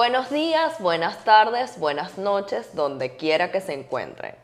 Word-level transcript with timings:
Buenos 0.00 0.30
días, 0.30 0.80
buenas 0.80 1.24
tardes, 1.24 1.78
buenas 1.78 2.16
noches, 2.16 2.74
donde 2.74 3.16
quiera 3.16 3.52
que 3.52 3.60
se 3.60 3.74
encuentren. 3.74 4.34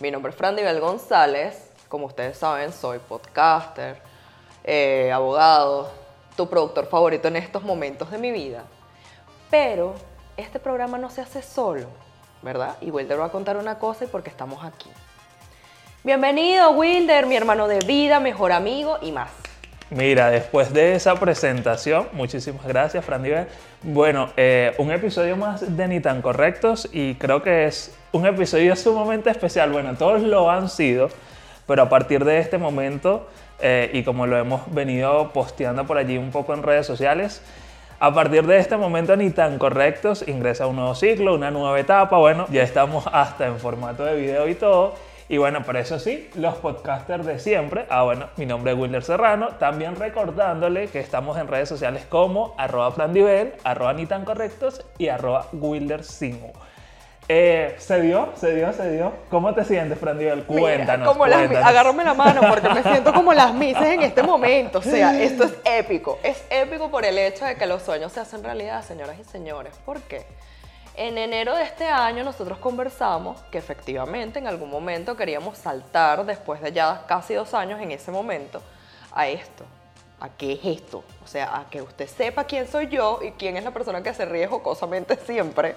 Mi 0.00 0.10
nombre 0.10 0.30
es 0.30 0.36
Fran 0.36 0.56
Divel 0.56 0.80
González. 0.80 1.70
Como 1.88 2.06
ustedes 2.06 2.36
saben, 2.36 2.72
soy 2.72 2.98
podcaster, 2.98 4.02
eh, 4.64 5.12
abogado, 5.12 5.88
tu 6.36 6.48
productor 6.48 6.88
favorito 6.88 7.28
en 7.28 7.36
estos 7.36 7.62
momentos 7.62 8.10
de 8.10 8.18
mi 8.18 8.32
vida. 8.32 8.64
Pero 9.52 9.94
este 10.36 10.58
programa 10.58 10.98
no 10.98 11.08
se 11.10 11.20
hace 11.20 11.42
solo, 11.42 11.86
¿verdad? 12.42 12.76
Y 12.80 12.90
Wilder 12.90 13.20
va 13.20 13.26
a 13.26 13.30
contar 13.30 13.56
una 13.56 13.78
cosa 13.78 14.06
y 14.06 14.08
porque 14.08 14.30
estamos 14.30 14.64
aquí. 14.64 14.90
Bienvenido, 16.02 16.72
Wilder, 16.72 17.26
mi 17.26 17.36
hermano 17.36 17.68
de 17.68 17.78
vida, 17.86 18.18
mejor 18.18 18.50
amigo 18.50 18.98
y 19.00 19.12
más. 19.12 19.30
Mira, 19.94 20.28
después 20.28 20.72
de 20.72 20.96
esa 20.96 21.14
presentación, 21.14 22.08
muchísimas 22.14 22.66
gracias, 22.66 23.04
Fran 23.04 23.22
Diver. 23.22 23.46
Bueno, 23.80 24.30
eh, 24.36 24.74
un 24.78 24.90
episodio 24.90 25.36
más 25.36 25.76
de 25.76 25.86
Ni 25.86 26.00
tan 26.00 26.20
Correctos 26.20 26.88
y 26.92 27.14
creo 27.14 27.44
que 27.44 27.66
es 27.66 27.96
un 28.10 28.26
episodio 28.26 28.74
sumamente 28.74 29.30
especial. 29.30 29.70
Bueno, 29.70 29.94
todos 29.94 30.22
lo 30.22 30.50
han 30.50 30.68
sido, 30.68 31.10
pero 31.68 31.82
a 31.82 31.88
partir 31.88 32.24
de 32.24 32.40
este 32.40 32.58
momento, 32.58 33.28
eh, 33.60 33.90
y 33.92 34.02
como 34.02 34.26
lo 34.26 34.36
hemos 34.36 34.62
venido 34.74 35.30
posteando 35.32 35.86
por 35.86 35.96
allí 35.96 36.18
un 36.18 36.32
poco 36.32 36.54
en 36.54 36.64
redes 36.64 36.88
sociales, 36.88 37.40
a 38.00 38.12
partir 38.12 38.44
de 38.48 38.58
este 38.58 38.76
momento 38.76 39.14
ni 39.14 39.30
tan 39.30 39.60
correctos 39.60 40.26
ingresa 40.26 40.66
un 40.66 40.74
nuevo 40.74 40.96
ciclo, 40.96 41.36
una 41.36 41.52
nueva 41.52 41.78
etapa. 41.78 42.18
Bueno, 42.18 42.48
ya 42.50 42.64
estamos 42.64 43.04
hasta 43.12 43.46
en 43.46 43.60
formato 43.60 44.04
de 44.04 44.16
video 44.16 44.48
y 44.48 44.56
todo. 44.56 44.94
Y 45.28 45.38
bueno, 45.38 45.62
por 45.62 45.76
eso 45.78 45.98
sí, 45.98 46.28
los 46.34 46.56
podcasters 46.56 47.24
de 47.24 47.38
siempre. 47.38 47.86
Ah, 47.88 48.02
bueno, 48.02 48.28
mi 48.36 48.44
nombre 48.44 48.72
es 48.72 48.78
Wilder 48.78 49.02
Serrano. 49.02 49.48
También 49.58 49.96
recordándole 49.96 50.88
que 50.88 51.00
estamos 51.00 51.38
en 51.38 51.48
redes 51.48 51.68
sociales 51.68 52.04
como 52.08 52.54
arroba 52.58 52.92
frandivel, 52.92 53.54
arroba 53.64 53.94
ni 53.94 54.04
tan 54.06 54.24
correctos 54.26 54.84
y 54.98 55.08
arroba 55.08 55.46
Wilder 55.52 56.04
Simu. 56.04 56.52
Eh, 57.26 57.74
se 57.78 58.02
dio, 58.02 58.28
se 58.36 58.54
dio, 58.54 58.70
se 58.74 58.90
dio. 58.92 59.14
¿Cómo 59.30 59.54
te 59.54 59.64
sientes, 59.64 59.98
Fran 59.98 60.18
Divel? 60.18 60.42
Cuéntanos. 60.44 61.08
como 61.08 61.26
las 61.26 61.40
mi- 61.40 61.46
cuéntanos. 61.46 61.70
agárrame 61.70 62.04
la 62.04 62.12
mano 62.12 62.42
porque 62.50 62.68
me 62.68 62.82
siento 62.82 63.14
como 63.14 63.32
las 63.32 63.54
misas 63.54 63.86
en 63.86 64.02
este 64.02 64.22
momento. 64.22 64.80
O 64.80 64.82
sea, 64.82 65.18
esto 65.22 65.44
es 65.44 65.54
épico. 65.64 66.18
Es 66.22 66.44
épico 66.50 66.90
por 66.90 67.06
el 67.06 67.16
hecho 67.16 67.46
de 67.46 67.54
que 67.56 67.64
los 67.64 67.80
sueños 67.82 68.12
se 68.12 68.20
hacen 68.20 68.44
realidad, 68.44 68.84
señoras 68.84 69.16
y 69.18 69.24
señores. 69.24 69.72
¿Por 69.86 70.02
qué? 70.02 70.26
En 70.96 71.18
enero 71.18 71.56
de 71.56 71.64
este 71.64 71.86
año 71.88 72.22
nosotros 72.22 72.58
conversamos 72.58 73.40
que 73.50 73.58
efectivamente 73.58 74.38
en 74.38 74.46
algún 74.46 74.70
momento 74.70 75.16
queríamos 75.16 75.58
saltar, 75.58 76.24
después 76.24 76.60
de 76.60 76.72
ya 76.72 77.02
casi 77.06 77.34
dos 77.34 77.52
años 77.52 77.80
en 77.80 77.90
ese 77.90 78.12
momento, 78.12 78.62
a 79.12 79.26
esto. 79.26 79.64
¿A 80.20 80.28
qué 80.28 80.52
es 80.52 80.60
esto? 80.64 81.02
O 81.24 81.26
sea, 81.26 81.56
a 81.58 81.64
que 81.68 81.82
usted 81.82 82.06
sepa 82.06 82.44
quién 82.44 82.68
soy 82.68 82.86
yo 82.88 83.18
y 83.22 83.32
quién 83.32 83.56
es 83.56 83.64
la 83.64 83.72
persona 83.72 84.02
que 84.02 84.14
se 84.14 84.24
ríe 84.24 84.46
jocosamente 84.46 85.16
siempre. 85.26 85.74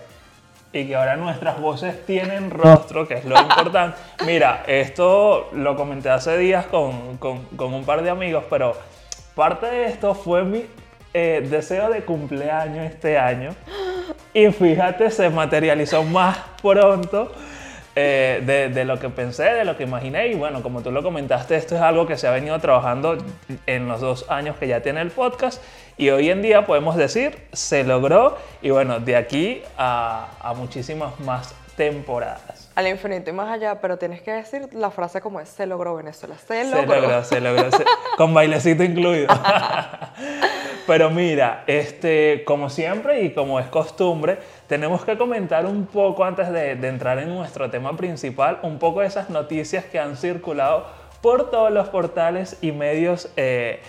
y 0.71 0.85
que 0.87 0.95
ahora 0.95 1.15
nuestras 1.15 1.59
voces 1.59 2.05
tienen 2.05 2.51
rostro, 2.51 3.07
que 3.07 3.15
es 3.15 3.25
lo 3.25 3.39
importante. 3.41 3.97
Mira, 4.25 4.63
esto 4.67 5.49
lo 5.53 5.75
comenté 5.75 6.11
hace 6.11 6.37
días 6.37 6.67
con, 6.67 7.17
con- 7.17 7.43
con 7.57 7.73
un 7.73 7.83
par 7.85 8.03
de 8.03 8.11
amigos, 8.11 8.43
pero 8.49 8.75
parte 9.33 9.65
de 9.65 9.85
esto 9.87 10.13
fue 10.13 10.43
mi 10.43 10.65
eh, 11.13 11.45
deseo 11.49 11.89
de 11.89 12.01
cumpleaños 12.03 12.85
este 12.85 13.17
año. 13.17 13.51
Y 14.33 14.47
fíjate, 14.51 15.09
se 15.11 15.29
materializó 15.29 16.03
más 16.03 16.37
pronto 16.61 17.31
eh, 17.95 18.43
de, 18.45 18.69
de 18.69 18.85
lo 18.85 18.99
que 18.99 19.09
pensé, 19.09 19.43
de 19.43 19.65
lo 19.65 19.75
que 19.77 19.83
imaginé. 19.83 20.27
Y 20.27 20.35
bueno, 20.35 20.61
como 20.61 20.81
tú 20.81 20.91
lo 20.91 21.01
comentaste, 21.01 21.55
esto 21.55 21.75
es 21.75 21.81
algo 21.81 22.05
que 22.05 22.17
se 22.17 22.27
ha 22.27 22.31
venido 22.31 22.59
trabajando 22.59 23.17
en 23.65 23.87
los 23.87 23.99
dos 24.01 24.29
años 24.29 24.55
que 24.57 24.67
ya 24.67 24.81
tiene 24.81 25.01
el 25.01 25.09
podcast. 25.11 25.63
Y 25.97 26.09
hoy 26.11 26.29
en 26.29 26.43
día 26.43 26.65
podemos 26.67 26.95
decir, 26.95 27.47
se 27.53 27.83
logró. 27.83 28.37
Y 28.61 28.69
bueno, 28.69 28.99
de 28.99 29.15
aquí 29.15 29.63
a, 29.77 30.27
a 30.39 30.53
muchísimas 30.53 31.19
más 31.21 31.55
temporadas. 31.75 32.69
Al 32.75 32.87
infinito 32.87 33.29
y 33.31 33.33
más 33.33 33.51
allá, 33.51 33.79
pero 33.81 33.97
tienes 33.97 34.21
que 34.21 34.31
decir 34.31 34.69
la 34.73 34.91
frase 34.91 35.19
como 35.21 35.39
es, 35.39 35.49
se 35.49 35.65
logró 35.65 35.95
Venezuela, 35.95 36.35
se 36.37 36.63
Se 36.63 36.71
logró. 36.75 37.01
logró, 37.01 37.23
se 37.23 37.39
logró, 37.41 37.71
se- 37.71 37.85
con 38.17 38.33
bailecito 38.35 38.83
incluido. 38.83 39.27
Pero 40.87 41.09
mira, 41.09 41.65
este, 41.67 42.43
como 42.45 42.69
siempre 42.69 43.21
y 43.21 43.33
como 43.33 43.59
es 43.59 43.67
costumbre, 43.67 44.39
tenemos 44.67 45.03
que 45.03 45.17
comentar 45.17 45.65
un 45.65 45.85
poco 45.85 46.23
antes 46.23 46.49
de, 46.49 46.75
de 46.75 46.87
entrar 46.87 47.19
en 47.19 47.27
nuestro 47.27 47.69
tema 47.69 47.95
principal, 47.97 48.59
un 48.63 48.79
poco 48.79 49.01
de 49.01 49.07
esas 49.07 49.29
noticias 49.29 49.83
que 49.83 49.99
han 49.99 50.15
circulado 50.15 50.87
por 51.21 51.51
todos 51.51 51.71
los 51.71 51.89
portales 51.89 52.57
y 52.61 52.71
medios 52.71 53.29
eh, 53.35 53.81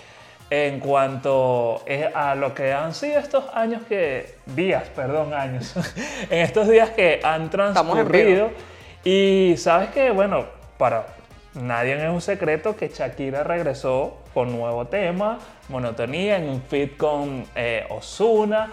en 0.50 0.81
cuanto 0.81 1.82
eh, 1.87 2.10
a 2.14 2.34
lo 2.34 2.54
que 2.54 2.72
han 2.72 2.94
sido 2.94 3.19
estos 3.19 3.44
años 3.53 3.82
que, 3.88 4.34
días, 4.47 4.88
perdón, 4.94 5.34
años, 5.34 5.75
en 6.31 6.41
estos 6.41 6.69
días 6.69 6.91
que 6.91 7.20
han 7.22 7.50
transcurrido. 7.50 8.50
Y 9.04 9.54
sabes 9.56 9.91
que, 9.91 10.10
bueno, 10.10 10.47
para 10.78 11.06
nadie 11.60 12.02
es 12.02 12.10
un 12.10 12.20
secreto 12.20 12.76
que 12.76 12.88
Shakira 12.88 13.42
regresó 13.44 14.19
con 14.34 14.56
nuevo 14.56 14.86
tema, 14.86 15.38
Monotonía, 15.69 16.36
en 16.36 16.48
un 16.48 16.62
feat 16.62 16.96
con 16.96 17.44
eh, 17.54 17.86
Ozuna. 17.91 18.70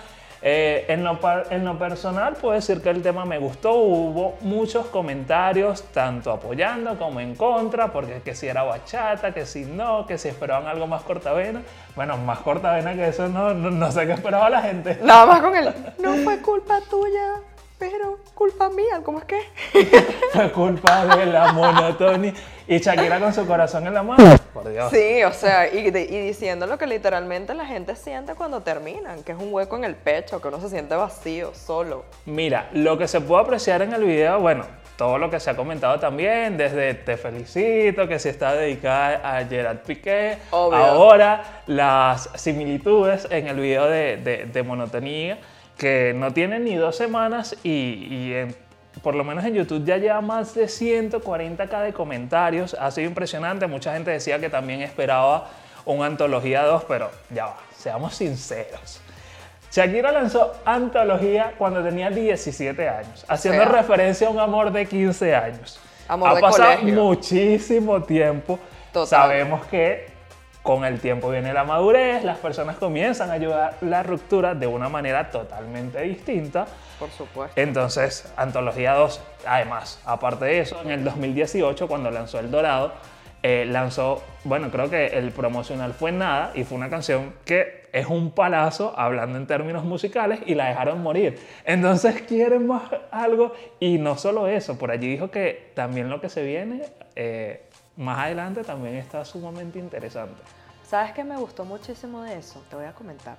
Eh, 0.47 0.85
en, 0.89 1.03
lo, 1.03 1.17
en 1.49 1.65
lo 1.65 1.79
personal 1.79 2.33
puedo 2.33 2.53
decir 2.53 2.79
que 2.79 2.91
el 2.91 3.01
tema 3.01 3.25
me 3.25 3.39
gustó, 3.39 3.73
hubo 3.73 4.37
muchos 4.41 4.85
comentarios, 4.87 5.85
tanto 5.91 6.31
apoyando 6.31 6.99
como 6.99 7.19
en 7.19 7.33
contra, 7.33 7.91
porque 7.91 8.21
que 8.23 8.35
si 8.35 8.47
era 8.47 8.61
bachata, 8.61 9.33
que 9.33 9.47
si 9.47 9.65
no, 9.65 10.05
que 10.05 10.19
si 10.19 10.27
esperaban 10.27 10.67
algo 10.67 10.85
más 10.85 11.01
cortavena. 11.01 11.63
Bueno, 11.95 12.17
más 12.17 12.39
cortavena 12.39 12.93
que 12.93 13.07
eso 13.07 13.27
no, 13.27 13.55
no, 13.55 13.71
no 13.71 13.91
sé 13.91 14.05
qué 14.05 14.13
esperaba 14.13 14.49
la 14.51 14.61
gente. 14.61 14.99
Nada 15.01 15.25
más 15.25 15.41
con 15.41 15.55
el, 15.55 15.73
no 15.97 16.13
fue 16.17 16.39
culpa 16.41 16.79
tuya, 16.91 17.41
pero 17.77 18.17
culpa 18.33 18.69
mía, 18.69 19.01
¿cómo 19.03 19.19
es 19.19 19.25
que? 19.25 19.39
Fue 20.33 20.51
culpa 20.51 21.05
de 21.17 21.25
la 21.25 21.51
monotonía. 21.53 22.33
Y 22.67 22.79
Shakira 22.79 23.19
con 23.19 23.31
su 23.33 23.45
corazón 23.45 23.85
en 23.85 23.93
la 23.93 24.01
mano. 24.01 24.23
Por 24.53 24.67
Dios. 24.71 24.89
Sí, 24.91 25.23
o 25.23 25.31
sea, 25.33 25.71
y, 25.71 25.91
de- 25.91 26.01
y 26.03 26.19
diciendo 26.19 26.65
lo 26.65 26.77
que 26.79 26.87
literalmente 26.87 27.53
la 27.53 27.65
gente 27.65 27.95
siente 27.95 28.33
cuando 28.33 28.61
terminan, 28.61 29.23
que 29.23 29.33
es 29.33 29.37
un 29.37 29.53
hueco 29.53 29.75
en 29.77 29.83
el 29.83 29.95
pecho, 29.95 30.41
que 30.41 30.47
uno 30.47 30.59
se 30.59 30.69
siente 30.69 30.95
vacío, 30.95 31.53
solo. 31.53 32.05
Mira, 32.25 32.69
lo 32.73 32.97
que 32.97 33.07
se 33.07 33.21
puede 33.21 33.43
apreciar 33.43 33.83
en 33.83 33.93
el 33.93 34.03
video, 34.03 34.39
bueno, 34.39 34.65
todo 34.97 35.17
lo 35.19 35.29
que 35.29 35.39
se 35.39 35.51
ha 35.51 35.55
comentado 35.55 35.99
también, 35.99 36.57
desde 36.57 36.95
te 36.95 37.17
felicito, 37.17 38.07
que 38.07 38.17
si 38.17 38.29
está 38.29 38.53
dedicada 38.55 39.37
a 39.37 39.45
Gerard 39.45 39.79
Piqué, 39.79 40.37
Obvio. 40.49 40.77
ahora 40.77 41.61
las 41.67 42.29
similitudes 42.35 43.27
en 43.29 43.45
el 43.47 43.59
video 43.59 43.85
de, 43.87 44.17
de- 44.17 44.45
de 44.45 44.63
Monotonía, 44.63 45.37
que 45.77 46.13
no 46.15 46.31
tiene 46.31 46.59
ni 46.59 46.75
dos 46.75 46.95
semanas 46.95 47.55
y, 47.63 47.69
y 48.09 48.33
en- 48.33 48.55
por 49.03 49.13
lo 49.15 49.23
menos 49.25 49.43
en 49.43 49.53
YouTube 49.55 49.83
ya 49.85 49.97
lleva 49.97 50.21
más 50.21 50.55
de 50.55 50.65
140k 50.67 51.83
de 51.83 51.93
comentarios, 51.93 52.73
ha 52.79 52.89
sido 52.91 53.07
impresionante, 53.07 53.67
mucha 53.67 53.93
gente 53.93 54.11
decía 54.11 54.39
que 54.39 54.49
también 54.49 54.81
esperaba 54.81 55.49
un 55.85 56.01
Antología 56.03 56.63
2, 56.63 56.85
pero 56.87 57.11
ya 57.29 57.47
va, 57.47 57.57
seamos 57.77 58.15
sinceros. 58.15 59.01
Shakira 59.71 60.11
lanzó 60.13 60.53
Antología 60.63 61.53
cuando 61.57 61.83
tenía 61.83 62.09
17 62.09 62.87
años, 62.87 63.25
haciendo 63.27 63.63
sea. 63.63 63.71
referencia 63.73 64.27
a 64.27 64.29
un 64.29 64.39
amor 64.39 64.71
de 64.71 64.85
15 64.85 65.35
años. 65.35 65.77
Amor 66.07 66.29
ha 66.29 66.35
de 66.35 66.41
pasado 66.41 66.75
colegio. 66.79 67.03
muchísimo 67.03 68.01
tiempo. 68.03 68.57
Total. 68.93 69.07
Sabemos 69.07 69.65
que 69.65 70.07
con 70.65 70.83
el 70.83 70.99
tiempo 70.99 71.29
viene 71.29 71.53
la 71.53 71.63
madurez, 71.63 72.23
las 72.23 72.39
personas 72.39 72.77
comienzan 72.77 73.29
a 73.29 73.33
ayudar 73.33 73.77
la 73.81 74.01
ruptura 74.01 74.55
de 74.55 74.65
una 74.65 74.89
manera 74.89 75.29
totalmente 75.29 76.01
distinta. 76.01 76.65
Por 76.97 77.11
supuesto. 77.11 77.61
Entonces, 77.61 78.33
Antología 78.35 78.93
2, 78.93 79.21
además, 79.45 80.01
aparte 80.05 80.45
de 80.45 80.61
eso, 80.61 80.81
en 80.81 80.89
el 80.89 81.03
2018, 81.03 81.87
cuando 81.87 82.09
lanzó 82.09 82.39
El 82.39 82.49
Dorado, 82.49 82.93
eh, 83.43 83.67
lanzó, 83.67 84.23
bueno, 84.43 84.71
creo 84.71 84.89
que 84.89 85.05
el 85.05 85.29
promocional 85.29 85.93
fue 85.93 86.11
Nada 86.11 86.51
y 86.55 86.63
fue 86.63 86.79
una 86.79 86.89
canción 86.89 87.35
que 87.45 87.83
es 87.93 88.07
un 88.07 88.31
palazo 88.31 88.95
hablando 88.97 89.37
en 89.37 89.45
términos 89.45 89.83
musicales 89.83 90.39
y 90.47 90.55
la 90.55 90.69
dejaron 90.69 91.03
morir. 91.03 91.37
Entonces, 91.63 92.23
quieren 92.23 92.65
más 92.65 92.89
algo 93.11 93.53
y 93.79 93.99
no 93.99 94.17
solo 94.17 94.47
eso, 94.47 94.79
por 94.79 94.89
allí 94.89 95.09
dijo 95.09 95.29
que 95.29 95.73
también 95.75 96.09
lo 96.09 96.19
que 96.19 96.29
se 96.29 96.43
viene 96.43 96.81
eh, 97.15 97.64
más 97.97 98.19
adelante 98.19 98.63
también 98.63 98.95
está 98.95 99.23
sumamente 99.25 99.79
interesante. 99.79 100.41
¿Sabes 100.87 101.13
qué 101.13 101.23
me 101.23 101.35
gustó 101.37 101.65
muchísimo 101.65 102.21
de 102.23 102.37
eso? 102.37 102.61
Te 102.69 102.75
voy 102.75 102.85
a 102.85 102.93
comentar. 102.93 103.37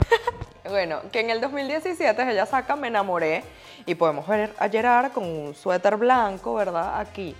Bueno, 0.68 1.00
que 1.12 1.20
en 1.20 1.30
el 1.30 1.40
2017 1.40 2.28
ella 2.28 2.44
saca 2.44 2.74
Me 2.74 2.88
enamoré 2.88 3.44
y 3.86 3.94
podemos 3.94 4.26
ver 4.26 4.52
a 4.58 4.68
Gerard 4.68 5.12
con 5.12 5.24
un 5.24 5.54
suéter 5.54 5.96
blanco, 5.96 6.54
¿verdad? 6.54 6.98
Aquí. 6.98 7.36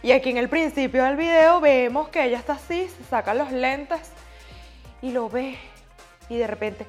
Y 0.00 0.12
aquí 0.12 0.30
en 0.30 0.36
el 0.36 0.48
principio 0.48 1.02
del 1.02 1.16
video 1.16 1.60
vemos 1.60 2.08
que 2.08 2.24
ella 2.24 2.38
está 2.38 2.52
así, 2.52 2.88
se 2.88 3.04
saca 3.10 3.34
los 3.34 3.50
lentes 3.50 4.12
y 5.02 5.10
lo 5.10 5.28
ve 5.28 5.58
y 6.28 6.38
de 6.38 6.46
repente 6.46 6.86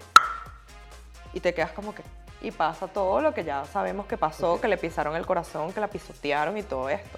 y 1.33 1.39
te 1.39 1.53
quedas 1.53 1.71
como 1.71 1.93
que 1.93 2.03
y 2.41 2.51
pasa 2.51 2.87
todo 2.87 3.21
lo 3.21 3.33
que 3.33 3.43
ya 3.43 3.65
sabemos 3.65 4.05
que 4.05 4.17
pasó, 4.17 4.59
que 4.61 4.67
le 4.67 4.77
pisaron 4.77 5.15
el 5.15 5.25
corazón, 5.25 5.73
que 5.73 5.79
la 5.79 5.87
pisotearon 5.87 6.57
y 6.57 6.63
todo 6.63 6.89
esto. 6.89 7.17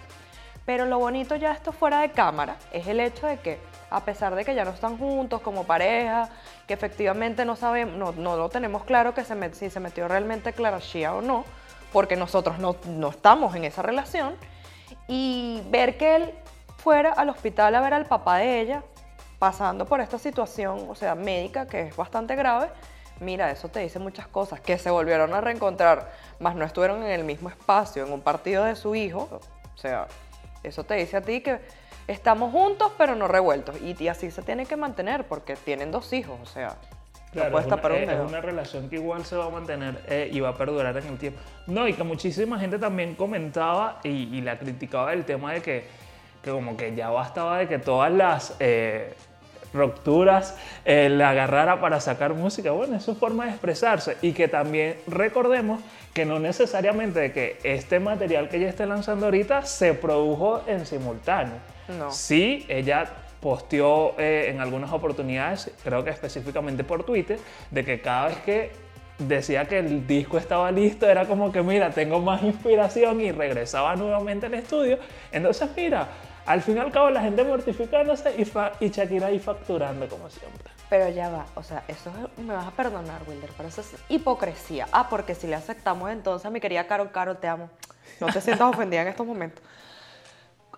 Pero 0.65 0.85
lo 0.85 0.99
bonito 0.99 1.35
ya 1.35 1.51
esto 1.51 1.71
fuera 1.71 2.01
de 2.01 2.11
cámara 2.11 2.55
es 2.71 2.87
el 2.87 2.99
hecho 2.99 3.27
de 3.27 3.39
que 3.39 3.59
a 3.89 4.05
pesar 4.05 4.35
de 4.35 4.45
que 4.45 4.55
ya 4.55 4.63
no 4.63 4.71
están 4.71 4.97
juntos 4.97 5.41
como 5.41 5.65
pareja, 5.65 6.29
que 6.67 6.73
efectivamente 6.73 7.45
no 7.45 7.55
sabemos, 7.55 7.95
no, 7.95 8.11
no 8.13 8.37
lo 8.37 8.49
tenemos 8.49 8.83
claro 8.83 9.13
que 9.13 9.25
se 9.25 9.35
met- 9.35 9.53
si 9.53 9.69
se 9.69 9.79
metió 9.79 10.07
realmente 10.07 10.53
Clara 10.53 10.79
Shia 10.79 11.13
o 11.13 11.21
no, 11.21 11.43
porque 11.91 12.15
nosotros 12.15 12.57
no, 12.59 12.77
no 12.85 13.09
estamos 13.09 13.53
en 13.55 13.65
esa 13.65 13.81
relación, 13.81 14.35
y 15.07 15.61
ver 15.69 15.97
que 15.97 16.15
él 16.15 16.33
fuera 16.77 17.11
al 17.11 17.29
hospital 17.29 17.75
a 17.75 17.81
ver 17.81 17.93
al 17.93 18.05
papá 18.05 18.37
de 18.37 18.61
ella, 18.61 18.83
pasando 19.39 19.85
por 19.85 19.99
esta 19.99 20.17
situación, 20.19 20.85
o 20.87 20.95
sea, 20.95 21.15
médica, 21.15 21.67
que 21.67 21.87
es 21.87 21.95
bastante 21.95 22.35
grave, 22.35 22.69
mira, 23.21 23.49
eso 23.51 23.69
te 23.69 23.79
dice 23.79 23.99
muchas 23.99 24.27
cosas, 24.27 24.59
que 24.59 24.77
se 24.77 24.89
volvieron 24.89 25.33
a 25.33 25.39
reencontrar, 25.41 26.11
más 26.39 26.55
no 26.55 26.65
estuvieron 26.65 27.03
en 27.03 27.11
el 27.11 27.23
mismo 27.23 27.49
espacio, 27.49 28.05
en 28.05 28.11
un 28.11 28.21
partido 28.21 28.63
de 28.65 28.75
su 28.75 28.95
hijo, 28.95 29.29
o 29.73 29.77
sea, 29.77 30.07
eso 30.63 30.83
te 30.83 30.95
dice 30.95 31.17
a 31.17 31.21
ti 31.21 31.41
que 31.41 31.59
estamos 32.07 32.51
juntos 32.51 32.91
pero 32.97 33.15
no 33.15 33.27
revueltos, 33.27 33.79
y, 33.81 33.95
y 33.97 34.07
así 34.09 34.29
se 34.31 34.41
tiene 34.41 34.65
que 34.65 34.75
mantener, 34.75 35.25
porque 35.25 35.55
tienen 35.55 35.91
dos 35.91 36.11
hijos, 36.13 36.37
o 36.41 36.45
sea, 36.45 36.75
Claro, 37.31 37.47
no 37.47 37.51
puedes 37.53 37.67
es, 37.67 37.71
una, 37.71 37.75
tapar 37.77 37.91
un 37.93 38.09
es- 38.09 38.29
una 38.29 38.41
relación 38.41 38.89
que 38.89 38.95
igual 38.97 39.23
se 39.23 39.37
va 39.37 39.45
a 39.45 39.49
mantener 39.49 40.03
eh, 40.09 40.29
y 40.33 40.41
va 40.41 40.49
a 40.49 40.57
perdurar 40.57 40.97
en 40.97 41.07
el 41.07 41.17
tiempo. 41.17 41.39
No, 41.65 41.87
y 41.87 41.93
que 41.93 42.03
muchísima 42.03 42.59
gente 42.59 42.77
también 42.77 43.15
comentaba 43.15 44.01
y, 44.03 44.09
y 44.37 44.41
la 44.41 44.59
criticaba 44.59 45.11
del 45.11 45.23
tema 45.23 45.53
de 45.53 45.61
que, 45.61 45.85
que 46.43 46.51
como 46.51 46.75
que 46.75 46.93
ya 46.93 47.09
bastaba 47.09 47.59
de 47.59 47.69
que 47.69 47.79
todas 47.79 48.11
las 48.11 48.57
eh, 48.59 49.13
rupturas 49.73 50.55
eh, 50.85 51.09
la 51.09 51.29
agarrara 51.29 51.79
para 51.79 51.99
sacar 51.99 52.33
música. 52.33 52.71
Bueno, 52.71 52.97
es 52.97 53.03
su 53.03 53.15
forma 53.15 53.45
de 53.45 53.51
expresarse 53.51 54.17
y 54.21 54.33
que 54.33 54.47
también 54.47 54.97
recordemos 55.07 55.81
que 56.13 56.25
no 56.25 56.39
necesariamente 56.39 57.19
de 57.19 57.31
que 57.31 57.59
este 57.63 57.99
material 57.99 58.49
que 58.49 58.57
ella 58.57 58.69
esté 58.69 58.85
lanzando 58.85 59.25
ahorita 59.25 59.65
se 59.65 59.93
produjo 59.93 60.61
en 60.67 60.85
simultáneo. 60.85 61.55
No. 61.87 62.11
Sí, 62.11 62.65
ella 62.69 63.07
posteó 63.39 64.15
eh, 64.19 64.47
en 64.49 64.61
algunas 64.61 64.91
oportunidades, 64.91 65.71
creo 65.83 66.03
que 66.03 66.11
específicamente 66.11 66.83
por 66.83 67.03
Twitter, 67.03 67.39
de 67.71 67.83
que 67.83 67.99
cada 68.01 68.27
vez 68.27 68.37
que 68.45 68.71
decía 69.17 69.65
que 69.65 69.79
el 69.79 70.07
disco 70.07 70.37
estaba 70.37 70.71
listo, 70.71 71.07
era 71.09 71.25
como 71.25 71.51
que, 71.51 71.61
mira, 71.61 71.89
tengo 71.91 72.19
más 72.19 72.43
inspiración 72.43 73.21
y 73.21 73.31
regresaba 73.31 73.95
nuevamente 73.95 74.45
al 74.45 74.53
estudio. 74.53 74.99
Entonces, 75.31 75.69
mira, 75.75 76.07
al 76.45 76.61
fin 76.61 76.77
y 76.77 76.79
al 76.79 76.91
cabo 76.91 77.09
la 77.09 77.21
gente 77.21 77.43
mortificándose 77.43 78.35
y, 78.79 78.89
Shakira 78.89 79.27
ahí 79.27 79.39
facturando 79.39 80.07
como 80.07 80.29
siempre. 80.29 80.71
Pero 80.89 81.09
ya 81.09 81.29
va, 81.29 81.45
o 81.55 81.63
sea, 81.63 81.83
eso 81.87 82.11
es- 82.37 82.43
me 82.43 82.53
vas 82.53 82.67
a 82.67 82.71
perdonar, 82.71 83.21
Wilder, 83.27 83.49
pero 83.55 83.69
eso 83.69 83.81
es 83.81 83.95
hipocresía. 84.09 84.87
Ah, 84.91 85.07
porque 85.09 85.35
si 85.35 85.47
le 85.47 85.55
aceptamos 85.55 86.09
entonces 86.11 86.51
mi 86.51 86.59
querida 86.59 86.85
Caro, 86.87 87.11
Caro, 87.11 87.37
te 87.37 87.47
amo. 87.47 87.69
No 88.19 88.27
te 88.27 88.41
sientas 88.41 88.67
ofendida 88.67 89.01
en 89.01 89.07
estos 89.07 89.25
momentos. 89.25 89.63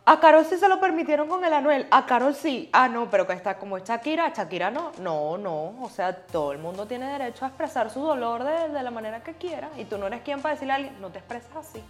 A 0.06 0.20
Carol 0.20 0.44
sí 0.46 0.58
se 0.58 0.68
lo 0.68 0.82
permitieron 0.82 1.30
con 1.30 1.46
el 1.46 1.54
Anuel, 1.54 1.88
a 1.90 2.06
Carol 2.06 2.36
sí. 2.36 2.70
Ah, 2.74 2.90
no, 2.90 3.10
pero 3.10 3.26
que 3.26 3.34
está 3.34 3.58
como 3.58 3.80
Shakira, 3.80 4.34
Shakira 4.36 4.70
no. 4.70 4.92
No, 5.00 5.38
no, 5.38 5.82
o 5.82 5.90
sea, 5.90 6.14
todo 6.14 6.52
el 6.52 6.58
mundo 6.58 6.86
tiene 6.86 7.08
derecho 7.08 7.46
a 7.46 7.48
expresar 7.48 7.90
su 7.90 8.02
dolor 8.02 8.44
de 8.44 8.84
la 8.84 8.92
manera 8.92 9.24
que 9.24 9.34
quiera. 9.34 9.70
Y 9.78 9.86
tú 9.86 9.98
no 9.98 10.08
eres 10.08 10.22
quien 10.22 10.42
para 10.42 10.56
decirle 10.56 10.74
a 10.74 10.76
alguien, 10.76 11.00
no 11.02 11.10
te 11.10 11.20
expresas 11.20 11.56
así. 11.56 11.82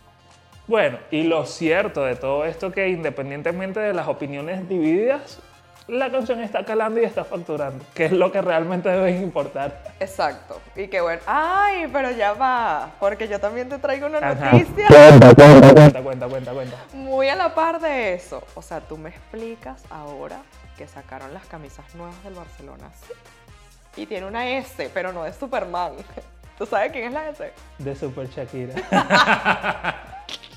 Bueno, 0.68 0.98
y 1.12 1.24
lo 1.24 1.46
cierto 1.46 2.04
de 2.06 2.16
todo 2.16 2.46
esto 2.46 2.72
que 2.72 2.88
independientemente 2.90 3.80
de 3.80 3.94
las 3.94 4.08
opiniones 4.08 4.68
divididas, 4.70 5.40
la 5.88 6.10
canción 6.10 6.40
está 6.40 6.64
calando 6.64 7.02
y 7.02 7.04
está 7.04 7.26
facturando, 7.26 7.84
que 7.94 8.06
es 8.06 8.14
lo 8.14 8.32
que 8.32 8.42
realmente 8.42 8.88
debe 8.88 9.12
importar. 9.12 9.84
Exacto. 10.00 10.62
Y 10.78 10.88
qué 10.88 11.02
bueno. 11.02 11.22
Ay, 11.26 11.88
pero 11.92 12.12
ya 12.12 12.32
va, 12.34 12.92
porque 13.02 13.28
yo 13.28 13.40
también 13.40 13.68
te 13.68 13.78
traigo 13.78 14.08
una 14.08 14.20
Ajá. 14.20 14.52
noticia. 14.54 14.88
Cuenta, 14.88 15.36
cuenta, 15.36 15.74
cuenta, 16.02 16.28
cuenta, 16.30 16.52
cuenta. 16.54 16.78
Muy 16.94 17.28
a 17.28 17.36
la 17.36 17.54
par 17.54 17.82
de 17.82 18.14
eso. 18.14 18.42
O 18.56 18.62
sea, 18.62 18.80
tú 18.80 18.98
me 18.98 19.10
explicas 19.10 19.84
ahora 19.90 20.38
que 20.78 20.88
sacaron 20.88 21.34
las 21.34 21.46
camisas 21.48 21.94
nuevas 21.96 22.24
del 22.24 22.36
Barcelona. 22.36 22.90
sí. 23.06 23.14
Y 23.96 24.06
tiene 24.08 24.26
una 24.26 24.48
S, 24.48 24.90
pero 24.94 25.12
no 25.12 25.24
de 25.24 25.34
Superman. 25.34 25.92
¿Tú 26.58 26.66
sabes 26.66 26.92
quién 26.94 27.06
es 27.08 27.12
la 27.14 27.30
S? 27.30 27.52
De 27.80 27.96
Super 27.96 28.28
Shakira. 28.30 28.74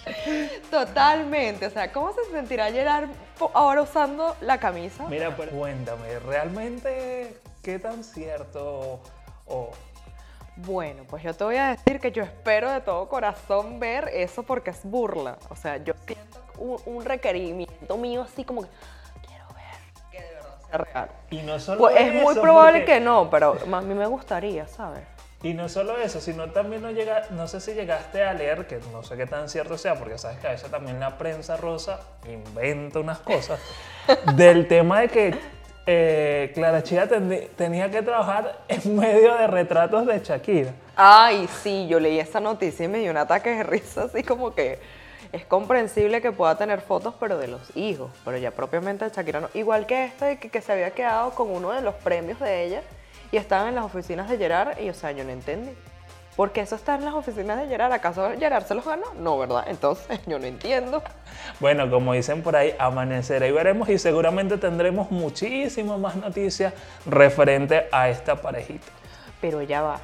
Totalmente. 0.71 1.67
O 1.67 1.71
sea, 1.71 1.93
¿cómo 1.93 2.13
se 2.13 2.25
sentirá 2.31 2.71
Gerard 2.71 3.09
ahora 3.55 3.83
usando 3.83 4.37
la 4.41 4.59
camisa? 4.59 5.05
Mira, 5.09 5.35
pero 5.37 5.51
cuéntame, 5.53 6.19
¿realmente 6.21 7.39
qué 7.63 7.79
tan 7.79 8.05
cierto 8.05 9.01
o 9.47 9.71
Bueno, 10.57 11.05
pues 11.09 11.23
yo 11.23 11.35
te 11.35 11.45
voy 11.45 11.57
a 11.57 11.69
decir 11.69 12.01
que 12.01 12.13
yo 12.13 12.23
espero 12.23 12.71
de 12.71 12.81
todo 12.81 13.09
corazón 13.09 13.79
ver 13.79 14.09
eso 14.13 14.43
porque 14.43 14.71
es 14.71 14.81
burla. 14.85 15.39
O 15.51 15.57
sea, 15.57 15.77
yo 15.79 15.95
siento 16.07 16.41
un, 16.59 16.81
un 16.87 17.05
requerimiento 17.05 17.97
mío 17.99 18.23
así 18.23 18.45
como 18.45 18.63
que 18.63 18.69
quiero 19.27 19.45
ver 19.49 20.11
que 20.11 20.23
de 20.23 20.35
verdad 20.35 20.59
sea 20.69 20.79
real. 20.79 21.11
y 21.31 21.43
no 21.43 21.59
solo 21.61 21.79
Pues 21.79 21.97
es 21.99 22.15
muy 22.23 22.35
probable 22.37 22.81
porque- 22.81 22.93
que 22.95 23.01
no, 23.01 23.29
pero 23.29 23.59
a 23.71 23.81
mí 23.83 23.95
me 23.95 24.07
gustaría, 24.07 24.67
¿sabes? 24.67 25.03
Y 25.47 25.55
no 25.55 25.69
solo 25.69 25.97
eso, 25.97 26.21
sino 26.21 26.51
también 26.51 26.83
no 26.83 26.91
llega, 26.91 27.23
no 27.31 27.47
sé 27.47 27.61
si 27.61 27.73
llegaste 27.73 28.21
a 28.25 28.35
leer, 28.35 28.67
que 28.67 28.81
no 28.91 29.05
sé 29.05 29.17
qué 29.17 29.27
tan 29.27 29.49
cierto 29.49 29.79
sea, 29.79 29.95
porque 29.95 30.19
sabes 30.19 30.41
que 30.41 30.49
a 30.49 30.51
veces 30.51 30.69
también 30.73 30.99
la 30.99 31.19
prensa 31.19 31.57
rosa 31.57 32.01
inventa 32.29 32.99
unas 32.99 33.21
cosas, 33.21 33.61
del 34.35 34.67
tema 34.67 35.03
de 35.03 35.09
que 35.09 35.39
eh, 35.87 36.51
Clara 36.53 36.83
Chía 36.83 37.09
tenía 37.55 37.89
que 37.93 38.03
trabajar 38.03 38.59
en 38.67 38.97
medio 38.97 39.37
de 39.37 39.47
retratos 39.47 40.05
de 40.07 40.19
Shakira. 40.19 40.73
Ay, 40.97 41.49
sí, 41.63 41.87
yo 41.87 42.01
leí 42.01 42.19
esa 42.19 42.41
noticia 42.41 42.85
y 42.85 42.89
me 42.89 42.99
dio 42.99 43.13
un 43.13 43.17
ataque 43.17 43.51
de 43.51 43.63
risa, 43.63 44.07
así 44.13 44.25
como 44.25 44.53
que 44.53 44.81
es 45.31 45.45
comprensible 45.45 46.21
que 46.21 46.33
pueda 46.33 46.59
tener 46.59 46.81
fotos, 46.81 47.15
pero 47.21 47.39
de 47.39 47.47
los 47.47 47.77
hijos, 47.77 48.11
pero 48.25 48.37
ya 48.37 48.51
propiamente 48.51 49.05
de 49.05 49.13
Shakira 49.15 49.43
no. 49.43 49.49
Igual 49.55 49.87
que 49.87 50.07
este, 50.07 50.41
que, 50.41 50.51
que 50.51 50.61
se 50.61 50.73
había 50.73 50.91
quedado 50.91 51.31
con 51.37 51.53
uno 51.53 51.71
de 51.71 51.83
los 51.83 51.95
premios 51.95 52.41
de 52.41 52.65
ella 52.65 52.83
y 53.37 53.39
estaban 53.39 53.69
en 53.69 53.75
las 53.75 53.85
oficinas 53.85 54.31
de 54.31 54.39
Gerard, 54.39 54.79
y 54.81 54.89
o 54.89 54.95
sea, 54.95 55.13
yo 55.13 55.23
no 55.23 55.31
entendí. 55.31 55.71
¿Por 56.37 56.53
qué 56.53 56.63
eso 56.63 56.75
está 56.75 56.95
en 56.95 57.05
las 57.05 57.13
oficinas 57.15 57.59
de 57.61 57.67
Gerard? 57.67 57.93
¿Acaso 57.93 58.31
Gerard 58.39 58.65
se 58.65 58.75
los 58.75 58.85
ganó? 58.87 59.05
No, 59.19 59.39
¿verdad? 59.39 59.65
Entonces, 59.69 60.21
yo 60.27 60.39
no 60.39 60.47
entiendo. 60.47 61.03
Bueno, 61.61 61.91
como 61.91 62.15
dicen 62.15 62.43
por 62.43 62.57
ahí, 62.57 62.75
amanecerá 62.79 63.47
y 63.47 63.53
veremos 63.53 63.91
y 63.91 63.99
seguramente 63.99 64.57
tendremos 64.57 65.11
muchísimas 65.11 65.99
más 65.99 66.17
noticias 66.17 66.73
referente 67.05 67.87
a 67.93 68.09
esta 68.09 68.37
parejita. 68.37 68.87
Pero 69.43 69.61
ya 69.63 69.83
va. 69.83 69.99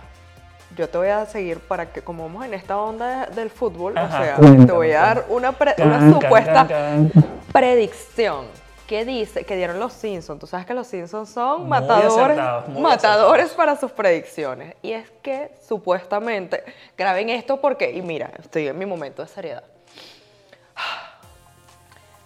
Yo 0.76 0.88
te 0.90 0.98
voy 0.98 1.08
a 1.08 1.24
seguir 1.24 1.58
para 1.60 1.90
que, 1.90 2.02
como 2.02 2.24
vamos 2.24 2.44
en 2.44 2.52
esta 2.54 2.78
onda 2.78 3.26
de- 3.26 3.34
del 3.34 3.50
fútbol, 3.50 3.96
Ajá, 3.96 4.36
o 4.38 4.42
sea, 4.46 4.66
te 4.66 4.72
voy 4.72 4.92
a 4.92 5.00
dar 5.00 5.24
una, 5.30 5.52
pre- 5.52 5.74
una 5.78 5.98
Can, 5.98 6.12
can, 6.12 6.20
supuesta 6.22 6.66
can, 6.66 7.08
can. 7.10 7.24
predicción. 7.52 8.46
¿Qué 8.92 9.06
dice? 9.06 9.46
Que 9.46 9.56
dieron 9.56 9.80
los 9.80 9.94
Simpsons. 9.94 10.38
Tú 10.38 10.46
sabes 10.46 10.66
que 10.66 10.74
los 10.74 10.86
Simpsons 10.86 11.30
son 11.30 11.60
Muy 11.62 11.70
matadores, 11.70 12.36
matadores 12.78 13.48
para 13.52 13.74
sus 13.74 13.90
predicciones. 13.90 14.76
Y 14.82 14.92
es 14.92 15.08
que 15.22 15.50
supuestamente, 15.66 16.62
graben 16.94 17.30
esto 17.30 17.58
porque, 17.58 17.90
y 17.90 18.02
mira, 18.02 18.30
estoy 18.38 18.68
en 18.68 18.78
mi 18.78 18.84
momento 18.84 19.22
de 19.22 19.28
seriedad. 19.28 19.64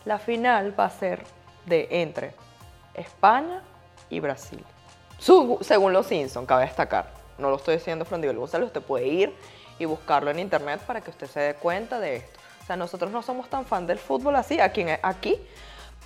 La 0.07 0.19
final 0.19 0.75
va 0.77 0.87
a 0.87 0.91
ser 0.91 1.23
de 1.67 1.87
entre 1.89 2.33
España 2.95 3.63
y 4.11 4.19
Brasil. 4.19 4.65
Su- 5.21 5.59
según 5.61 5.93
los 5.93 6.07
Simpsons, 6.07 6.49
cabe 6.49 6.65
destacar. 6.65 7.13
No 7.39 7.49
lo 7.49 7.59
estoy 7.59 7.77
diciendo 7.77 8.05
Fran 8.05 8.21
Divel 8.21 8.39
González, 8.39 8.67
usted 8.67 8.83
puede 8.83 9.07
ir 9.07 9.33
y 9.79 9.85
buscarlo 9.85 10.33
en 10.33 10.41
internet 10.41 10.81
para 10.81 11.01
que 11.01 11.11
usted 11.11 11.29
se 11.29 11.39
dé 11.39 11.55
cuenta 11.55 12.01
de 12.01 12.17
esto. 12.17 12.41
O 12.61 12.67
sea, 12.67 12.75
nosotros 12.75 13.13
no 13.13 13.23
somos 13.23 13.49
tan 13.49 13.65
fan 13.65 13.87
del 13.87 14.01
fútbol 14.01 14.35
así, 14.35 14.59
aquí 14.59 14.85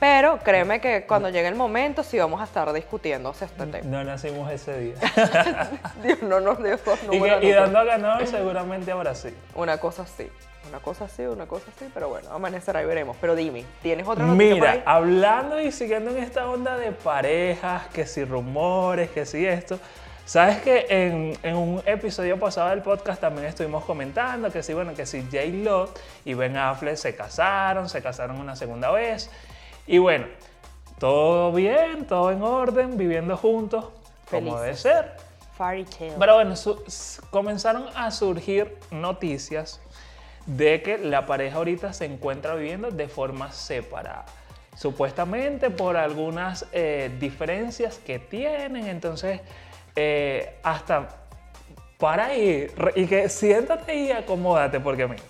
pero 0.00 0.38
créeme 0.38 0.80
que 0.80 1.04
cuando 1.06 1.28
llegue 1.28 1.46
el 1.46 1.54
momento 1.54 2.02
sí 2.02 2.18
vamos 2.18 2.40
a 2.40 2.44
estar 2.44 2.72
discutiendo 2.72 3.30
este 3.30 3.46
tema. 3.66 3.78
No 3.84 4.02
nacimos 4.02 4.50
ese 4.50 4.78
día. 4.80 4.94
Dios 6.02 6.22
no 6.22 6.40
nos 6.40 6.58
dio 6.62 6.74
esos 6.74 6.98
y, 7.12 7.20
que- 7.20 7.54
dando 7.54 7.78
a 7.78 7.84
ganador 7.84 8.26
seguramente 8.26 8.90
a 8.90 8.94
Brasil. 8.96 9.34
Una 9.54 9.78
cosa 9.78 10.02
así, 10.02 10.28
una 10.68 10.78
cosa 10.80 11.04
así, 11.04 11.22
una 11.22 11.46
cosa 11.46 11.66
así, 11.76 11.88
pero 11.92 12.08
bueno, 12.08 12.30
amanecerá 12.32 12.82
y 12.82 12.86
veremos. 12.86 13.16
Pero 13.20 13.36
dime, 13.36 13.64
¿tienes 13.82 14.08
otra 14.08 14.24
noticia 14.24 14.48
por 14.48 14.54
Mira, 14.60 14.70
ahí? 14.72 14.82
hablando 14.86 15.60
y 15.60 15.70
siguiendo 15.70 16.10
en 16.10 16.18
esta 16.18 16.48
onda 16.48 16.76
de 16.78 16.92
parejas, 16.92 17.86
que 17.92 18.06
si 18.06 18.24
rumores, 18.24 19.10
que 19.10 19.26
si 19.26 19.46
esto. 19.46 19.78
Sabes 20.24 20.58
que 20.62 20.86
en, 20.88 21.36
en 21.42 21.56
un 21.56 21.82
episodio 21.86 22.38
pasado 22.38 22.68
del 22.70 22.82
podcast 22.82 23.20
también 23.20 23.46
estuvimos 23.48 23.84
comentando 23.84 24.48
que 24.52 24.62
si, 24.62 24.72
bueno, 24.72 24.94
que 24.94 25.04
si 25.04 25.22
J. 25.22 25.38
Lo 25.64 25.90
y 26.24 26.34
Ben 26.34 26.56
Affleck 26.56 26.94
se 26.96 27.16
casaron, 27.16 27.88
se 27.88 28.00
casaron 28.00 28.38
una 28.38 28.54
segunda 28.54 28.92
vez. 28.92 29.28
Y 29.90 29.98
bueno, 29.98 30.26
todo 31.00 31.50
bien, 31.50 32.06
todo 32.06 32.30
en 32.30 32.42
orden, 32.42 32.96
viviendo 32.96 33.36
juntos, 33.36 33.86
como 34.30 34.60
debe 34.60 34.76
ser. 34.76 35.16
Fairy 35.58 35.84
tale. 35.84 36.12
Pero 36.16 36.34
bueno, 36.36 36.54
comenzaron 37.30 37.86
a 37.96 38.12
surgir 38.12 38.78
noticias 38.92 39.80
de 40.46 40.80
que 40.80 40.96
la 40.96 41.26
pareja 41.26 41.56
ahorita 41.56 41.92
se 41.92 42.04
encuentra 42.04 42.54
viviendo 42.54 42.92
de 42.92 43.08
forma 43.08 43.50
separada. 43.50 44.26
Supuestamente 44.76 45.70
por 45.70 45.96
algunas 45.96 46.66
eh, 46.72 47.10
diferencias 47.18 47.98
que 47.98 48.20
tienen, 48.20 48.86
entonces 48.86 49.40
eh, 49.96 50.54
hasta 50.62 51.08
para 51.98 52.26
ahí 52.26 52.68
re- 52.68 52.92
y 52.94 53.06
que 53.06 53.28
siéntate 53.28 53.94
y 53.96 54.12
acomódate 54.12 54.78
porque 54.78 55.08
mira, 55.08 55.22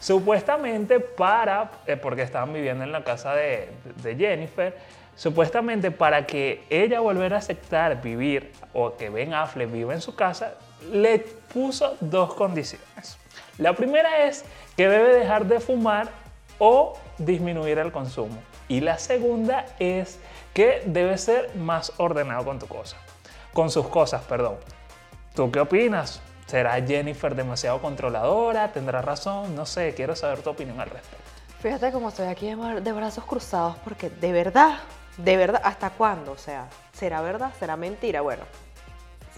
Supuestamente 0.00 1.00
para, 1.00 1.70
eh, 1.86 1.96
porque 1.96 2.22
estaban 2.22 2.52
viviendo 2.52 2.84
en 2.84 2.92
la 2.92 3.02
casa 3.02 3.34
de, 3.34 3.68
Jennifer, 4.02 4.76
supuestamente 5.16 5.90
para 5.90 6.26
que 6.26 6.64
ella 6.68 7.00
volviera 7.00 7.36
a 7.36 7.38
aceptar 7.38 8.02
vivir 8.02 8.52
o 8.72 8.96
que 8.96 9.08
Ben 9.08 9.34
Affleck 9.34 9.70
viva 9.70 9.94
en 9.94 10.00
su 10.00 10.14
casa, 10.14 10.54
le 10.92 11.18
puso 11.18 11.96
dos 12.00 12.34
condiciones. 12.34 13.18
La 13.58 13.72
primera 13.72 14.26
es 14.26 14.44
que 14.76 14.88
debe 14.88 15.14
dejar 15.14 15.46
de 15.46 15.60
fumar 15.60 16.08
o 16.58 16.98
disminuir 17.18 17.78
el 17.78 17.90
consumo. 17.90 18.36
Y 18.68 18.80
la 18.80 18.98
segunda 18.98 19.64
es 19.78 20.18
que 20.52 20.82
debe 20.86 21.16
ser 21.18 21.54
más 21.56 21.92
ordenado 21.96 22.44
con 22.44 22.58
tu 22.58 22.66
cosa. 22.66 22.96
Con 23.52 23.70
sus 23.70 23.88
cosas, 23.88 24.22
perdón. 24.24 24.56
¿Tú 25.34 25.50
qué 25.50 25.60
opinas? 25.60 26.20
¿Será 26.46 26.74
Jennifer 26.80 27.34
demasiado 27.34 27.80
controladora? 27.80 28.72
¿Tendrá 28.72 29.02
razón? 29.02 29.54
No 29.56 29.66
sé, 29.66 29.94
quiero 29.94 30.14
saber 30.14 30.42
tu 30.42 30.50
opinión 30.50 30.80
al 30.80 30.90
respecto. 30.90 31.24
Fíjate 31.60 31.90
cómo 31.90 32.10
estoy 32.10 32.28
aquí 32.28 32.46
de 32.46 32.92
brazos 32.92 33.24
cruzados 33.24 33.76
porque 33.78 34.10
de 34.10 34.30
verdad, 34.30 34.78
de 35.16 35.36
verdad, 35.36 35.60
¿hasta 35.64 35.90
cuándo? 35.90 36.32
O 36.32 36.38
sea, 36.38 36.68
¿será 36.92 37.20
verdad? 37.20 37.52
¿Será 37.58 37.76
mentira? 37.76 38.20
Bueno, 38.20 38.44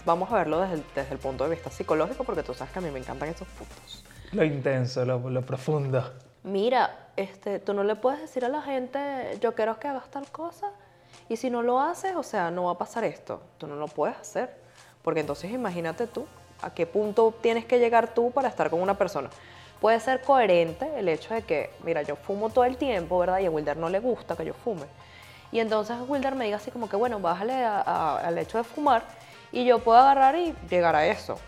vamos 0.05 0.31
a 0.31 0.35
verlo 0.35 0.61
desde 0.61 0.75
el, 0.75 0.83
desde 0.93 1.13
el 1.13 1.19
punto 1.19 1.45
de 1.45 1.49
vista 1.49 1.71
psicológico 1.71 2.23
porque 2.23 2.43
tú 2.43 2.53
sabes 2.53 2.71
que 2.71 2.79
a 2.79 2.81
mí 2.83 2.91
me 2.91 2.99
encantan 2.99 3.29
esos 3.29 3.47
puntos. 3.47 4.05
Lo 4.31 4.43
intenso, 4.43 5.03
lo, 5.03 5.17
lo 5.29 5.41
profundo. 5.41 6.13
Mira, 6.43 7.09
este, 7.15 7.57
tú 7.57 7.73
no 7.73 7.83
le 7.83 7.95
puedes 7.95 8.21
decir 8.21 8.45
a 8.45 8.49
la 8.49 8.61
gente, 8.61 9.37
yo 9.41 9.55
quiero 9.55 9.79
que 9.79 9.87
hagas 9.87 10.09
tal 10.11 10.27
cosa, 10.27 10.71
y 11.27 11.37
si 11.37 11.49
no 11.49 11.63
lo 11.63 11.79
haces, 11.79 12.15
o 12.15 12.23
sea, 12.23 12.51
no 12.51 12.65
va 12.65 12.73
a 12.73 12.77
pasar 12.77 13.03
esto. 13.03 13.41
Tú 13.57 13.67
no 13.67 13.75
lo 13.75 13.87
puedes 13.87 14.15
hacer, 14.17 14.55
porque 15.01 15.19
entonces 15.19 15.51
imagínate 15.51 16.07
tú, 16.07 16.25
a 16.61 16.73
qué 16.73 16.85
punto 16.85 17.33
tienes 17.41 17.65
que 17.65 17.79
llegar 17.79 18.13
tú 18.13 18.31
para 18.31 18.49
estar 18.49 18.69
con 18.69 18.81
una 18.81 18.97
persona. 18.97 19.29
Puede 19.79 19.99
ser 19.99 20.21
coherente 20.21 20.89
el 20.97 21.07
hecho 21.07 21.33
de 21.33 21.43
que, 21.43 21.71
mira, 21.83 22.01
yo 22.01 22.15
fumo 22.15 22.49
todo 22.49 22.65
el 22.65 22.77
tiempo, 22.77 23.17
¿verdad? 23.19 23.39
Y 23.39 23.45
a 23.45 23.51
Wilder 23.51 23.77
no 23.77 23.89
le 23.89 23.99
gusta 23.99 24.35
que 24.35 24.45
yo 24.45 24.53
fume. 24.53 24.85
Y 25.51 25.59
entonces 25.59 25.97
Wilder 26.07 26.35
me 26.35 26.45
diga 26.45 26.57
así 26.57 26.69
como 26.69 26.89
que, 26.89 26.95
bueno, 26.95 27.19
bájale 27.19 27.53
al 27.63 28.37
hecho 28.37 28.57
de 28.57 28.63
fumar 28.63 29.03
y 29.51 29.65
yo 29.65 29.79
puedo 29.79 29.97
agarrar 29.97 30.35
y 30.35 30.53
llegar 30.69 30.95
a 30.95 31.07
eso. 31.07 31.39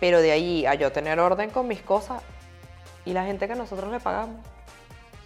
Pero 0.00 0.20
de 0.20 0.30
ahí 0.30 0.66
a 0.66 0.74
yo 0.74 0.92
tener 0.92 1.18
orden 1.18 1.50
con 1.50 1.66
mis 1.66 1.82
cosas 1.82 2.22
y 3.04 3.12
la 3.12 3.24
gente 3.24 3.48
que 3.48 3.54
nosotros 3.54 3.90
le 3.90 4.00
pagamos. 4.00 4.36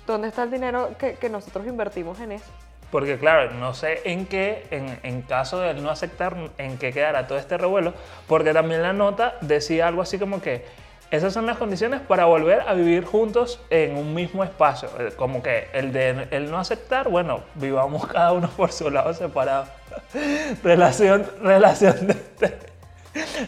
¿Dónde 0.07 0.29
está 0.29 0.45
el 0.45 0.51
dinero 0.51 0.97
que, 0.99 1.29
nosotros 1.29 1.67
invertimos 1.67 2.19
en 2.21 2.33
eso? 2.33 2.51
Porque 2.93 3.19
claro, 3.19 3.51
no 3.55 3.73
sé 3.73 4.03
en 4.05 4.27
qué, 4.27 4.67
en, 4.71 5.01
en, 5.03 5.23
caso 5.23 5.59
de 5.59 5.73
no 5.73 5.91
aceptar, 5.91 6.37
en 6.59 6.77
qué 6.77 6.93
quedará 6.93 7.27
todo 7.27 7.39
este 7.39 7.57
revuelo, 7.57 7.95
porque 8.29 8.53
también 8.53 8.83
la 8.83 8.93
nota 8.93 9.39
decía 9.41 9.89
algo 9.89 10.03
así 10.03 10.19
como 10.19 10.43
que 10.43 10.65
esas 11.11 11.33
son 11.35 11.45
las 11.45 11.59
condiciones 11.59 12.01
para 12.01 12.25
volver 12.25 12.63
a 12.67 12.73
vivir 12.73 13.05
juntos 13.05 13.61
en 13.69 13.97
un 13.97 14.15
mismo 14.15 14.45
espacio. 14.45 14.89
Eh, 14.99 15.13
como 15.17 15.43
que 15.43 15.69
el 15.75 15.93
de 15.93 16.27
el 16.31 16.51
no 16.51 16.59
aceptar, 16.59 17.09
bueno, 17.09 17.43
vivamos 17.55 18.07
cada 18.07 18.33
uno 18.33 18.49
por 18.49 18.73
su 18.73 18.91
lado 18.91 19.13
separado. 19.13 19.67
relación, 20.63 21.31
relación 21.43 22.07
de 22.07 22.13
este, 22.15 22.59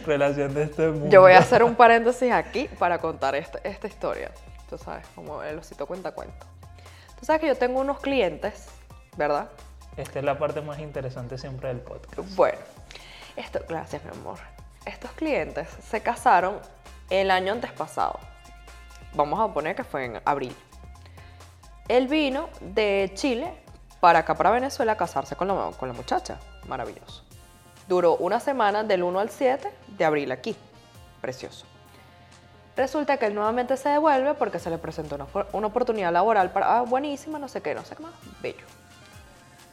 relación 0.05 0.53
de 0.53 0.63
este 0.63 0.89
mundo. 0.89 1.09
Yo 1.09 1.21
voy 1.21 1.33
a 1.33 1.39
hacer 1.39 1.63
un 1.63 1.73
paréntesis 1.75 2.31
aquí 2.31 2.67
para 2.79 2.99
contar 2.99 3.35
esta, 3.35 3.59
esta 3.63 3.87
historia. 3.87 4.31
Tú 4.69 4.77
sabes, 4.79 5.05
como 5.15 5.41
el 5.41 5.57
osito 5.57 5.85
cuenta 5.85 6.11
cuento. 6.11 6.45
Tú 7.19 7.25
sabes 7.25 7.41
que 7.41 7.47
yo 7.47 7.55
tengo 7.55 7.79
unos 7.79 7.99
clientes, 7.99 8.67
¿verdad? 9.17 9.49
Esta 9.97 10.19
es 10.19 10.25
la 10.25 10.37
parte 10.37 10.61
más 10.61 10.79
interesante 10.79 11.37
siempre 11.37 11.69
del 11.69 11.79
podcast. 11.79 12.35
Bueno, 12.35 12.59
esto, 13.35 13.59
gracias 13.67 14.03
mi 14.03 14.11
amor. 14.11 14.39
Estos 14.85 15.11
clientes 15.11 15.67
se 15.89 16.01
casaron 16.01 16.59
el 17.09 17.31
año 17.31 17.53
antes 17.53 17.71
pasado. 17.71 18.19
Vamos 19.13 19.39
a 19.39 19.53
poner 19.53 19.75
que 19.75 19.83
fue 19.83 20.05
en 20.05 20.21
abril. 20.25 20.55
Él 21.87 22.07
vino 22.07 22.49
de 22.59 23.11
Chile 23.15 23.53
para 23.99 24.19
acá, 24.19 24.35
para 24.35 24.51
Venezuela, 24.51 24.93
a 24.93 24.97
casarse 24.97 25.35
con 25.35 25.47
la, 25.47 25.71
con 25.77 25.87
la 25.87 25.93
muchacha. 25.93 26.37
Maravilloso. 26.67 27.23
Duró 27.87 28.17
una 28.17 28.39
semana 28.39 28.83
del 28.83 29.03
1 29.03 29.19
al 29.19 29.29
7 29.29 29.71
de 29.97 30.05
abril 30.05 30.31
aquí. 30.31 30.55
Precioso. 31.21 31.65
Resulta 32.75 33.17
que 33.17 33.27
él 33.27 33.35
nuevamente 33.35 33.77
se 33.77 33.87
devuelve 33.89 34.33
porque 34.33 34.59
se 34.59 34.69
le 34.69 34.77
presentó 34.77 35.15
una, 35.15 35.27
una 35.53 35.67
oportunidad 35.67 36.11
laboral 36.11 36.51
para, 36.51 36.77
ah, 36.79 36.81
buenísima, 36.81 37.39
no 37.39 37.47
sé 37.47 37.61
qué, 37.61 37.73
no 37.73 37.85
sé 37.85 37.95
qué 37.95 38.03
más, 38.03 38.13
bello. 38.41 38.65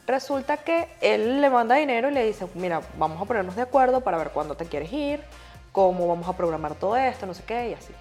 Resulta 0.05 0.57
que 0.57 0.89
él 0.99 1.39
le 1.39 1.49
manda 1.49 1.75
dinero 1.75 2.09
y 2.09 2.13
le 2.13 2.25
dice, 2.25 2.45
mira, 2.55 2.81
vamos 2.97 3.21
a 3.21 3.25
ponernos 3.25 3.55
de 3.55 3.61
acuerdo 3.61 4.01
para 4.01 4.17
ver 4.17 4.31
cuándo 4.31 4.55
te 4.55 4.65
quieres 4.65 4.91
ir, 4.91 5.23
cómo 5.71 6.07
vamos 6.07 6.27
a 6.27 6.35
programar 6.35 6.75
todo 6.75 6.97
esto, 6.97 7.25
no 7.25 7.33
sé 7.33 7.43
qué, 7.43 7.69
y 7.69 7.73
así. 7.73 7.93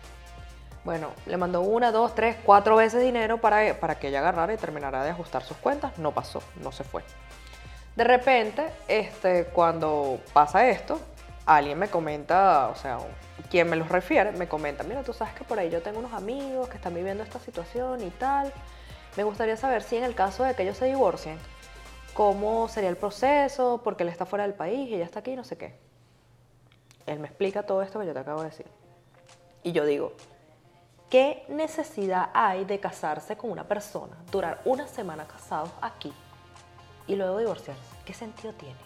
Bueno, 0.85 1.11
le 1.27 1.37
mandó 1.37 1.61
una, 1.61 1.93
dos, 1.93 2.15
tres, 2.15 2.37
cuatro 2.45 2.75
veces 2.75 3.01
dinero 3.01 3.39
para, 3.39 3.79
para 3.79 4.01
que 4.01 4.09
ella 4.09 4.19
agarrara 4.19 4.53
y 4.53 4.57
terminara 4.57 5.05
de 5.05 5.11
ajustar 5.11 5.45
sus 5.45 5.57
cuentas. 5.59 5.97
No 5.99 6.11
pasó, 6.11 6.43
no 6.61 6.73
se 6.73 6.83
fue. 6.83 7.05
De 7.95 8.03
repente, 8.03 8.67
este, 8.89 9.45
cuando 9.45 10.19
pasa 10.33 10.67
esto, 10.69 11.01
alguien 11.47 11.79
me 11.79 11.89
comenta, 11.89 12.69
o 12.69 12.75
sea, 12.75 12.99
quien 13.49 13.71
me 13.71 13.77
los 13.77 13.89
refiere, 13.89 14.33
me 14.33 14.49
comenta, 14.49 14.83
mira, 14.83 15.03
tú 15.03 15.13
sabes 15.13 15.35
que 15.35 15.45
por 15.45 15.59
ahí 15.59 15.71
yo 15.71 15.83
tengo 15.83 16.01
unos 16.01 16.15
amigos 16.15 16.69
que 16.69 16.79
están 16.79 16.95
viviendo 16.95 17.23
esta 17.23 17.39
situación 17.39 18.03
y 18.03 18.11
tal. 18.11 18.53
Me 19.17 19.23
gustaría 19.23 19.57
saber 19.57 19.83
si 19.83 19.97
en 19.97 20.05
el 20.05 20.15
caso 20.15 20.43
de 20.43 20.55
que 20.55 20.63
ellos 20.63 20.79
se 20.79 20.87
divorcien, 20.87 21.39
cómo 22.15 22.69
sería 22.69 22.91
el 22.91 22.97
proceso, 22.97 23.81
porque 23.83 24.03
él 24.03 24.09
está 24.09 24.27
fuera 24.27 24.45
del 24.45 24.55
país 24.55 24.89
y 24.89 24.95
ella 24.95 25.05
está 25.05 25.21
aquí, 25.21 25.37
no 25.37 25.45
sé 25.45 25.57
qué. 25.57 25.75
Él 27.07 27.19
me 27.19 27.27
explica 27.27 27.65
todo 27.65 27.83
esto 27.83 28.01
que 28.01 28.07
yo 28.07 28.13
te 28.13 28.21
acabo 28.21 28.43
de 28.43 28.51
decir. 28.51 28.67
Y 29.63 29.73
yo 29.73 29.85
digo, 29.85 30.13
¿qué 31.11 31.45
necesidad 31.49 32.31
hay 32.35 32.65
de 32.65 32.79
casarse 32.79 33.37
con 33.37 33.51
una 33.51 33.65
persona, 33.65 34.17
durar 34.31 34.61
una 34.65 34.87
semana 34.87 35.27
casados 35.27 35.71
aquí 35.81 36.13
y 37.07 37.17
luego 37.17 37.39
divorciarse? 37.39 37.83
¿Qué 38.05 38.15
sentido 38.15 38.53
tiene? 38.55 38.77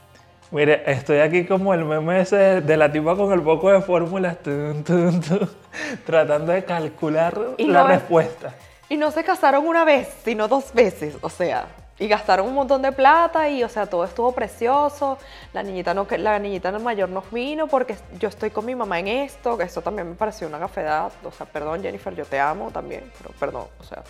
Mire, 0.53 0.83
estoy 0.91 1.19
aquí 1.19 1.45
como 1.45 1.75
el 1.75 1.85
meme 1.85 2.21
ese 2.21 2.61
de 2.61 2.77
la 2.77 2.93
tipa 2.93 3.17
con 3.17 3.33
el 3.33 3.43
poco 3.43 3.73
de 3.73 3.81
fórmulas, 3.81 4.39
tratando 6.07 6.53
de 6.53 6.65
calcular 6.65 7.37
la 7.59 7.85
respuesta. 7.85 8.55
Y 8.89 8.97
no 8.97 9.11
se 9.11 9.25
casaron 9.25 9.67
una 9.67 9.85
vez, 9.85 10.09
sino 10.25 10.47
dos 10.47 10.73
veces, 10.73 11.17
o 11.21 11.29
sea, 11.29 11.67
y 11.99 12.09
gastaron 12.09 12.47
un 12.47 12.55
montón 12.55 12.83
de 12.83 12.93
plata 12.93 13.49
y, 13.49 13.65
o 13.65 13.69
sea, 13.69 13.87
todo 13.87 14.05
estuvo 14.05 14.33
precioso. 14.33 15.19
La 15.53 15.63
niñita, 15.63 15.95
no, 15.95 16.07
la 16.19 16.39
niñita 16.39 16.71
mayor 16.79 17.09
nos 17.09 17.31
vino 17.31 17.67
porque 17.67 17.97
yo 18.19 18.29
estoy 18.29 18.51
con 18.51 18.67
mi 18.67 18.75
mamá 18.75 18.99
en 19.01 19.09
esto, 19.09 19.57
que 19.57 19.65
eso 19.65 19.81
también 19.81 20.11
me 20.11 20.15
pareció 20.15 20.47
una 20.47 20.59
gafedad. 20.59 21.11
O 21.25 21.33
sea, 21.33 21.47
perdón 21.47 21.83
Jennifer, 21.83 22.15
yo 22.15 22.25
te 22.27 22.39
amo 22.39 22.71
también, 22.71 23.11
pero 23.17 23.31
perdón, 23.39 23.67
o 23.81 23.85
sea, 23.85 24.03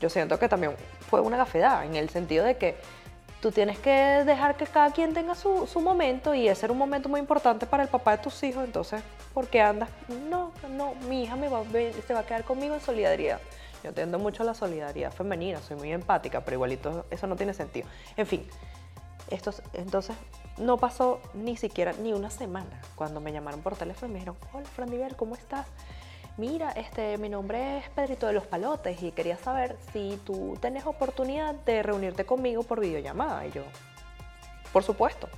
yo 0.00 0.08
siento 0.08 0.38
que 0.38 0.48
también 0.48 0.74
fue 1.08 1.20
una 1.20 1.36
gafedad 1.36 1.84
en 1.84 1.96
el 1.96 2.08
sentido 2.10 2.44
de 2.44 2.56
que 2.56 2.76
tú 3.40 3.50
tienes 3.50 3.78
que 3.78 3.90
dejar 3.90 4.56
que 4.56 4.66
cada 4.66 4.92
quien 4.92 5.12
tenga 5.14 5.34
su, 5.34 5.66
su 5.66 5.80
momento 5.80 6.34
y 6.34 6.48
ese 6.48 6.66
era 6.66 6.72
un 6.72 6.78
momento 6.78 7.08
muy 7.08 7.20
importante 7.20 7.66
para 7.66 7.82
el 7.82 7.88
papá 7.88 8.16
de 8.16 8.22
tus 8.22 8.42
hijos, 8.42 8.64
entonces, 8.64 9.02
¿por 9.34 9.48
qué 9.48 9.60
andas? 9.60 9.88
No, 10.28 10.52
no, 10.68 10.94
mi 11.08 11.24
hija 11.24 11.36
me 11.36 11.48
va, 11.48 11.62
se 12.06 12.14
va 12.14 12.20
a 12.20 12.26
quedar 12.26 12.44
conmigo 12.44 12.74
en 12.74 12.80
solidaridad. 12.80 13.40
Yo 13.82 13.90
entiendo 13.90 14.18
mucho 14.18 14.44
la 14.44 14.54
solidaridad 14.54 15.12
femenina, 15.12 15.60
soy 15.60 15.76
muy 15.76 15.92
empática, 15.92 16.42
pero 16.42 16.56
igualito 16.56 17.06
eso 17.10 17.26
no 17.26 17.36
tiene 17.36 17.54
sentido. 17.54 17.88
En 18.16 18.26
fin, 18.26 18.46
estos, 19.30 19.62
entonces 19.72 20.16
no 20.58 20.76
pasó 20.76 21.20
ni 21.34 21.56
siquiera 21.56 21.92
ni 21.94 22.12
una 22.12 22.30
semana 22.30 22.80
cuando 22.94 23.20
me 23.20 23.32
llamaron 23.32 23.62
por 23.62 23.76
teléfono 23.76 24.10
y 24.10 24.12
me 24.12 24.18
dijeron, 24.18 24.36
hola 24.52 24.66
Fran 24.66 24.90
Diver, 24.90 25.16
¿cómo 25.16 25.34
estás? 25.34 25.66
Mira, 26.36 26.70
este, 26.72 27.18
mi 27.18 27.28
nombre 27.28 27.78
es 27.78 27.88
Pedrito 27.90 28.26
de 28.26 28.32
los 28.32 28.46
Palotes 28.46 29.02
y 29.02 29.12
quería 29.12 29.36
saber 29.36 29.76
si 29.92 30.18
tú 30.24 30.56
tienes 30.60 30.86
oportunidad 30.86 31.54
de 31.54 31.82
reunirte 31.82 32.24
conmigo 32.24 32.62
por 32.62 32.80
videollamada. 32.80 33.46
Y 33.46 33.52
yo, 33.52 33.62
por 34.72 34.82
supuesto. 34.82 35.28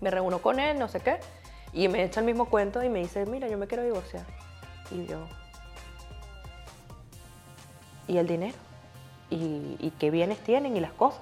Me 0.00 0.10
reúno 0.10 0.40
con 0.40 0.60
él, 0.60 0.78
no 0.78 0.88
sé 0.88 1.00
qué, 1.00 1.18
y 1.72 1.88
me 1.88 2.04
echa 2.04 2.20
el 2.20 2.26
mismo 2.26 2.46
cuento 2.46 2.82
y 2.82 2.88
me 2.88 3.00
dice, 3.00 3.26
mira, 3.26 3.48
yo 3.48 3.58
me 3.58 3.66
quiero 3.66 3.84
divorciar. 3.84 4.24
Y 4.90 5.06
yo, 5.06 5.26
y 8.06 8.18
el 8.18 8.26
dinero 8.26 8.54
y, 9.30 9.92
qué 9.98 10.10
bienes 10.10 10.38
tienen 10.38 10.76
y 10.76 10.80
las 10.80 10.92
cosas. 10.92 11.20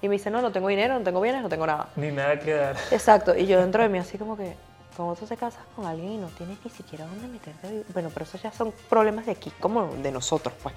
Y 0.00 0.08
me 0.08 0.14
dice, 0.14 0.30
no, 0.30 0.40
no 0.40 0.52
tengo 0.52 0.68
dinero, 0.68 0.96
no 0.96 1.04
tengo 1.04 1.20
bienes, 1.20 1.42
no 1.42 1.48
tengo 1.48 1.66
nada. 1.66 1.88
Ni 1.96 2.12
nada 2.12 2.38
que 2.38 2.54
dar. 2.54 2.76
Exacto. 2.90 3.36
Y 3.36 3.46
yo 3.46 3.60
dentro 3.60 3.82
de 3.82 3.88
mí 3.88 3.98
así 3.98 4.16
como 4.16 4.36
que, 4.36 4.54
¿cómo 4.96 5.16
tú 5.16 5.26
te 5.26 5.36
casas 5.36 5.62
con 5.74 5.86
alguien 5.86 6.12
y 6.12 6.16
no 6.18 6.28
tienes 6.28 6.58
ni 6.64 6.70
siquiera 6.70 7.06
dónde 7.06 7.26
meterte? 7.26 7.84
Bueno, 7.92 8.10
pero 8.12 8.24
esos 8.24 8.40
ya 8.40 8.52
son 8.52 8.72
problemas 8.88 9.26
de 9.26 9.32
aquí, 9.32 9.50
como 9.58 9.88
de 9.94 10.12
nosotros, 10.12 10.54
pues. 10.62 10.74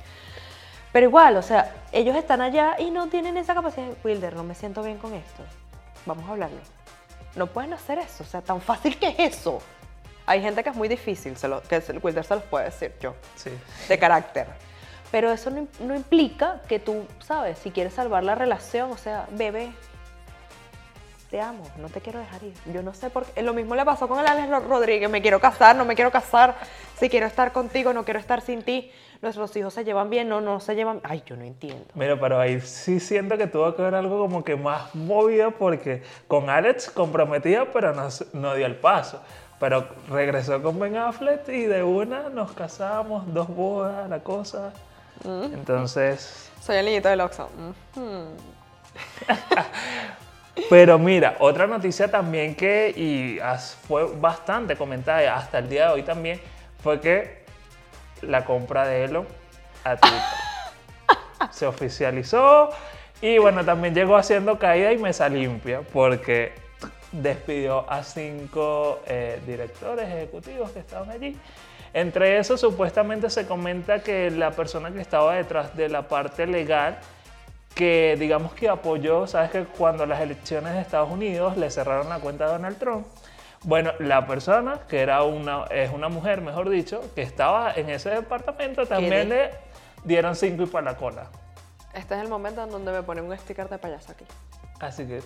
Pero 0.92 1.06
igual, 1.06 1.38
o 1.38 1.42
sea, 1.42 1.74
ellos 1.92 2.16
están 2.16 2.42
allá 2.42 2.76
y 2.80 2.92
no 2.92 3.08
tienen 3.08 3.38
esa 3.38 3.54
capacidad. 3.54 3.88
Wilder, 4.04 4.36
no 4.36 4.44
me 4.44 4.56
siento 4.56 4.84
bien 4.84 4.98
con 4.98 5.14
esto. 5.14 5.44
Vamos 6.06 6.28
a 6.28 6.32
hablarlo. 6.32 6.58
No 7.36 7.48
pueden 7.48 7.74
hacer 7.74 8.00
eso, 8.00 8.24
o 8.24 8.28
sea, 8.28 8.42
tan 8.42 8.60
fácil 8.60 8.98
que 8.98 9.08
es 9.08 9.38
eso. 9.38 9.60
Hay 10.26 10.42
gente 10.42 10.64
que 10.64 10.70
es 10.70 10.76
muy 10.76 10.88
difícil, 10.88 11.38
se 11.38 11.48
lo, 11.48 11.62
que 11.62 11.82
Wilder 12.02 12.24
se 12.26 12.36
los 12.36 12.44
puede 12.44 12.66
decir 12.66 12.94
yo. 13.00 13.16
Sí. 13.36 13.52
De 13.88 13.98
carácter. 13.98 14.48
Pero 15.12 15.32
eso 15.32 15.52
no, 15.52 15.96
implica 15.96 16.62
que 16.70 16.80
tú, 16.80 17.06
sabes, 17.20 17.60
si 17.60 17.72
quieres 17.72 17.94
salvar 17.94 18.24
la 18.24 18.34
relación, 18.34 18.92
o 18.92 18.98
sea, 18.98 19.28
bebé, 19.32 19.72
te 21.30 21.42
amo, 21.42 21.64
no 21.78 21.90
te 21.90 22.00
quiero 22.00 22.20
dejar 22.20 22.44
ir. 22.44 22.54
Yo 22.74 22.82
no 22.82 22.94
sé 22.94 23.10
por 23.10 23.26
qué. 23.26 23.42
Lo 23.42 23.54
mismo 23.54 23.76
le 23.76 23.84
pasó 23.84 24.08
con 24.08 24.20
el 24.20 24.28
Alex 24.28 24.50
Rodríguez, 24.68 25.10
me 25.10 25.22
quiero 25.22 25.40
casar, 25.40 25.76
no 25.76 25.86
me 25.86 25.96
quiero 25.96 26.12
casar, 26.12 26.56
si 26.98 27.10
quiero 27.10 27.26
estar 27.26 27.52
contigo, 27.52 27.92
no 27.94 28.06
quiero 28.06 28.20
estar 28.20 28.42
sin 28.42 28.64
ti. 28.64 28.92
Nuestros 29.22 29.56
hijos 29.56 29.74
se 29.74 29.84
llevan 29.84 30.10
bien, 30.10 30.28
no, 30.30 30.42
no 30.42 30.60
se 30.60 30.76
llevan... 30.76 31.00
Ay, 31.04 31.24
yo 31.26 31.36
no 31.36 31.44
entiendo. 31.44 31.86
Mira, 31.94 32.20
pero 32.20 32.40
ahí 32.40 32.60
sí 32.62 33.00
siento 33.00 33.38
que 33.38 33.48
tuvo 33.48 33.76
que 33.76 33.82
ver 33.82 33.96
algo 33.96 34.18
como 34.18 34.44
que 34.44 34.56
más 34.56 34.96
movido 34.96 35.52
porque 35.52 36.04
con 36.28 36.50
Alex 36.50 36.90
comprometida, 36.90 37.66
pero 37.72 37.94
no, 37.94 38.08
no 38.34 38.56
dio 38.56 38.66
el 38.66 38.76
paso. 38.76 39.22
Pero 39.60 39.88
regresó 40.10 40.62
con 40.64 40.80
Ben 40.80 40.98
Affleck 40.98 41.48
y 41.50 41.66
de 41.66 41.84
una 41.84 42.30
nos 42.30 42.52
casamos, 42.54 43.32
dos 43.32 43.48
bodas, 43.48 44.10
la 44.10 44.24
cosa. 44.24 44.74
Mm. 45.24 45.54
Entonces... 45.54 46.50
Soy 46.62 46.78
el 46.78 46.86
niñito 46.86 47.10
del 47.10 47.22
Oxxo. 47.22 47.50
Pero 50.70 51.00
mira, 51.00 51.38
otra 51.40 51.66
noticia 51.66 52.12
también 52.12 52.56
que 52.56 52.90
y 52.90 53.40
fue 53.88 54.06
bastante 54.18 54.76
comentada 54.76 55.36
hasta 55.36 55.60
el 55.60 55.70
día 55.70 55.88
de 55.88 55.94
hoy 55.94 56.04
también 56.04 56.42
fue 56.84 57.00
que 57.00 57.46
la 58.22 58.44
compra 58.46 58.88
de 58.88 59.06
Elon 59.06 59.26
a 59.84 59.96
Twitter 59.96 60.20
se 61.52 61.66
oficializó 61.66 62.70
y 63.22 63.38
bueno, 63.38 63.64
también 63.64 63.94
llegó 63.94 64.18
haciendo 64.18 64.60
caída 64.60 64.92
y 64.92 64.98
mesa 64.98 65.30
limpia 65.30 65.82
porque 65.94 66.54
despidió 67.12 67.90
a 67.90 68.04
cinco 68.04 69.02
eh, 69.06 69.40
directores 69.46 70.08
ejecutivos 70.08 70.72
que 70.72 70.80
estaban 70.80 71.10
allí. 71.10 71.38
Entre 71.94 72.38
esos 72.38 72.62
supuestamente 72.62 73.30
se 73.30 73.46
comenta 73.46 74.02
que 74.02 74.32
la 74.32 74.52
persona 74.52 74.92
que 74.92 75.02
estaba 75.02 75.36
detrás 75.36 75.76
de 75.76 75.90
la 75.90 76.08
parte 76.08 76.48
legal 76.48 76.98
que 77.76 78.18
digamos 78.20 78.54
que 78.54 78.70
apoyó, 78.70 79.28
sabes 79.28 79.52
que 79.52 79.64
cuando 79.64 80.06
las 80.06 80.22
elecciones 80.22 80.74
de 80.74 80.82
Estados 80.82 81.10
Unidos 81.10 81.58
le 81.58 81.70
cerraron 81.70 82.10
la 82.10 82.20
cuenta 82.20 82.46
a 82.46 82.50
Donald 82.50 82.78
Trump, 82.78 83.08
bueno, 83.64 83.92
la 84.00 84.26
persona, 84.26 84.80
que 84.90 85.00
era 85.02 85.24
una, 85.24 85.66
es 85.66 85.92
una 85.92 86.10
mujer, 86.10 86.42
mejor 86.42 86.70
dicho, 86.70 87.02
que 87.14 87.22
estaba 87.22 87.72
en 87.74 87.90
ese 87.90 88.10
departamento, 88.10 88.86
también 88.86 89.30
le 89.30 89.52
dieron 90.04 90.36
cinco 90.36 90.64
y 90.64 90.66
para 90.66 90.92
la 90.92 90.98
cola. 90.98 91.28
Este 91.94 92.16
es 92.16 92.22
el 92.22 92.28
momento 92.28 92.64
en 92.64 92.72
donde 92.72 92.92
me 92.92 93.04
ponen 93.04 93.26
un 93.26 93.38
sticker 93.38 93.70
de 93.70 93.78
payaso 93.78 94.14
aquí. 94.14 94.26
Así 94.80 95.06
que 95.06 95.22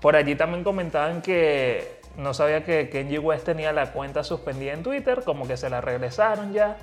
por 0.00 0.14
allí 0.14 0.34
también 0.34 0.62
comentaban 0.62 1.22
que 1.22 1.97
no 2.18 2.34
sabía 2.34 2.64
que 2.64 2.90
Kenji 2.90 3.18
West 3.18 3.44
tenía 3.44 3.72
la 3.72 3.92
cuenta 3.92 4.24
suspendida 4.24 4.72
en 4.72 4.82
Twitter, 4.82 5.22
como 5.24 5.46
que 5.46 5.56
se 5.56 5.70
la 5.70 5.80
regresaron 5.80 6.52
ya. 6.52 6.76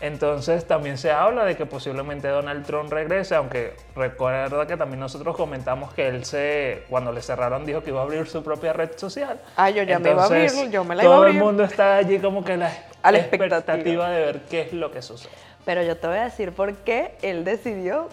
Entonces 0.00 0.66
también 0.66 0.98
se 0.98 1.10
habla 1.10 1.44
de 1.44 1.56
que 1.56 1.64
posiblemente 1.64 2.28
Donald 2.28 2.66
Trump 2.66 2.92
regrese, 2.92 3.34
aunque 3.34 3.74
recuerda 3.96 4.66
que 4.66 4.76
también 4.76 5.00
nosotros 5.00 5.34
comentamos 5.34 5.94
que 5.94 6.08
él 6.08 6.26
se, 6.26 6.82
cuando 6.90 7.12
le 7.12 7.22
cerraron, 7.22 7.64
dijo 7.64 7.82
que 7.82 7.90
iba 7.90 8.00
a 8.00 8.02
abrir 8.02 8.26
su 8.26 8.42
propia 8.42 8.74
red 8.74 8.90
social. 8.96 9.40
Ah, 9.56 9.70
yo 9.70 9.82
ya 9.84 9.98
me 9.98 10.10
iba 10.10 10.22
a 10.22 10.26
abrir, 10.26 10.50
yo 10.70 10.84
me 10.84 10.94
la 10.94 11.04
iba 11.04 11.14
a 11.14 11.16
abrir. 11.16 11.32
Todo 11.32 11.40
el 11.40 11.44
mundo 11.44 11.64
está 11.64 11.96
allí 11.96 12.18
como 12.18 12.44
que 12.44 12.58
la, 12.58 12.70
a 13.02 13.12
la 13.12 13.18
expectativa. 13.18 14.10
de 14.10 14.20
ver 14.20 14.40
qué 14.50 14.62
es 14.62 14.72
lo 14.74 14.90
que 14.90 15.00
sucede. 15.00 15.32
Pero 15.64 15.82
yo 15.82 15.96
te 15.96 16.06
voy 16.06 16.18
a 16.18 16.24
decir 16.24 16.52
por 16.52 16.74
qué 16.74 17.14
él 17.22 17.44
decidió 17.44 18.10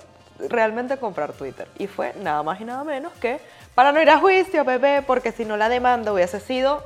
realmente 0.50 0.98
comprar 0.98 1.34
Twitter. 1.34 1.68
Y 1.78 1.88
fue 1.88 2.14
nada 2.22 2.42
más 2.44 2.62
y 2.62 2.64
nada 2.64 2.84
menos 2.86 3.12
que 3.14 3.40
para 3.76 3.92
no 3.92 4.02
ir 4.02 4.10
a 4.10 4.20
juicio, 4.20 4.64
bebé, 4.64 5.02
porque 5.06 5.32
si 5.32 5.46
no 5.46 5.58
la 5.58 5.70
demanda 5.70 6.12
hubiese 6.14 6.40
sido 6.40 6.84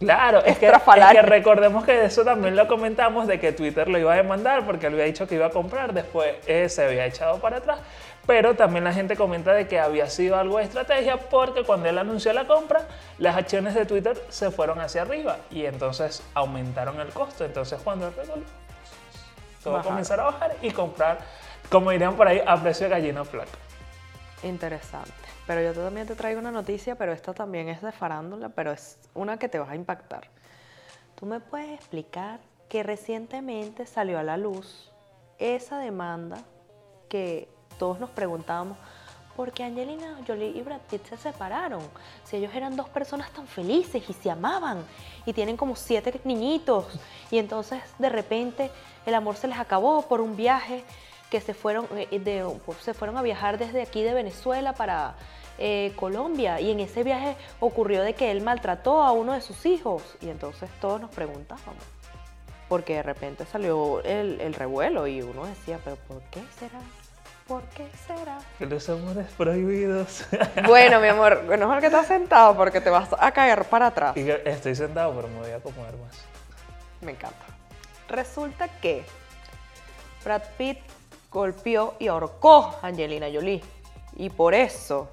Claro, 0.00 0.38
es 0.38 0.56
que, 0.56 0.66
es 0.66 1.06
que, 1.12 1.20
recordemos 1.20 1.84
que 1.84 2.06
eso 2.06 2.24
también 2.24 2.56
lo 2.56 2.66
comentamos 2.66 3.26
de 3.26 3.38
que 3.38 3.52
Twitter 3.52 3.86
lo 3.86 3.98
iba 3.98 4.14
a 4.14 4.16
demandar 4.16 4.64
porque 4.64 4.86
él 4.86 4.94
había 4.94 5.04
dicho 5.04 5.28
que 5.28 5.34
iba 5.34 5.44
a 5.44 5.50
comprar, 5.50 5.92
después 5.92 6.36
eh, 6.46 6.70
se 6.70 6.84
había 6.84 7.04
echado 7.04 7.38
para 7.38 7.58
atrás, 7.58 7.80
pero 8.26 8.54
también 8.54 8.82
la 8.82 8.94
gente 8.94 9.14
comenta 9.14 9.52
de 9.52 9.68
que 9.68 9.78
había 9.78 10.08
sido 10.08 10.38
algo 10.38 10.56
de 10.56 10.64
estrategia 10.64 11.18
porque 11.18 11.64
cuando 11.64 11.90
él 11.90 11.98
anunció 11.98 12.32
la 12.32 12.46
compra, 12.46 12.80
las 13.18 13.36
acciones 13.36 13.74
de 13.74 13.84
Twitter 13.84 14.16
se 14.30 14.50
fueron 14.50 14.80
hacia 14.80 15.02
arriba 15.02 15.36
y 15.50 15.66
entonces 15.66 16.22
aumentaron 16.32 16.98
el 16.98 17.08
costo. 17.08 17.44
Entonces 17.44 17.78
cuando 17.84 18.08
él 18.08 18.14
resolvió, 18.16 18.46
todo 19.62 19.74
va 19.74 19.80
a 19.80 19.82
comenzar 19.82 20.18
a 20.18 20.24
bajar 20.24 20.56
y 20.62 20.70
comprar, 20.70 21.18
como 21.68 21.90
dirían 21.90 22.14
por 22.14 22.26
ahí, 22.26 22.42
a 22.46 22.56
precio 22.56 22.86
de 22.86 22.90
gallina 22.90 23.22
flaca. 23.26 23.50
Interesante. 24.42 25.12
Pero 25.46 25.62
yo 25.62 25.72
también 25.72 26.06
te 26.06 26.14
traigo 26.14 26.40
una 26.40 26.50
noticia, 26.50 26.96
pero 26.96 27.12
esta 27.12 27.34
también 27.34 27.68
es 27.68 27.82
de 27.82 27.92
farándula, 27.92 28.48
pero 28.48 28.72
es 28.72 28.98
una 29.14 29.38
que 29.38 29.48
te 29.48 29.58
va 29.58 29.70
a 29.70 29.76
impactar. 29.76 30.28
¿Tú 31.14 31.26
me 31.26 31.40
puedes 31.40 31.70
explicar 31.70 32.40
que 32.68 32.82
recientemente 32.82 33.84
salió 33.84 34.18
a 34.18 34.22
la 34.22 34.36
luz 34.36 34.90
esa 35.38 35.78
demanda 35.78 36.38
que 37.08 37.48
todos 37.78 37.98
nos 37.98 38.10
preguntábamos, 38.10 38.78
¿por 39.36 39.52
qué 39.52 39.64
Angelina 39.64 40.18
Jolie 40.26 40.50
y 40.50 40.62
Brad 40.62 40.80
Pitt 40.90 41.06
se 41.06 41.16
separaron? 41.16 41.82
Si 42.24 42.36
ellos 42.36 42.54
eran 42.54 42.76
dos 42.76 42.88
personas 42.88 43.30
tan 43.32 43.46
felices 43.46 44.02
y 44.08 44.12
se 44.12 44.30
amaban 44.30 44.84
y 45.26 45.32
tienen 45.32 45.56
como 45.56 45.76
siete 45.76 46.20
niñitos 46.24 46.86
y 47.30 47.38
entonces 47.38 47.82
de 47.98 48.08
repente 48.08 48.70
el 49.04 49.14
amor 49.14 49.36
se 49.36 49.48
les 49.48 49.58
acabó 49.58 50.02
por 50.02 50.20
un 50.20 50.36
viaje 50.36 50.84
que 51.30 51.40
se 51.40 51.54
fueron, 51.54 51.86
eh, 51.96 52.18
de, 52.18 52.44
se 52.80 52.92
fueron 52.92 53.16
a 53.16 53.22
viajar 53.22 53.56
desde 53.56 53.80
aquí 53.82 54.02
de 54.02 54.12
Venezuela 54.12 54.74
para 54.74 55.14
eh, 55.58 55.92
Colombia 55.96 56.60
y 56.60 56.70
en 56.70 56.80
ese 56.80 57.04
viaje 57.04 57.36
ocurrió 57.60 58.02
de 58.02 58.14
que 58.14 58.30
él 58.30 58.42
maltrató 58.42 59.02
a 59.02 59.12
uno 59.12 59.32
de 59.32 59.40
sus 59.40 59.64
hijos 59.64 60.02
y 60.20 60.28
entonces 60.28 60.68
todos 60.80 61.00
nos 61.00 61.10
preguntábamos, 61.10 61.84
porque 62.68 62.94
de 62.94 63.02
repente 63.02 63.46
salió 63.46 64.02
el, 64.02 64.54
revuelo 64.54 65.06
y 65.06 65.22
uno 65.22 65.46
decía, 65.46 65.78
pero 65.84 65.96
¿por 65.96 66.20
qué 66.30 66.42
será? 66.58 66.80
¿Por 67.46 67.62
qué 67.64 67.88
será? 68.06 68.38
Que 68.58 68.66
los 68.66 68.88
amores 68.88 69.26
prohibidos. 69.36 70.24
Bueno, 70.66 71.00
mi 71.00 71.08
amor, 71.08 71.44
no 71.44 71.52
es 71.52 71.60
mejor 71.60 71.80
que 71.80 71.86
estás 71.86 72.06
sentado 72.06 72.56
porque 72.56 72.80
te 72.80 72.90
vas 72.90 73.08
a 73.18 73.30
caer 73.32 73.64
para 73.64 73.88
atrás. 73.88 74.16
estoy 74.16 74.74
sentado, 74.74 75.14
pero 75.14 75.28
me 75.28 75.40
voy 75.40 75.50
a 75.50 75.56
acomodar 75.56 75.96
más. 75.96 76.24
Me 77.00 77.12
encanta. 77.12 77.44
Resulta 78.08 78.68
que 78.80 79.04
Brad 80.24 80.42
Pitt 80.56 80.78
golpeó 81.30 81.94
y 81.98 82.08
ahorcó 82.08 82.76
a 82.82 82.88
Angelina 82.88 83.26
Jolie. 83.32 83.62
Y 84.16 84.30
por 84.30 84.54
eso 84.54 85.08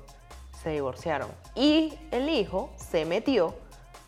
se 0.61 0.71
divorciaron. 0.71 1.29
Y 1.55 1.93
el 2.11 2.29
hijo 2.29 2.71
se 2.75 3.05
metió 3.05 3.53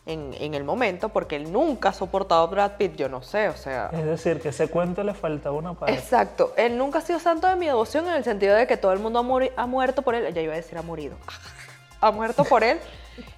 en, 0.05 0.53
el 0.53 0.63
momento 0.63 1.09
porque 1.09 1.35
él 1.35 1.51
nunca 1.51 1.89
ha 1.89 1.93
soportado 1.93 2.43
a 2.43 2.47
Brad 2.47 2.71
Pitt, 2.77 2.95
yo 2.95 3.09
no 3.09 3.21
sé, 3.21 3.47
o 3.49 3.55
sea... 3.55 3.89
Es 3.93 4.05
decir, 4.05 4.41
que 4.41 4.49
ese 4.49 4.67
cuento 4.67 5.03
le 5.03 5.13
falta 5.13 5.51
una 5.51 5.73
parte. 5.73 5.93
Exacto, 5.93 6.53
él 6.57 6.77
nunca 6.77 6.99
ha 6.99 7.01
sido 7.01 7.19
santo 7.19 7.47
de 7.47 7.55
mi 7.55 7.67
devoción 7.67 8.07
en 8.07 8.15
el 8.15 8.23
sentido 8.23 8.55
de 8.55 8.65
que 8.65 8.75
todo 8.75 8.91
el 8.91 8.99
mundo 8.99 9.19
ha, 9.55 9.67
muerto 9.67 10.01
por 10.01 10.15
él, 10.15 10.33
ya 10.33 10.41
iba 10.41 10.53
a 10.53 10.55
decir 10.55 10.77
ha 10.79 10.81
morido, 10.81 11.15
ha 12.01 12.11
muerto 12.11 12.43
por 12.43 12.63
él 12.63 12.79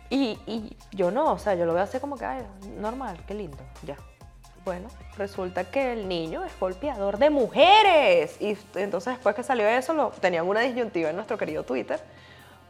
y, 0.09 0.39
y, 0.47 0.77
yo 0.91 1.11
no, 1.11 1.33
o 1.33 1.39
sea, 1.39 1.55
yo 1.55 1.65
lo 1.65 1.73
veo 1.73 1.83
así 1.83 1.99
como 1.99 2.17
que, 2.17 2.25
ay, 2.25 2.45
normal, 2.77 3.17
qué 3.27 3.33
lindo, 3.33 3.57
ya. 3.83 3.97
Bueno, 4.63 4.89
resulta 5.17 5.63
que 5.63 5.93
el 5.93 6.07
niño 6.07 6.43
es 6.43 6.51
golpeador 6.59 7.17
de 7.17 7.31
mujeres 7.31 8.39
y 8.39 8.55
entonces 8.75 9.13
después 9.13 9.33
que 9.35 9.41
salió 9.41 9.67
eso, 9.67 9.93
lo, 9.93 10.09
tenían 10.11 10.47
una 10.47 10.59
disyuntiva 10.59 11.09
en 11.09 11.15
nuestro 11.15 11.37
querido 11.37 11.63
Twitter 11.63 11.99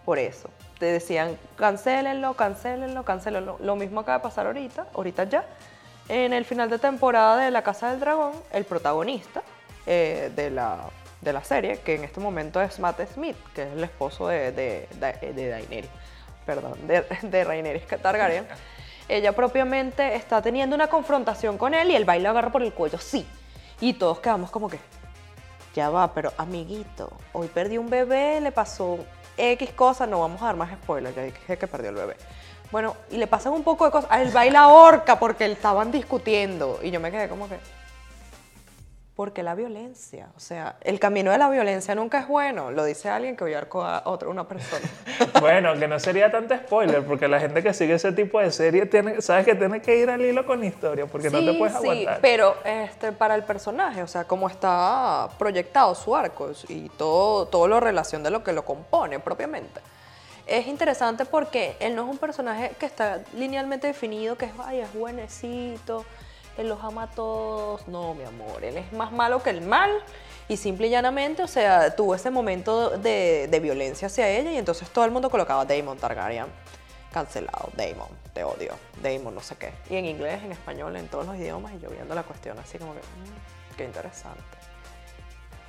por 0.05 0.17
eso. 0.17 0.49
Te 0.79 0.85
decían, 0.85 1.37
cancélenlo, 1.57 2.33
cancélenlo, 2.33 3.03
cancélenlo. 3.03 3.57
Lo 3.61 3.75
mismo 3.75 3.99
acaba 3.99 4.17
de 4.17 4.23
pasar 4.23 4.47
ahorita, 4.47 4.87
ahorita 4.93 5.25
ya. 5.25 5.45
En 6.09 6.33
el 6.33 6.45
final 6.45 6.69
de 6.69 6.79
temporada 6.79 7.37
de 7.37 7.51
La 7.51 7.61
Casa 7.61 7.91
del 7.91 7.99
Dragón, 7.99 8.33
el 8.51 8.65
protagonista 8.65 9.43
eh, 9.85 10.31
de, 10.35 10.49
la, 10.49 10.89
de, 11.21 11.33
la, 11.33 11.43
serie, 11.43 11.79
que 11.79 11.95
en 11.95 12.03
este 12.03 12.19
momento 12.19 12.61
es 12.61 12.79
Matt 12.79 13.01
Smith, 13.13 13.37
que 13.53 13.63
es 13.63 13.73
el 13.73 13.83
esposo 13.83 14.27
de, 14.27 14.51
de, 14.51 14.87
de 14.99 15.49
Daenerys, 15.49 15.89
perdón, 16.45 16.87
de, 16.87 17.05
de 17.21 17.43
Rhaenyra 17.43 17.97
Targaryen, 18.01 18.47
ella 19.15 19.33
propiamente 19.33 20.15
está 20.15 20.41
teniendo 20.41 20.75
una 20.75 20.87
confrontación 20.87 21.57
con 21.57 21.73
él 21.73 21.91
y 21.91 21.95
el 21.95 22.05
baile 22.05 22.27
agarra 22.27 22.51
por 22.51 22.63
el 22.63 22.73
cuello, 22.73 22.97
sí. 22.97 23.27
Y 23.79 23.93
todos 23.93 24.19
quedamos 24.19 24.51
como 24.51 24.69
que, 24.69 24.79
ya 25.75 25.89
va, 25.89 26.13
pero 26.13 26.31
amiguito, 26.37 27.11
hoy 27.33 27.47
perdí 27.47 27.77
un 27.77 27.89
bebé, 27.89 28.39
le 28.41 28.51
pasó 28.51 28.99
X 29.37 29.71
cosas, 29.71 30.07
no 30.07 30.19
vamos 30.19 30.41
a 30.41 30.45
dar 30.45 30.55
más 30.55 30.71
spoilers, 30.71 31.15
ya 31.15 31.23
dije 31.23 31.57
que 31.57 31.67
perdió 31.67 31.89
el 31.89 31.95
bebé. 31.95 32.15
Bueno, 32.71 32.95
y 33.09 33.17
le 33.17 33.27
pasan 33.27 33.51
un 33.53 33.63
poco 33.63 33.85
de 33.85 33.91
cosas. 33.91 34.09
Él 34.19 34.31
baila 34.31 34.69
orca 34.69 35.19
porque 35.19 35.45
estaban 35.45 35.91
discutiendo. 35.91 36.79
Y 36.81 36.89
yo 36.89 36.99
me 36.99 37.11
quedé 37.11 37.27
como 37.27 37.49
que. 37.49 37.57
Porque 39.15 39.43
la 39.43 39.55
violencia, 39.55 40.29
o 40.37 40.39
sea, 40.39 40.77
el 40.81 40.99
camino 40.99 41.31
de 41.31 41.37
la 41.37 41.49
violencia 41.49 41.93
nunca 41.95 42.19
es 42.19 42.27
bueno, 42.27 42.71
lo 42.71 42.85
dice 42.85 43.09
alguien 43.09 43.35
que 43.35 43.43
voy 43.43 43.53
a 43.53 43.59
a 43.59 44.03
otra, 44.05 44.29
una 44.29 44.47
persona. 44.47 44.85
bueno, 45.41 45.77
que 45.77 45.87
no 45.87 45.99
sería 45.99 46.31
tanto 46.31 46.55
spoiler, 46.55 47.05
porque 47.05 47.27
la 47.27 47.39
gente 47.39 47.61
que 47.61 47.73
sigue 47.73 47.95
ese 47.95 48.13
tipo 48.13 48.39
de 48.39 48.51
serie 48.51 48.85
tiene, 48.85 49.21
sabes 49.21 49.45
que 49.45 49.53
tiene 49.53 49.81
que 49.81 49.97
ir 49.97 50.09
al 50.09 50.21
hilo 50.21 50.45
con 50.45 50.61
la 50.61 50.65
historia, 50.65 51.05
porque 51.07 51.29
no 51.29 51.39
te 51.39 51.53
puedes 51.53 51.75
aguantar. 51.75 52.15
Sí, 52.15 52.19
pero 52.21 52.55
este, 52.63 53.11
para 53.11 53.35
el 53.35 53.43
personaje, 53.43 54.01
o 54.01 54.07
sea, 54.07 54.23
cómo 54.23 54.47
está 54.47 55.29
proyectado 55.37 55.93
su 55.93 56.15
arco 56.15 56.51
y 56.69 56.87
todo, 56.89 57.47
todo 57.47 57.67
lo 57.67 57.81
relación 57.81 58.23
de 58.23 58.31
lo 58.31 58.43
que 58.43 58.53
lo 58.53 58.63
compone 58.63 59.19
propiamente 59.19 59.81
es 60.47 60.67
interesante 60.67 61.25
porque 61.25 61.75
él 61.79 61.95
no 61.95 62.03
es 62.03 62.09
un 62.09 62.17
personaje 62.17 62.71
que 62.79 62.85
está 62.85 63.21
linealmente 63.35 63.87
definido, 63.87 64.37
que 64.37 64.45
es, 64.45 64.51
ay, 64.63 64.79
es 64.79 64.93
buenecito, 64.93 66.05
él 66.57 66.69
los 66.69 66.83
ama 66.83 67.03
a 67.03 67.07
todos. 67.07 67.87
No, 67.87 68.13
mi 68.13 68.23
amor, 68.23 68.63
él 68.63 68.77
es 68.77 68.91
más 68.93 69.11
malo 69.11 69.41
que 69.41 69.49
el 69.49 69.61
mal. 69.61 69.91
Y 70.47 70.57
simple 70.57 70.87
y 70.87 70.89
llanamente, 70.89 71.43
o 71.43 71.47
sea, 71.47 71.95
tuvo 71.95 72.13
ese 72.13 72.29
momento 72.29 72.89
de, 72.89 73.59
violencia 73.61 74.07
hacia 74.07 74.27
ella 74.27 74.51
y 74.51 74.57
entonces 74.57 74.89
todo 74.89 75.05
el 75.05 75.11
mundo 75.11 75.29
colocaba 75.29 75.63
Damon 75.65 75.97
Targaryen. 75.97 76.47
cancelado, 77.13 77.69
Damon, 77.75 78.09
te 78.33 78.43
odio, 78.43 78.73
Damon, 79.01 79.33
no 79.35 79.41
sé 79.41 79.55
qué. 79.55 79.71
Y 79.89 79.95
en 79.95 80.05
inglés, 80.05 80.43
en 80.43 80.51
español, 80.51 80.95
en 80.95 81.07
todos 81.07 81.25
los 81.25 81.35
idiomas, 81.37 81.73
y 81.73 81.79
yo 81.79 81.89
viendo 81.89 82.15
la 82.15 82.23
cuestión 82.23 82.57
así 82.59 82.77
como 82.77 82.93
que, 82.93 82.99
mm, 82.99 83.75
qué 83.77 83.85
interesante. 83.85 84.41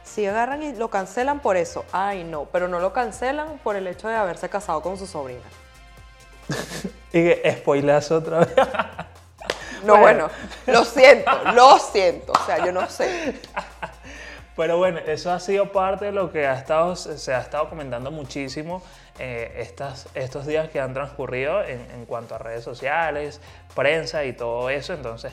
Si 0.02 0.26
agarran 0.26 0.62
y 0.62 0.74
lo 0.74 0.90
cancelan 0.90 1.40
por 1.40 1.56
eso, 1.56 1.84
ay 1.92 2.24
no, 2.24 2.46
pero 2.46 2.66
no 2.66 2.80
lo 2.80 2.92
cancelan 2.92 3.58
por 3.62 3.76
el 3.76 3.86
hecho 3.86 4.08
de 4.08 4.16
haberse 4.16 4.48
casado 4.48 4.82
con 4.82 4.98
su 4.98 5.06
sobrina. 5.06 5.40
y 7.12 7.30
otra 8.10 8.38
vez. 8.40 8.48
No, 9.84 9.98
bueno, 9.98 10.28
lo 10.66 10.84
siento, 10.84 11.30
lo 11.54 11.78
siento, 11.78 12.32
o 12.32 12.46
sea, 12.46 12.64
yo 12.64 12.72
no 12.72 12.88
sé. 12.88 13.34
Pero 14.56 14.76
bueno, 14.76 14.98
eso 15.06 15.32
ha 15.32 15.40
sido 15.40 15.72
parte 15.72 16.06
de 16.06 16.12
lo 16.12 16.30
que 16.30 16.46
ha 16.46 16.54
estado, 16.54 16.94
se 16.94 17.34
ha 17.34 17.40
estado 17.40 17.70
comentando 17.70 18.10
muchísimo 18.10 18.82
eh, 19.18 19.54
estas, 19.56 20.08
estos 20.14 20.46
días 20.46 20.68
que 20.68 20.78
han 20.78 20.92
transcurrido 20.92 21.62
en, 21.62 21.80
en, 21.90 22.04
cuanto 22.04 22.34
a 22.34 22.38
redes 22.38 22.62
sociales, 22.62 23.40
prensa 23.74 24.24
y 24.24 24.34
todo 24.34 24.68
eso. 24.68 24.92
Entonces, 24.92 25.32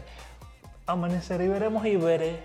amanecer 0.86 1.42
y 1.42 1.50
veremos 1.50 1.86
y 1.86 1.98
veré 1.98 2.40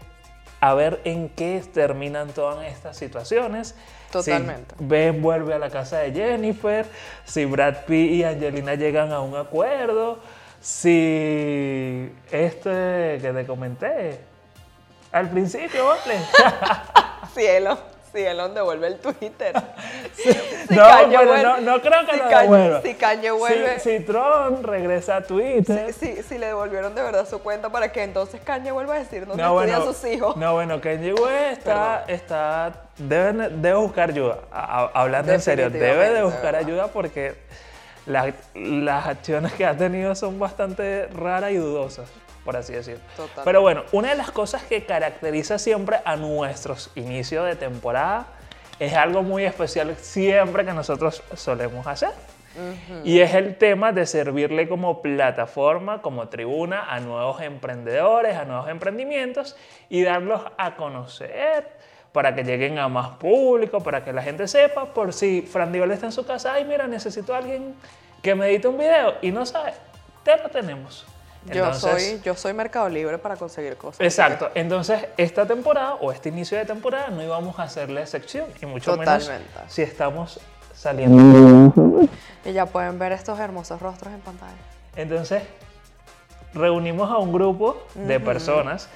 a 0.60 0.72
ver 0.74 1.00
en 1.04 1.28
qué 1.28 1.62
terminan 1.72 2.28
todas 2.28 2.66
estas 2.66 2.96
situaciones. 2.96 3.74
Totalmente. 4.10 4.74
Si 4.78 4.84
Ben 4.84 5.20
vuelve 5.20 5.54
a 5.54 5.58
la 5.58 5.68
casa 5.68 5.98
de 5.98 6.12
Jennifer, 6.12 6.86
si 7.24 7.44
Brad 7.44 7.84
Pitt 7.84 8.12
y 8.12 8.24
Angelina 8.24 8.74
llegan 8.74 9.12
a 9.12 9.20
un 9.20 9.36
acuerdo, 9.36 10.20
si 10.64 12.10
este 12.32 13.18
que 13.20 13.32
te 13.34 13.46
comenté 13.46 14.18
al 15.12 15.28
principio, 15.28 15.84
¿vale? 15.84 16.18
Cielo. 17.34 17.78
Si 18.10 18.20
Elon 18.20 18.54
devuelve 18.54 18.86
el 18.86 18.98
Twitter. 18.98 19.52
no, 20.70 21.06
bueno, 21.08 21.42
no, 21.42 21.60
no, 21.60 21.82
creo 21.82 22.06
que 22.06 22.12
si 22.12 22.18
lo 22.18 22.28
devuelva. 22.28 22.82
Si 22.82 22.94
Kanye 22.94 23.30
vuelve. 23.32 23.80
Si, 23.80 24.00
Trump 24.00 24.64
regresa 24.64 25.16
a 25.16 25.22
Twitter. 25.22 25.92
Si, 25.92 26.22
si, 26.22 26.38
le 26.38 26.46
devolvieron 26.46 26.94
de 26.94 27.02
verdad 27.02 27.28
su 27.28 27.40
cuenta 27.40 27.70
para 27.70 27.90
que 27.90 28.04
entonces 28.04 28.40
Kanye 28.40 28.70
vuelva 28.70 28.94
a 28.94 28.98
decir 29.00 29.26
dónde 29.26 29.42
no, 29.42 29.60
estudia 29.60 29.84
sus 29.84 30.04
hijos. 30.04 30.36
No, 30.36 30.54
bueno, 30.54 30.80
Kanye 30.80 31.12
West 31.12 31.58
está, 31.58 32.04
está 32.06 32.72
debe, 32.96 33.48
debe, 33.50 33.74
buscar 33.74 34.10
ayuda. 34.10 34.38
hablando 34.50 35.32
en 35.32 35.40
serio, 35.40 35.68
debe 35.68 36.10
de 36.10 36.22
buscar 36.22 36.54
ayuda 36.54 36.86
porque 36.86 37.34
las 38.06 39.06
acciones 39.06 39.52
que 39.52 39.64
ha 39.66 39.76
tenido 39.76 40.14
son 40.14 40.38
bastante 40.38 41.06
raras 41.08 41.52
y 41.52 41.56
dudosas 41.56 42.10
por 42.44 42.56
así 42.56 42.74
decirlo. 42.74 43.00
Pero 43.44 43.62
bueno, 43.62 43.84
una 43.92 44.10
de 44.10 44.16
las 44.16 44.30
cosas 44.30 44.62
que 44.64 44.84
caracteriza 44.84 45.58
siempre 45.58 46.00
a 46.04 46.16
nuestros 46.16 46.90
inicios 46.94 47.46
de 47.46 47.56
temporada 47.56 48.26
es 48.78 48.92
algo 48.94 49.22
muy 49.22 49.44
especial 49.44 49.96
siempre 49.96 50.64
que 50.64 50.72
nosotros 50.72 51.22
solemos 51.34 51.86
hacer. 51.86 52.10
Y 53.02 53.18
es 53.18 53.34
el 53.34 53.56
tema 53.56 53.90
de 53.90 54.06
servirle 54.06 54.68
como 54.68 55.02
plataforma, 55.02 56.00
como 56.02 56.28
tribuna 56.28 56.84
a 56.88 57.00
nuevos 57.00 57.40
emprendedores, 57.40 58.36
a 58.36 58.44
nuevos 58.44 58.68
emprendimientos 58.68 59.56
y 59.88 60.02
darlos 60.02 60.40
a 60.56 60.76
conocer 60.76 61.66
para 62.14 62.34
que 62.34 62.44
lleguen 62.44 62.78
a 62.78 62.88
más 62.88 63.16
público, 63.16 63.82
para 63.82 64.02
que 64.02 64.14
la 64.14 64.22
gente 64.22 64.48
sepa, 64.48 64.86
por 64.86 65.12
si 65.12 65.42
Fran 65.42 65.70
Dival 65.72 65.90
está 65.90 66.06
en 66.06 66.12
su 66.12 66.24
casa, 66.24 66.54
ay 66.54 66.64
mira, 66.64 66.86
necesito 66.86 67.34
a 67.34 67.38
alguien 67.38 67.74
que 68.22 68.34
me 68.34 68.46
edite 68.46 68.68
un 68.68 68.78
video 68.78 69.16
y 69.20 69.30
no 69.30 69.44
sabe, 69.44 69.74
te 70.22 70.36
lo 70.38 70.48
tenemos 70.48 71.04
yo, 71.52 71.74
soy, 71.74 72.20
yo 72.24 72.34
soy 72.34 72.52
Mercado 72.54 72.88
Libre 72.88 73.18
para 73.18 73.36
conseguir 73.36 73.76
cosas. 73.76 74.00
Exacto. 74.00 74.50
Entonces, 74.54 75.06
esta 75.16 75.46
temporada 75.46 75.94
o 75.94 76.10
este 76.10 76.30
inicio 76.30 76.56
de 76.56 76.64
temporada 76.64 77.08
no 77.08 77.22
íbamos 77.22 77.58
a 77.58 77.64
hacerle 77.64 78.00
excepción. 78.00 78.46
Y 78.60 78.66
mucho 78.66 78.96
menos 78.96 79.30
si 79.68 79.82
estamos 79.82 80.40
saliendo. 80.74 81.76
Y 82.44 82.52
ya 82.52 82.66
pueden 82.66 82.98
ver 82.98 83.12
estos 83.12 83.38
hermosos 83.38 83.80
rostros 83.80 84.12
en 84.14 84.20
pantalla. 84.20 84.52
Entonces, 84.96 85.42
reunimos 86.54 87.10
a 87.10 87.18
un 87.18 87.32
grupo 87.32 87.82
de 87.94 88.20
personas 88.20 88.88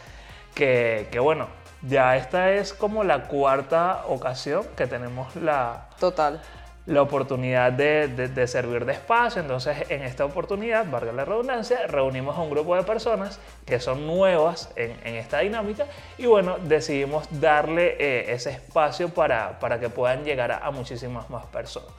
que, 0.55 1.09
que, 1.11 1.19
bueno, 1.19 1.49
ya 1.83 2.17
esta 2.17 2.53
es 2.53 2.73
como 2.73 3.05
la 3.05 3.25
cuarta 3.25 4.05
ocasión 4.09 4.65
que 4.77 4.87
tenemos 4.87 5.35
la... 5.37 5.89
Total 5.99 6.41
la 6.89 7.03
oportunidad 7.03 7.71
de, 7.71 8.47
servir 8.47 8.87
de 8.87 8.95
espacio. 8.95 9.43
Entonces, 9.43 9.91
en 9.91 10.03
esta 10.03 10.25
oportunidad, 10.25 10.87
valga 10.91 11.13
la 11.13 11.25
redundancia, 11.25 11.87
reunimos 11.87 12.37
a 12.37 12.41
un 12.41 12.51
grupo 12.51 12.75
de 12.77 12.83
personas 12.83 13.39
que 13.67 13.79
son 13.79 14.07
nuevas 14.07 14.71
en, 14.75 14.97
esta 15.17 15.41
dinámica 15.41 15.87
y 16.17 16.25
bueno, 16.27 16.57
decidimos 16.59 17.29
darle 17.41 17.97
eh, 17.99 18.33
ese 18.33 18.51
espacio 18.51 19.11
para, 19.11 19.59
para, 19.59 19.79
que 19.79 19.91
puedan 19.91 20.25
llegar 20.25 20.51
a, 20.51 20.71
muchísimas 20.71 21.29
más 21.29 21.45
personas. 21.47 21.93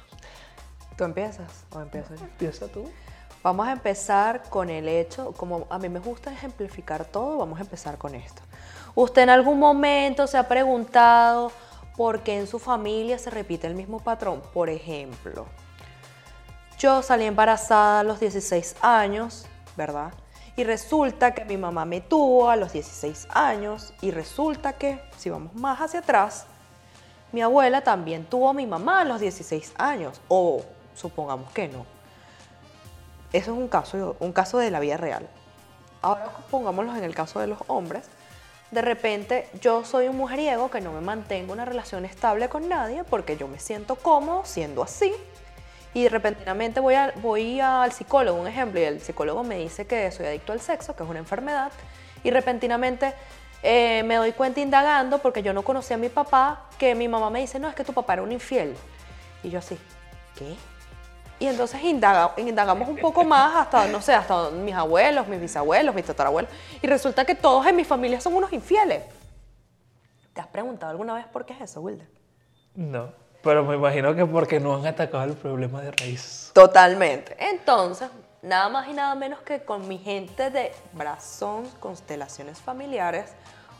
¿Tú 0.97 1.03
empiezas 1.03 1.65
o 1.71 1.81
empiezo 1.81 2.15
yo? 2.15 2.23
Empieza 2.23 2.67
tú. 2.67 2.91
Vamos 3.41 3.67
a 3.67 3.71
empezar 3.71 4.43
con 4.49 4.69
el 4.69 4.87
hecho, 4.87 5.31
como 5.33 5.65
a 5.69 5.79
mí 5.79 5.89
me 5.89 5.99
gusta 5.99 6.31
ejemplificar 6.31 7.05
todo, 7.05 7.37
vamos 7.37 7.59
a 7.59 7.61
empezar 7.61 7.97
con 7.97 8.15
esto. 8.15 8.41
¿Usted 8.95 9.21
en 9.21 9.29
algún 9.29 9.59
momento 9.59 10.27
se 10.27 10.37
ha 10.37 10.47
preguntado 10.47 11.51
porque 11.99 12.37
en 12.37 12.47
su 12.47 12.59
familia 12.59 13.19
se 13.19 13.29
repite 13.29 13.67
el 13.67 13.75
mismo 13.75 13.99
patrón. 13.99 14.41
Por 14.53 14.69
ejemplo, 14.69 15.47
yo 16.77 17.01
salí 17.01 17.25
embarazada 17.25 17.99
a 17.99 18.03
los 18.03 18.21
16 18.21 18.77
años, 18.81 19.45
¿verdad? 19.75 20.13
Y 20.55 20.63
resulta 20.63 21.33
que 21.33 21.43
mi 21.43 21.57
mamá 21.57 21.83
me 21.83 21.99
tuvo 21.99 22.49
a 22.49 22.55
los 22.55 22.71
16 22.71 23.27
años 23.31 23.93
y 23.99 24.11
resulta 24.11 24.71
que, 24.77 25.01
si 25.17 25.29
vamos 25.29 25.53
más 25.55 25.81
hacia 25.81 25.99
atrás, 25.99 26.45
mi 27.33 27.41
abuela 27.41 27.81
también 27.81 28.23
tuvo 28.23 28.47
a 28.47 28.53
mi 28.53 28.65
mamá 28.65 29.01
a 29.01 29.03
los 29.03 29.19
16 29.19 29.73
años, 29.77 30.21
o 30.29 30.61
supongamos 30.95 31.51
que 31.51 31.67
no. 31.67 31.98
Eso 33.33 33.51
es 33.51 33.57
un 33.57 33.67
caso, 33.67 34.15
un 34.19 34.31
caso 34.31 34.57
de 34.57 34.71
la 34.71 34.79
vida 34.79 34.97
real. 34.97 35.27
Ahora 36.01 36.31
pongámoslo 36.49 36.95
en 36.95 37.03
el 37.03 37.13
caso 37.13 37.39
de 37.39 37.47
los 37.47 37.59
hombres 37.67 38.09
de 38.71 38.81
repente 38.81 39.47
yo 39.59 39.83
soy 39.83 40.07
un 40.07 40.17
mujeriego 40.17 40.69
que 40.69 40.81
no 40.81 40.91
me 40.91 41.01
mantengo 41.01 41.53
una 41.53 41.65
relación 41.65 42.05
estable 42.05 42.49
con 42.49 42.69
nadie 42.69 43.03
porque 43.03 43.35
yo 43.35 43.47
me 43.47 43.59
siento 43.59 43.95
cómodo 43.95 44.43
siendo 44.45 44.83
así. 44.83 45.11
Y 45.91 46.07
repentinamente 46.07 46.79
voy, 46.79 46.93
voy 47.15 47.59
al 47.59 47.91
psicólogo, 47.91 48.39
un 48.39 48.45
ejemplo, 48.45 48.79
y 48.79 48.83
el 48.83 49.01
psicólogo 49.01 49.43
me 49.43 49.57
dice 49.57 49.87
que 49.87 50.11
soy 50.11 50.27
adicto 50.27 50.53
al 50.53 50.61
sexo, 50.61 50.95
que 50.95 51.01
es 51.01 51.09
una 51.09 51.17
enfermedad, 51.17 51.71
y 52.23 52.29
repentinamente 52.29 53.15
eh, 53.63 54.03
me 54.03 54.17
doy 54.17 54.33
cuenta 54.33 54.59
indagando, 54.59 55.17
porque 55.17 55.41
yo 55.41 55.51
no 55.51 55.63
conocía 55.63 55.95
a 55.95 55.99
mi 55.99 56.09
papá, 56.09 56.67
que 56.77 56.93
mi 56.93 57.07
mamá 57.07 57.31
me 57.31 57.39
dice, 57.39 57.57
no, 57.57 57.67
es 57.67 57.73
que 57.73 57.83
tu 57.83 57.93
papá 57.93 58.13
era 58.13 58.21
un 58.21 58.31
infiel. 58.31 58.75
Y 59.41 59.49
yo 59.49 59.57
así, 59.57 59.79
¿qué? 60.37 60.55
Y 61.39 61.47
entonces 61.47 61.81
indagamos 61.81 62.89
un 62.89 62.97
poco 62.97 63.23
más 63.23 63.55
hasta, 63.55 63.87
no 63.87 64.01
sé, 64.01 64.13
hasta 64.13 64.49
mis 64.49 64.75
abuelos, 64.75 65.27
mis 65.27 65.39
bisabuelos, 65.39 65.95
mis 65.95 66.05
tatarabuelos. 66.05 66.51
Y 66.81 66.87
resulta 66.87 67.23
que 67.23 67.33
todos 67.33 67.65
en 67.65 67.77
mi 67.77 67.85
familia 67.85 68.19
son 68.19 68.33
unos 68.35 68.51
infieles. 68.51 69.03
¿Te 70.33 70.41
has 70.41 70.47
preguntado 70.47 70.91
alguna 70.91 71.13
vez 71.13 71.25
por 71.27 71.45
qué 71.45 71.53
es 71.53 71.61
eso, 71.61 71.79
Wilder? 71.79 72.07
No, 72.75 73.13
pero 73.41 73.63
me 73.63 73.75
imagino 73.75 74.13
que 74.15 74.25
porque 74.25 74.59
no 74.59 74.75
han 74.75 74.85
atacado 74.85 75.23
el 75.23 75.33
problema 75.33 75.81
de 75.81 75.91
raíz. 75.91 76.51
Totalmente. 76.53 77.37
Entonces, 77.39 78.09
nada 78.41 78.67
más 78.69 78.87
y 78.89 78.93
nada 78.93 79.15
menos 79.15 79.39
que 79.39 79.63
con 79.63 79.87
mi 79.87 79.97
gente 79.97 80.49
de 80.49 80.73
Brazón, 80.91 81.69
constelaciones 81.79 82.59
familiares, 82.59 83.31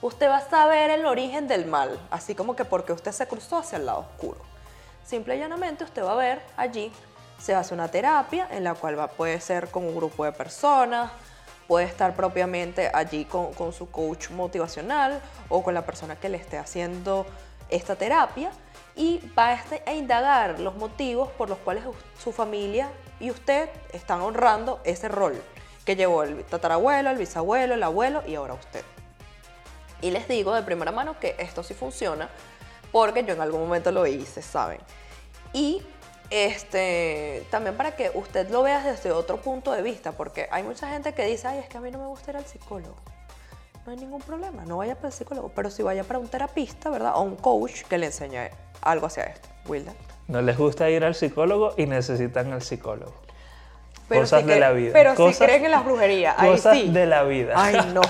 usted 0.02 0.30
va 0.30 0.38
a 0.38 0.50
saber 0.50 0.92
el 0.92 1.06
origen 1.06 1.48
del 1.50 1.66
mal, 1.66 2.00
así 2.10 2.36
como 2.36 2.56
que 2.56 2.64
porque 2.64 2.94
usted 2.94 3.12
se 3.12 3.28
cruzó 3.28 3.58
hacia 3.58 3.78
el 3.78 3.86
lado 3.86 4.00
oscuro. 4.00 4.40
Simple 5.04 5.36
y 5.36 5.40
llanamente 5.40 5.84
usted 5.84 6.04
va 6.04 6.14
a 6.14 6.16
ver 6.16 6.42
allí 6.56 6.92
se 7.40 7.56
hace 7.56 7.74
una 7.74 7.90
terapia 7.90 8.48
en 8.52 8.64
la 8.64 8.76
cual 8.76 9.00
va, 9.00 9.08
puede 9.08 9.40
ser 9.42 9.70
con 9.70 9.86
un 9.86 9.96
grupo 9.96 10.26
de 10.26 10.32
personas, 10.32 11.12
puede 11.68 11.86
estar 11.86 12.16
propiamente 12.16 12.90
allí 12.94 13.26
con, 13.26 13.54
con 13.54 13.74
su 13.74 13.90
coach 13.90 14.30
motivacional 14.32 15.22
o 15.50 15.64
con 15.64 15.74
la 15.74 15.86
persona 15.86 16.16
que 16.16 16.30
le 16.30 16.38
esté 16.38 16.58
haciendo 16.58 17.26
esta 17.70 17.96
terapia 17.96 18.52
y 18.96 19.22
va 19.38 19.50
a, 19.50 19.54
este, 19.54 19.84
indagar 19.94 20.60
los 20.60 20.76
motivos 20.76 21.30
por 21.32 21.50
los 21.50 21.58
cuales 21.60 21.84
su 22.22 22.32
familia 22.32 22.90
y 23.20 23.32
usted 23.32 23.70
están 23.94 24.22
honrando 24.22 24.82
ese 24.84 25.08
rol 25.08 25.42
que 25.86 25.96
llevó 25.96 26.24
el 26.24 26.44
tatarabuelo, 26.44 27.10
el 27.10 27.18
bisabuelo, 27.18 27.76
el 27.76 27.84
abuelo 27.84 28.24
y 28.28 28.36
ahora 28.36 28.56
usted. 28.56 28.84
Y 30.02 30.12
les 30.12 30.28
digo 30.28 30.54
de 30.54 30.64
primera 30.64 30.92
mano 30.92 31.20
que 31.20 31.36
esto 31.40 31.64
sí 31.64 31.74
funciona 31.74 32.30
porque 32.92 33.24
yo 33.24 33.34
en 33.34 33.42
algún 33.42 33.62
momento 33.62 33.92
lo 33.92 34.06
hice, 34.08 34.42
¿saben? 34.42 34.80
Y 35.54 35.82
este, 36.30 37.44
también 37.50 37.76
para 37.76 37.96
que 37.96 38.12
usted 38.14 38.50
lo 38.50 38.64
vea 38.64 38.84
desde 38.84 39.12
otro 39.12 39.38
punto 39.38 39.72
de 39.72 39.82
vista, 39.82 40.12
porque 40.12 40.48
hay 40.52 40.64
mucha 40.64 40.90
gente 40.90 41.14
que 41.14 41.26
dice, 41.26 41.48
ay, 41.48 41.60
es 41.60 41.68
que 41.68 41.78
a 41.78 41.82
mí 41.82 41.92
no 41.92 42.00
me 42.00 42.06
gusta 42.06 42.32
ir 42.32 42.38
al 42.38 42.46
psicólogo. 42.46 42.96
No 43.86 43.92
hay 43.92 43.98
ningún 43.98 44.22
problema, 44.22 44.66
no 44.66 44.78
vaya 44.78 44.96
para 44.96 45.08
el 45.08 45.14
psicólogo, 45.14 45.52
pero 45.56 45.72
si 45.72 45.82
vaya 45.82 46.04
para 46.04 46.20
un 46.20 46.28
terapista, 46.28 46.90
¿verdad? 46.90 47.14
O 47.16 47.22
un 47.22 47.36
coach 47.36 47.84
que 47.84 47.98
le 47.98 48.08
enseñe 48.08 48.52
algo 48.82 49.08
hacia 49.08 49.24
esto. 49.24 49.50
Wilda. 49.68 49.94
No 50.28 50.42
les 50.42 50.58
gusta 50.58 50.90
ir 50.90 51.04
al 51.04 51.16
psicólogo 51.16 51.74
y 51.78 51.88
necesitan 51.88 52.54
al 52.54 52.62
psicólogo. 52.62 53.16
cosas 54.08 54.46
de 54.46 54.60
la 54.60 54.72
vida. 54.72 54.92
Pero 54.94 55.16
si 55.16 55.44
creen 55.44 55.66
en 55.66 55.72
las 55.72 55.84
brujerías, 55.84 56.36
cosas 56.36 56.94
de 56.94 57.06
la 57.08 57.24
vida. 57.24 57.54
Ay, 57.56 57.92
no. 57.94 58.02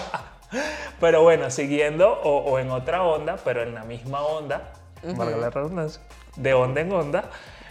pero 0.99 1.21
bueno, 1.21 1.49
siguiendo 1.49 2.11
o, 2.23 2.59
en 2.59 2.71
otra 2.71 3.03
onda, 3.03 3.37
pero 3.43 3.63
en 3.63 3.73
la 3.73 3.83
misma 3.83 4.21
onda, 4.21 4.73
valga 5.03 5.37
la 5.37 5.49
redundancia, 5.49 6.01
de 6.35 6.53
onda 6.53 6.81
en 6.81 6.91
onda, 6.91 7.29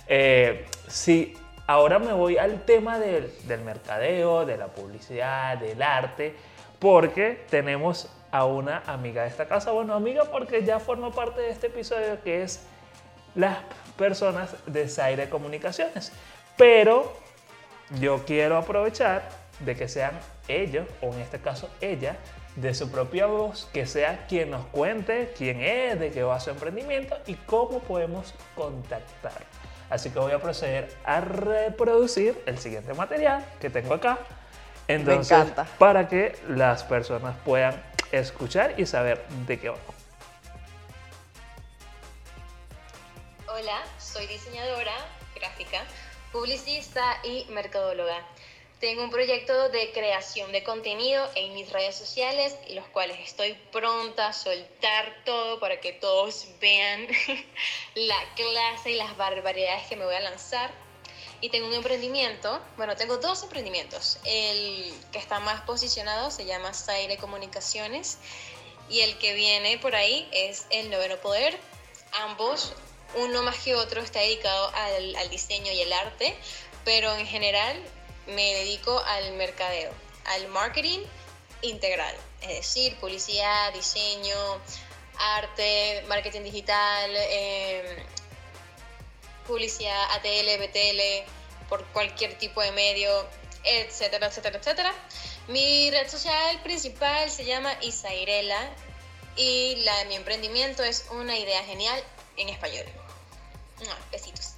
eh, 0.09 0.67
si 0.89 1.37
ahora 1.67 1.99
me 1.99 2.13
voy 2.13 2.39
al 2.39 2.65
tema 2.65 2.99
del, 2.99 3.31
mercadeo, 3.63 4.47
de 4.47 4.57
la 4.57 4.69
publicidad, 4.69 5.59
del 5.59 5.83
arte, 5.83 6.35
porque 6.79 7.45
tenemos 7.51 8.11
a 8.31 8.47
una 8.47 8.83
amiga 8.87 9.23
de 9.23 9.29
esta 9.29 9.47
casa. 9.47 9.71
Bueno, 9.73 9.95
amiga 9.95 10.25
porque 10.25 10.65
ya 10.65 10.81
forma 10.81 11.11
parte 11.13 11.43
de 11.43 11.51
este 11.51 11.69
episodio 11.69 12.23
que 12.23 12.43
es 12.43 12.67
las 13.35 13.59
personas 13.97 14.55
de 14.67 14.89
Zaire 14.89 15.29
Comunicaciones. 15.29 16.13
Pero 16.57 17.13
yo 18.01 18.25
quiero 18.25 18.57
aprovechar 18.57 19.29
de 19.61 19.77
que 19.77 19.89
sean 19.89 20.13
ellos, 20.47 20.87
o 21.03 21.13
en 21.13 21.21
este 21.21 21.39
caso 21.39 21.69
ella, 21.81 22.17
de 22.57 22.75
su 22.75 22.91
propia 22.91 23.27
voz, 23.27 23.69
que 23.73 23.87
sea 23.87 24.27
quien 24.27 24.51
nos 24.51 24.65
cuente 24.67 25.33
quién 25.37 25.61
es, 25.61 26.01
de 26.01 26.11
qué 26.11 26.23
va 26.23 26.41
su 26.41 26.51
emprendimiento 26.51 27.17
y 27.27 27.35
cómo 27.35 27.81
podemos 27.81 28.35
contactar. 28.55 29.58
Así 29.91 30.11
que 30.11 30.19
voy 30.19 30.33
a 30.33 30.39
proceder 30.41 30.95
a 31.05 31.21
reproducir 31.21 32.41
el 32.47 32.59
siguiente 32.59 32.93
material 32.95 33.45
que 33.61 33.71
tengo 33.71 33.95
acá. 33.95 34.19
Entonces, 34.87 35.31
Me 35.31 35.45
encanta. 35.45 35.65
para 35.79 36.09
que 36.09 36.39
las 36.49 36.83
personas 36.85 37.37
puedan 37.45 37.83
escuchar 38.13 38.75
y 38.79 38.87
saber 38.87 39.27
de 39.47 39.59
qué 39.59 39.69
va. 39.71 39.77
Hola, 43.49 43.83
soy 43.99 44.27
diseñadora 44.27 44.93
gráfica, 45.35 45.83
publicista 46.33 47.19
y 47.25 47.47
mercadóloga. 47.51 48.19
Tengo 48.81 49.03
un 49.03 49.11
proyecto 49.11 49.71
de 49.71 49.91
creación 49.91 50.53
de 50.53 50.63
contenido 50.63 51.29
en 51.35 51.53
mis 51.53 51.69
redes 51.73 51.97
sociales, 51.97 52.55
los 52.71 52.87
cuales 52.87 53.19
estoy 53.19 53.55
pronta 53.73 54.29
a 54.29 54.33
soltar 54.33 55.17
todo 55.25 55.59
para 55.59 55.81
que 55.81 55.93
todos 55.93 56.47
vean 56.61 57.09
la 57.97 58.35
clase 58.37 58.93
y 58.93 58.95
las 58.95 59.17
barbaridades 59.17 59.89
que 59.89 59.97
me 59.97 60.05
voy 60.05 60.15
a 60.15 60.21
lanzar. 60.21 60.71
Y 61.41 61.49
tengo 61.51 61.67
un 61.67 61.75
emprendimiento, 61.75 62.61
bueno, 62.77 62.95
tengo 62.95 63.17
dos 63.17 63.43
emprendimientos. 63.43 64.21
El 64.25 64.95
que 65.11 65.19
está 65.19 65.41
más 65.41 65.63
posicionado 65.63 66.31
se 66.31 66.45
llama 66.45 66.73
Zaire 66.73 67.17
Comunicaciones 67.17 68.19
y 68.89 69.01
el 69.01 69.19
que 69.19 69.35
viene 69.35 69.79
por 69.79 69.97
ahí 69.97 70.29
es 70.31 70.67
El 70.71 70.89
Noveno 70.89 71.17
Poder. 71.17 71.59
Ambos, 72.13 72.75
uno 73.17 73.43
más 73.43 73.59
que 73.59 73.75
otro, 73.75 74.03
está 74.03 74.21
dedicado 74.21 74.71
al, 74.73 75.17
al 75.17 75.31
diseño 75.31 75.73
y 75.73 75.81
el 75.81 75.93
arte, 75.93 76.37
pero 76.85 77.13
en 77.17 77.27
general 77.27 77.77
me 78.29 78.55
dedico 78.55 78.99
al 78.99 79.33
mercadeo, 79.35 79.91
al 80.27 80.49
marketing 80.49 81.01
integral, 81.63 82.15
es 82.43 82.49
decir, 82.49 82.97
publicidad, 83.01 83.73
diseño, 83.73 84.37
arte, 85.19 86.05
marketing 86.09 86.43
digital, 86.43 87.11
eh, 87.15 88.05
publicidad 89.47 90.05
ATL, 90.13 90.59
BTL, 90.59 91.69
por 91.69 91.85
cualquier 91.87 92.39
tipo 92.39 92.61
de 92.61 92.73
medio, 92.73 93.27
etcétera, 93.65 94.29
etcétera, 94.29 94.59
etcétera. 94.59 94.95
Mi 95.49 95.91
red 95.91 96.09
social 96.09 96.61
principal 96.63 97.31
se 97.31 97.45
llama 97.45 97.73
Isairela 97.83 98.71
y 99.37 99.77
la 99.77 99.97
de 99.99 100.05
mi 100.07 100.17
emprendimiento 100.17 100.83
es 100.83 101.07
una 101.11 101.37
idea 101.37 101.63
genial 101.65 102.03
en 102.37 102.49
español. 102.49 102.85
Besitos. 104.11 104.58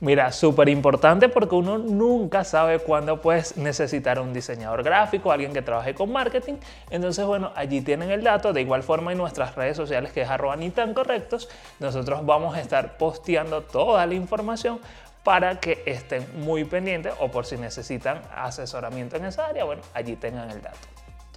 Mira, 0.00 0.32
súper 0.32 0.70
importante 0.70 1.28
porque 1.28 1.54
uno 1.54 1.76
nunca 1.76 2.42
sabe 2.42 2.78
cuándo 2.78 3.20
puedes 3.20 3.58
necesitar 3.58 4.18
un 4.18 4.32
diseñador 4.32 4.82
gráfico, 4.82 5.30
alguien 5.30 5.52
que 5.52 5.60
trabaje 5.60 5.94
con 5.94 6.10
marketing. 6.10 6.54
Entonces, 6.88 7.26
bueno, 7.26 7.52
allí 7.54 7.82
tienen 7.82 8.10
el 8.10 8.24
dato. 8.24 8.54
De 8.54 8.62
igual 8.62 8.82
forma 8.82 9.12
en 9.12 9.18
nuestras 9.18 9.54
redes 9.56 9.76
sociales 9.76 10.10
que 10.12 10.22
es 10.22 10.30
arroba 10.30 10.56
ni 10.56 10.70
tan 10.70 10.94
correctos, 10.94 11.50
nosotros 11.80 12.24
vamos 12.24 12.56
a 12.56 12.62
estar 12.62 12.96
posteando 12.96 13.60
toda 13.62 14.06
la 14.06 14.14
información 14.14 14.80
para 15.22 15.60
que 15.60 15.82
estén 15.84 16.26
muy 16.40 16.64
pendientes 16.64 17.12
o 17.20 17.28
por 17.28 17.44
si 17.44 17.58
necesitan 17.58 18.22
asesoramiento 18.34 19.16
en 19.16 19.26
esa 19.26 19.48
área, 19.48 19.64
bueno, 19.64 19.82
allí 19.92 20.16
tengan 20.16 20.50
el 20.50 20.62
dato. 20.62 20.78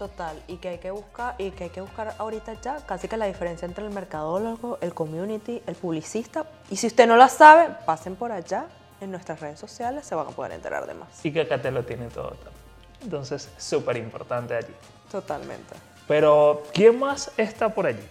Total, 0.03 0.43
y 0.49 0.57
que 0.57 0.67
hay 0.67 0.79
que 0.79 0.91
buscar, 0.91 1.35
y 1.37 1.51
que 1.51 1.63
hay 1.63 1.69
que 1.69 1.79
buscar 1.79 2.13
ahorita 2.17 2.59
ya 2.59 2.75
casi 2.85 3.07
que 3.07 3.15
la 3.15 3.25
diferencia 3.25 3.65
entre 3.65 3.85
el 3.85 3.89
mercadólogo, 3.89 4.77
el 4.81 4.93
community, 4.93 5.63
el 5.65 5.75
publicista. 5.75 6.45
Y 6.69 6.75
si 6.75 6.87
usted 6.87 7.07
no 7.07 7.15
la 7.15 7.29
sabe, 7.29 7.73
pasen 7.85 8.17
por 8.17 8.33
allá 8.33 8.65
en 8.99 9.11
nuestras 9.11 9.39
redes 9.39 9.61
sociales, 9.61 10.05
se 10.05 10.13
van 10.13 10.27
a 10.27 10.31
poder 10.31 10.51
enterar 10.51 10.87
de 10.87 10.93
más. 10.93 11.25
Y 11.25 11.31
que 11.31 11.39
acá 11.39 11.61
te 11.61 11.71
lo 11.71 11.85
tiene 11.85 12.09
todo. 12.09 12.31
también. 12.31 12.53
Entonces, 13.01 13.49
súper 13.57 13.95
importante 13.95 14.57
allí. 14.57 14.73
Totalmente. 15.09 15.73
Pero, 16.05 16.63
¿quién 16.73 16.99
más 16.99 17.31
está 17.37 17.69
por 17.69 17.85
allí? 17.85 18.05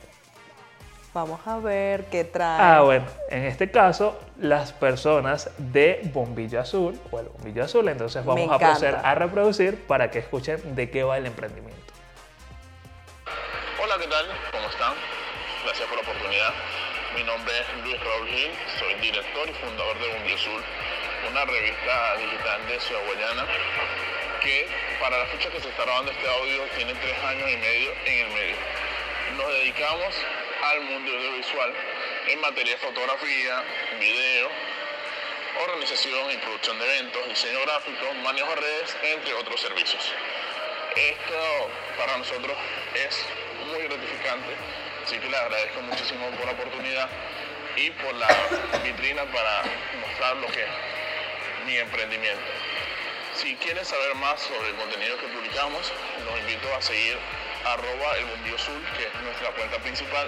Vamos 1.14 1.46
a 1.46 1.58
ver 1.58 2.06
qué 2.06 2.24
trae. 2.24 2.58
Ah, 2.58 2.80
bueno, 2.80 3.04
en 3.28 3.44
este 3.44 3.70
caso, 3.70 4.18
las 4.38 4.72
personas 4.72 5.50
de 5.58 6.00
Bombillo 6.04 6.58
Azul 6.58 6.98
o 7.10 7.20
el 7.20 7.26
Bombillo 7.26 7.64
Azul. 7.64 7.86
Entonces 7.88 8.24
vamos 8.24 8.50
a 8.50 8.58
proceder 8.58 8.96
a 8.96 9.14
reproducir 9.14 9.86
para 9.86 10.10
que 10.10 10.20
escuchen 10.20 10.74
de 10.74 10.90
qué 10.90 11.04
va 11.04 11.18
el 11.18 11.26
emprendimiento. 11.26 11.92
Hola, 13.82 13.96
¿qué 14.00 14.06
tal? 14.08 14.24
¿Cómo 14.52 14.66
están? 14.70 14.94
Gracias 15.64 15.86
por 15.86 15.96
la 15.96 16.02
oportunidad. 16.02 16.54
Mi 17.14 17.24
nombre 17.24 17.52
es 17.60 17.84
Luis 17.84 18.00
Raúl 18.02 18.28
Gil, 18.28 18.50
soy 18.78 18.94
director 19.02 19.48
y 19.50 19.52
fundador 19.52 19.98
de 20.00 20.08
Bombillo 20.14 20.34
Azul, 20.34 20.62
una 21.30 21.44
revista 21.44 22.16
digital 22.16 22.66
de 22.68 22.80
Ciudad 22.80 23.02
Guayana 23.04 23.44
que 24.40 24.66
para 24.98 25.18
la 25.18 25.26
fecha 25.26 25.50
que 25.50 25.60
se 25.60 25.68
está 25.68 25.84
grabando 25.84 26.10
este 26.10 26.26
audio 26.26 26.62
tiene 26.74 26.94
tres 26.94 27.18
años 27.22 27.50
y 27.52 27.56
medio 27.58 27.90
en 28.06 28.26
el 28.26 28.32
medio. 28.32 28.56
Nos 29.36 29.52
dedicamos 29.60 30.14
al 30.72 30.80
mundo 30.80 31.12
audiovisual 31.12 31.70
en 32.28 32.40
materia 32.40 32.72
de 32.72 32.78
fotografía, 32.78 33.62
video, 34.00 34.48
organización 35.64 36.30
y 36.30 36.36
producción 36.38 36.78
de 36.78 36.84
eventos, 36.86 37.28
diseño 37.28 37.60
gráfico, 37.60 38.14
manejo 38.22 38.48
de 38.50 38.56
redes, 38.56 38.96
entre 39.02 39.34
otros 39.34 39.60
servicios. 39.60 40.02
Esto 40.96 41.70
para 41.98 42.16
nosotros 42.16 42.56
es 42.94 43.22
muy 43.66 43.82
gratificante, 43.82 44.56
así 45.04 45.18
que 45.18 45.28
le 45.28 45.36
agradezco 45.36 45.82
muchísimo 45.82 46.30
por 46.30 46.46
la 46.46 46.52
oportunidad 46.52 47.08
y 47.76 47.90
por 47.90 48.14
la 48.14 48.28
vitrina 48.82 49.24
para 49.26 49.62
mostrar 50.00 50.36
lo 50.36 50.46
que 50.46 50.62
es 50.62 51.66
mi 51.66 51.76
emprendimiento. 51.76 52.42
Si 53.34 53.56
quieren 53.56 53.84
saber 53.84 54.14
más 54.14 54.40
sobre 54.40 54.70
el 54.70 54.76
contenido 54.76 55.18
que 55.18 55.26
publicamos, 55.26 55.92
los 56.24 56.38
invito 56.40 56.74
a 56.74 56.80
seguir 56.80 57.18
arroba 57.64 58.16
el 58.18 58.26
Bombillo 58.26 58.56
Azul, 58.56 58.82
que 58.96 59.06
es 59.06 59.14
nuestra 59.22 59.50
cuenta 59.52 59.78
principal, 59.78 60.26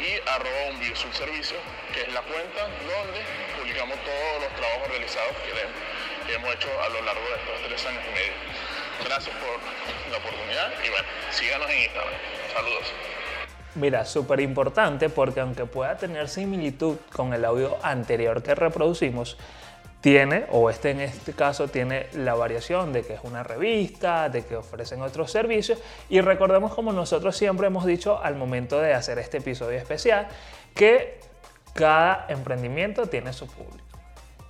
y 0.00 0.20
arroba 0.28 0.70
Bombillo 0.70 0.94
Azul 0.94 1.12
Servicios, 1.12 1.60
que 1.92 2.02
es 2.02 2.12
la 2.12 2.22
cuenta 2.22 2.68
donde 2.82 3.20
publicamos 3.58 3.96
todos 4.04 4.42
los 4.42 4.50
trabajos 4.54 4.88
realizados 4.88 5.34
que 5.44 6.34
hemos 6.34 6.54
hecho 6.54 6.68
a 6.82 6.88
lo 6.88 7.02
largo 7.02 7.22
de 7.22 7.36
estos 7.36 7.56
tres 7.68 7.86
años 7.86 8.02
y 8.08 8.12
medio. 8.14 8.34
Gracias 9.04 9.36
por 9.36 9.58
la 10.10 10.18
oportunidad 10.18 10.72
y 10.84 10.90
bueno, 10.90 11.08
síganos 11.30 11.70
en 11.70 11.78
Instagram. 11.82 12.14
Saludos. 12.52 12.92
Mira, 13.74 14.04
súper 14.04 14.40
importante 14.40 15.08
porque 15.08 15.40
aunque 15.40 15.66
pueda 15.66 15.96
tener 15.96 16.28
similitud 16.28 16.96
con 17.12 17.34
el 17.34 17.44
audio 17.44 17.76
anterior 17.82 18.42
que 18.42 18.54
reproducimos, 18.54 19.36
tiene, 20.04 20.44
o 20.50 20.68
este 20.68 20.90
en 20.90 21.00
este 21.00 21.32
caso 21.32 21.68
tiene 21.68 22.08
la 22.12 22.34
variación 22.34 22.92
de 22.92 23.04
que 23.04 23.14
es 23.14 23.20
una 23.22 23.42
revista, 23.42 24.28
de 24.28 24.44
que 24.44 24.54
ofrecen 24.54 25.00
otros 25.00 25.30
servicios 25.30 25.78
y 26.10 26.20
recordemos 26.20 26.74
como 26.74 26.92
nosotros 26.92 27.34
siempre 27.34 27.68
hemos 27.68 27.86
dicho 27.86 28.22
al 28.22 28.34
momento 28.36 28.78
de 28.82 28.92
hacer 28.92 29.18
este 29.18 29.38
episodio 29.38 29.78
especial 29.78 30.28
que 30.74 31.20
cada 31.72 32.26
emprendimiento 32.28 33.06
tiene 33.06 33.32
su 33.32 33.46
público. 33.46 33.78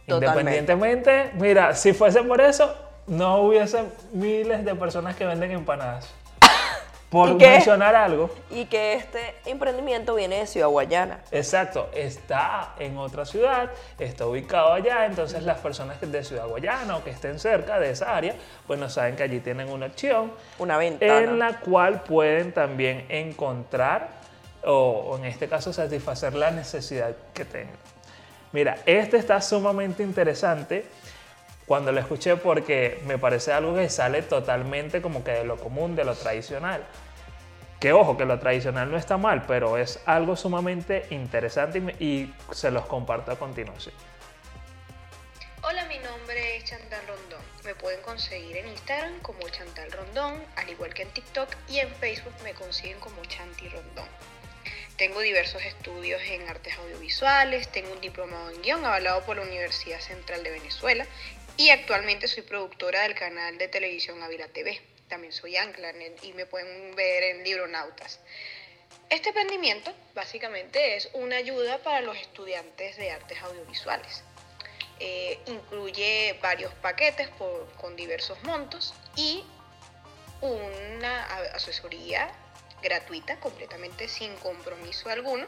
Totalmente. 0.09 0.40
Independientemente, 0.40 1.31
mira, 1.35 1.73
si 1.77 1.93
fuese 1.93 2.25
por 2.25 2.40
eso, 2.40 2.75
no 3.07 3.43
hubiese 3.43 3.85
miles 4.12 4.64
de 4.64 4.75
personas 4.75 5.14
que 5.14 5.25
venden 5.25 5.53
empanadas. 5.53 6.12
Por 7.14 7.37
mencionar 7.37 7.94
algo. 7.94 8.29
Y 8.50 8.64
que 8.64 8.94
este 8.94 9.37
emprendimiento 9.46 10.16
viene 10.16 10.40
de 10.40 10.46
Ciudad 10.48 10.66
Guayana. 10.66 11.20
Exacto, 11.31 11.88
está 11.94 12.74
en 12.81 12.98
otra 12.98 13.24
ciudad, 13.24 13.70
está 14.00 14.27
ubicado 14.27 14.72
allá, 14.72 15.07
entonces 15.07 15.44
las 15.44 15.59
personas 15.61 15.98
que 15.98 16.07
de 16.07 16.24
Ciudad 16.24 16.48
Guayana 16.48 16.96
o 16.96 17.05
que 17.05 17.11
estén 17.11 17.38
cerca 17.38 17.79
de 17.79 17.90
esa 17.90 18.16
área, 18.16 18.35
bueno, 18.66 18.90
saben 18.90 19.14
que 19.14 19.22
allí 19.22 19.38
tienen 19.38 19.70
una 19.70 19.87
opción 19.87 20.33
Una 20.59 20.77
ventana. 20.77 21.20
en 21.20 21.38
la 21.38 21.61
cual 21.61 22.03
pueden 22.03 22.53
también 22.53 23.07
encontrar 23.09 24.09
o, 24.64 24.72
o 25.11 25.16
en 25.18 25.27
este 25.27 25.46
caso 25.48 25.72
satisfacer 25.72 26.35
la 26.35 26.50
necesidad 26.50 27.14
que 27.33 27.44
tengan. 27.44 27.77
Mira, 28.50 28.77
este 28.87 29.18
está 29.18 29.40
sumamente 29.40 30.03
interesante 30.03 30.85
cuando 31.66 31.92
lo 31.92 32.00
escuché 32.00 32.37
porque 32.37 33.00
me 33.07 33.18
parece 33.18 33.53
algo 33.53 33.74
que 33.74 33.88
sale 33.88 34.22
totalmente 34.22 35.00
como 35.00 35.24
que 35.24 35.31
de 35.31 35.44
lo 35.44 35.57
común, 35.57 35.96
de 35.96 36.05
lo 36.05 36.14
tradicional. 36.14 36.83
Que 37.81 37.93
ojo, 37.93 38.17
que 38.17 38.25
lo 38.25 38.39
tradicional 38.39 38.91
no 38.91 38.97
está 38.97 39.17
mal, 39.17 39.45
pero 39.47 39.77
es 39.77 40.01
algo 40.07 40.37
sumamente 40.37 41.07
interesante 41.11 41.79
y, 41.99 42.33
se 42.53 42.71
los 42.71 42.87
comparto 42.87 43.33
a 43.33 43.39
continuación. 43.39 43.95
Hola, 45.63 45.85
mi 45.87 45.99
nombre 45.99 46.57
es 46.57 46.65
Chantal 46.65 47.01
Rondón. 47.07 47.41
Me 47.65 47.75
pueden 47.75 48.01
conseguir 48.03 48.57
en 48.57 48.69
Instagram 48.69 49.19
como 49.21 49.49
Chantal 49.49 49.91
Rondón, 49.93 50.43
al 50.57 50.69
igual 50.69 50.93
que 50.93 51.03
en 51.03 51.11
TikTok 51.11 51.49
y 51.69 51.79
en 51.79 51.89
Facebook 51.97 52.35
me 52.43 52.53
consiguen 52.55 52.99
como 53.01 53.25
Chanti 53.25 53.69
Rondón. 53.69 54.09
Tengo 54.97 55.21
diversos 55.21 55.63
estudios 55.63 56.23
en 56.23 56.49
artes 56.49 56.77
audiovisuales, 56.79 57.69
tengo 57.69 57.93
un 57.93 58.01
diplomado 58.01 58.51
en 58.51 58.63
guion 58.63 58.85
avalado 58.85 59.23
por 59.25 59.37
la 59.37 59.43
Universidad 59.43 59.99
Central 59.99 60.45
de 60.45 60.51
Venezuela 60.51 61.07
y 61.57 61.71
actualmente 61.71 62.29
soy 62.29 62.45
productora 62.45 63.03
del 63.03 63.15
canal 63.15 63.59
de 63.59 63.69
televisión 63.69 64.23
Avila 64.23 64.47
TV. 64.49 64.81
También 65.09 65.33
soy 65.33 65.57
ancla 65.57 65.93
y 66.23 66.33
me 66.33 66.47
pueden 66.47 66.95
ver 66.97 67.23
en 67.23 67.45
Libronautas. 67.45 68.21
Este 69.11 69.29
emprendimiento 69.29 69.93
básicamente 70.14 70.97
es 70.97 71.11
una 71.12 71.37
ayuda 71.37 71.79
para 71.79 72.01
los 72.01 72.17
estudiantes 72.17 72.97
de 72.97 73.11
artes 73.11 73.40
audiovisuales. 73.43 74.25
Eh, 75.01 75.38
incluye 75.47 76.38
varios 76.40 76.73
paquetes 76.75 77.29
con 77.81 77.97
diversos 77.97 78.43
montos 78.45 78.95
y 79.17 79.45
una 80.40 81.25
asesoría 81.55 82.29
gratuita, 82.83 83.40
completamente 83.40 84.09
sin 84.09 84.35
compromiso 84.37 85.09
alguno, 85.09 85.47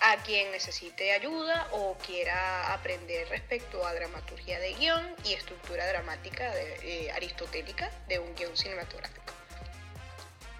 a 0.00 0.16
quien 0.22 0.50
necesite 0.52 1.12
ayuda 1.12 1.68
o 1.72 1.96
quiera 1.98 2.72
aprender 2.72 3.28
respecto 3.28 3.86
a 3.86 3.94
dramaturgia 3.94 4.58
de 4.58 4.74
guion 4.74 5.14
y 5.24 5.32
estructura 5.32 5.86
dramática 5.86 6.50
de, 6.54 7.06
eh, 7.06 7.12
aristotélica 7.12 7.90
de 8.08 8.18
un 8.18 8.34
guion 8.34 8.56
cinematográfico. 8.56 9.32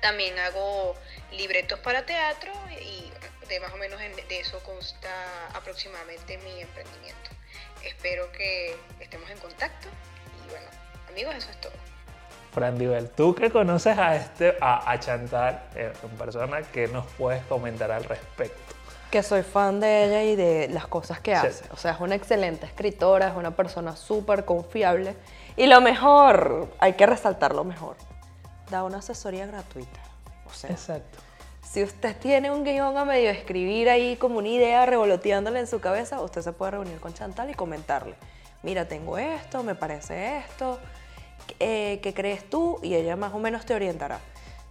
También 0.00 0.38
hago 0.38 0.94
libretos 1.32 1.78
para 1.80 2.04
teatro 2.04 2.52
y 2.80 3.10
de 3.48 3.60
más 3.60 3.72
o 3.72 3.76
menos 3.76 3.98
de 4.00 4.40
eso 4.40 4.62
consta 4.62 5.08
aproximadamente 5.54 6.38
mi 6.38 6.60
emprendimiento. 6.60 7.30
Espero 7.82 8.30
que 8.32 8.76
estemos 9.00 9.30
en 9.30 9.38
contacto 9.38 9.88
y 10.44 10.50
bueno, 10.50 10.66
amigos, 11.08 11.34
eso 11.34 11.50
es 11.50 11.60
todo. 11.60 11.72
Fran 12.54 12.78
Divel, 12.78 13.10
tú 13.10 13.34
que 13.34 13.50
conoces 13.50 13.98
a, 13.98 14.14
este, 14.14 14.56
a, 14.60 14.98
Chantal 15.00 15.60
eh, 15.74 15.92
en 16.02 16.10
persona, 16.16 16.62
¿qué 16.62 16.86
nos 16.86 17.04
puedes 17.12 17.44
comentar 17.46 17.90
al 17.90 18.04
respecto? 18.04 18.63
Que 19.14 19.22
soy 19.22 19.44
fan 19.44 19.79
de 19.79 20.07
ella 20.07 20.24
y 20.24 20.35
de 20.35 20.68
las 20.70 20.88
cosas 20.88 21.20
que 21.20 21.37
hace. 21.37 21.64
O 21.70 21.77
sea, 21.77 21.92
es 21.92 22.00
una 22.00 22.16
excelente 22.16 22.66
escritora, 22.66 23.29
es 23.29 23.37
una 23.37 23.53
persona 23.53 23.94
súper 23.94 24.44
confiable. 24.44 25.14
Y 25.57 25.68
lo 25.68 25.81
mejor, 25.81 26.66
hay 26.81 26.94
que 26.94 27.07
resaltar 27.07 27.55
lo 27.55 27.62
mejor, 27.62 27.94
da 28.72 28.83
una 28.83 28.98
asesoría 28.98 29.46
gratuita. 29.46 30.00
O 30.46 30.53
sea, 30.53 30.70
Exacto. 30.70 31.20
Si 31.62 31.85
usted 31.85 32.16
tiene 32.16 32.50
un 32.50 32.64
guion 32.64 32.98
a 32.98 33.05
medio 33.05 33.31
escribir 33.31 33.88
ahí 33.88 34.16
como 34.16 34.38
una 34.38 34.48
idea 34.48 34.85
revoloteándole 34.85 35.61
en 35.61 35.68
su 35.68 35.79
cabeza, 35.79 36.20
usted 36.20 36.42
se 36.42 36.50
puede 36.50 36.72
reunir 36.72 36.98
con 36.98 37.14
Chantal 37.14 37.48
y 37.50 37.55
comentarle, 37.55 38.16
mira, 38.64 38.88
tengo 38.88 39.16
esto, 39.16 39.62
me 39.62 39.77
parece 39.77 40.38
esto, 40.38 40.81
eh, 41.61 42.00
¿qué 42.03 42.12
crees 42.14 42.50
tú? 42.50 42.81
Y 42.83 42.96
ella 42.96 43.14
más 43.14 43.33
o 43.33 43.38
menos 43.38 43.64
te 43.64 43.77
orientará. 43.77 44.18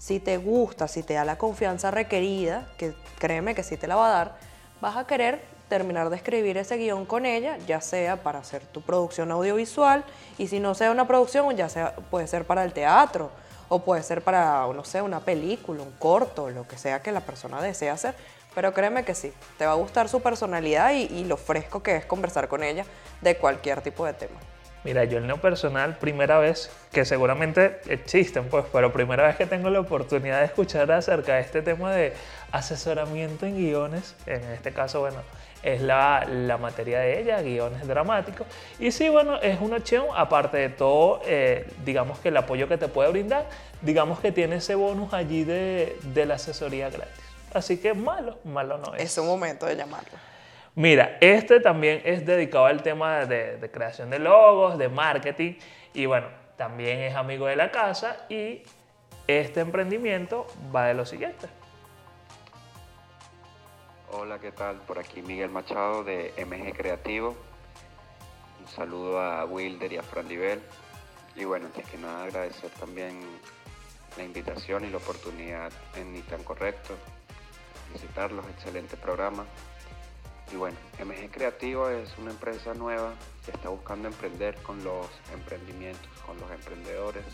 Si 0.03 0.19
te 0.19 0.35
gusta, 0.35 0.89
si 0.89 1.01
te 1.01 1.13
da 1.13 1.23
la 1.23 1.37
confianza 1.37 1.89
requerida, 1.89 2.67
que 2.77 2.93
créeme 3.19 3.55
que 3.55 3.63
sí 3.63 3.77
te 3.77 3.87
la 3.87 3.95
va 3.95 4.07
a 4.07 4.11
dar, 4.11 4.35
vas 4.81 4.97
a 4.97 5.07
querer 5.07 5.41
terminar 5.69 6.09
de 6.09 6.17
escribir 6.17 6.57
ese 6.57 6.75
guion 6.75 7.05
con 7.05 7.25
ella, 7.25 7.57
ya 7.59 7.79
sea 7.79 8.21
para 8.21 8.39
hacer 8.39 8.65
tu 8.65 8.81
producción 8.81 9.31
audiovisual, 9.31 10.03
y 10.37 10.49
si 10.49 10.59
no 10.59 10.75
sea 10.75 10.91
una 10.91 11.07
producción, 11.07 11.55
ya 11.55 11.69
sea, 11.69 11.95
puede 12.11 12.27
ser 12.27 12.43
para 12.43 12.65
el 12.65 12.73
teatro, 12.73 13.31
o 13.69 13.79
puede 13.79 14.03
ser 14.03 14.21
para, 14.21 14.67
no 14.73 14.83
sé, 14.83 15.01
una 15.01 15.21
película, 15.21 15.81
un 15.81 15.91
corto, 15.91 16.49
lo 16.49 16.67
que 16.67 16.77
sea 16.77 17.01
que 17.01 17.13
la 17.13 17.21
persona 17.21 17.61
desee 17.61 17.89
hacer. 17.89 18.13
Pero 18.53 18.73
créeme 18.73 19.05
que 19.05 19.15
sí, 19.15 19.31
te 19.57 19.65
va 19.65 19.71
a 19.71 19.75
gustar 19.75 20.09
su 20.09 20.21
personalidad 20.21 20.91
y, 20.91 21.03
y 21.03 21.23
lo 21.23 21.37
fresco 21.37 21.81
que 21.81 21.95
es 21.95 22.05
conversar 22.05 22.49
con 22.49 22.61
ella 22.61 22.85
de 23.21 23.37
cualquier 23.37 23.79
tipo 23.79 24.05
de 24.05 24.11
tema. 24.11 24.52
Mira, 24.83 25.05
yo 25.05 25.17
en 25.17 25.27
lo 25.27 25.37
personal, 25.37 25.97
primera 25.97 26.39
vez, 26.39 26.69
que 26.91 27.05
seguramente 27.05 27.79
existen, 27.87 28.45
pues, 28.49 28.65
pero 28.71 28.91
primera 28.91 29.25
vez 29.25 29.37
que 29.37 29.45
tengo 29.45 29.69
la 29.69 29.79
oportunidad 29.79 30.39
de 30.39 30.45
escuchar 30.45 30.91
acerca 30.91 31.35
de 31.35 31.41
este 31.41 31.61
tema 31.61 31.93
de 31.93 32.13
asesoramiento 32.51 33.45
en 33.45 33.55
guiones, 33.55 34.15
en 34.25 34.43
este 34.51 34.73
caso, 34.73 34.99
bueno, 34.99 35.21
es 35.63 35.81
la, 35.81 36.27
la 36.29 36.57
materia 36.57 36.99
de 36.99 37.21
ella, 37.21 37.41
guiones 37.41 37.87
dramáticos. 37.87 38.45
Y 38.77 38.91
sí, 38.91 39.07
bueno, 39.07 39.39
es 39.41 39.61
una 39.61 39.77
opción, 39.77 40.07
aparte 40.15 40.57
de 40.57 40.69
todo, 40.69 41.21
eh, 41.25 41.65
digamos 41.85 42.19
que 42.19 42.27
el 42.27 42.37
apoyo 42.37 42.67
que 42.67 42.77
te 42.77 42.89
puede 42.89 43.09
brindar, 43.09 43.45
digamos 43.81 44.19
que 44.19 44.33
tiene 44.33 44.57
ese 44.57 44.75
bonus 44.75 45.13
allí 45.13 45.45
de, 45.45 45.97
de 46.01 46.25
la 46.25 46.35
asesoría 46.35 46.89
gratis. 46.89 47.23
Así 47.53 47.77
que 47.77 47.93
malo, 47.93 48.37
malo 48.43 48.77
no 48.79 48.95
es. 48.95 49.03
Es 49.03 49.17
un 49.17 49.27
momento 49.27 49.65
de 49.65 49.77
llamarlo. 49.77 50.32
Mira, 50.75 51.17
este 51.21 51.59
también 51.59 52.01
es 52.03 52.25
dedicado 52.25 52.65
al 52.65 52.81
tema 52.81 53.25
de, 53.25 53.69
creación 53.71 54.09
de 54.09 54.17
logos, 54.17 54.79
de 54.79 54.89
marketing 54.89 55.53
y 55.93 56.07
bueno, 56.07 56.27
también 56.57 56.99
es 57.01 57.15
amigo 57.15 57.45
de 57.45 57.55
la 57.55 57.69
casa 57.69 58.25
y 58.27 58.63
este 59.27 59.59
emprendimiento 59.59 60.47
va 60.75 60.87
de 60.87 60.95
lo 60.95 61.05
siguiente. 61.05 61.47
Hola, 64.11 64.39
¿qué 64.39 64.51
tal? 64.51 64.77
Por 64.77 64.97
aquí 64.97 65.21
Miguel 65.21 65.51
Machado 65.51 66.03
de 66.03 66.33
MG 66.43 66.75
Creativo. 66.75 67.35
Un 68.59 68.67
saludo 68.67 69.21
a 69.21 69.45
Wilder 69.45 69.93
y 69.93 69.97
a 69.97 70.03
Fran 70.03 70.27
Libel. 70.27 70.59
Y 71.35 71.45
bueno, 71.45 71.67
antes 71.67 71.87
que 71.87 71.97
nada 71.99 72.23
agradecer 72.23 72.71
también 72.79 73.21
la 74.17 74.23
invitación 74.23 74.85
y 74.85 74.89
la 74.89 74.97
oportunidad 74.97 75.71
en 75.95 76.13
Ni 76.13 76.21
Tan 76.21 76.43
Correcto, 76.43 76.95
visitarlos, 77.91 78.45
excelente 78.49 78.97
programa. 78.97 79.45
Y 80.51 80.55
bueno, 80.55 80.77
MG 80.99 81.31
Creativo 81.31 81.89
es 81.89 82.15
una 82.17 82.31
empresa 82.31 82.73
nueva 82.73 83.13
que 83.45 83.51
está 83.51 83.69
buscando 83.69 84.07
emprender 84.07 84.55
con 84.61 84.83
los 84.83 85.07
emprendimientos, 85.33 86.07
con 86.25 86.39
los 86.39 86.51
emprendedores 86.51 87.25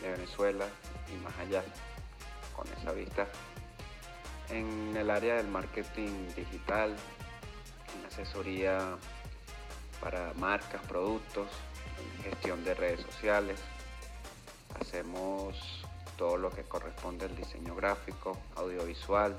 de 0.00 0.12
Venezuela 0.12 0.66
y 1.12 1.16
más 1.24 1.36
allá, 1.38 1.62
con 2.54 2.66
esa 2.68 2.92
vista 2.92 3.26
en 4.50 4.96
el 4.96 5.10
área 5.10 5.34
del 5.36 5.48
marketing 5.48 6.28
digital, 6.34 6.96
en 7.94 8.06
asesoría 8.06 8.96
para 10.00 10.32
marcas, 10.34 10.80
productos, 10.86 11.48
gestión 12.22 12.64
de 12.64 12.74
redes 12.74 13.00
sociales. 13.00 13.60
Hacemos 14.80 15.84
todo 16.16 16.36
lo 16.36 16.50
que 16.50 16.62
corresponde 16.62 17.26
al 17.26 17.36
diseño 17.36 17.74
gráfico, 17.74 18.38
audiovisual, 18.56 19.36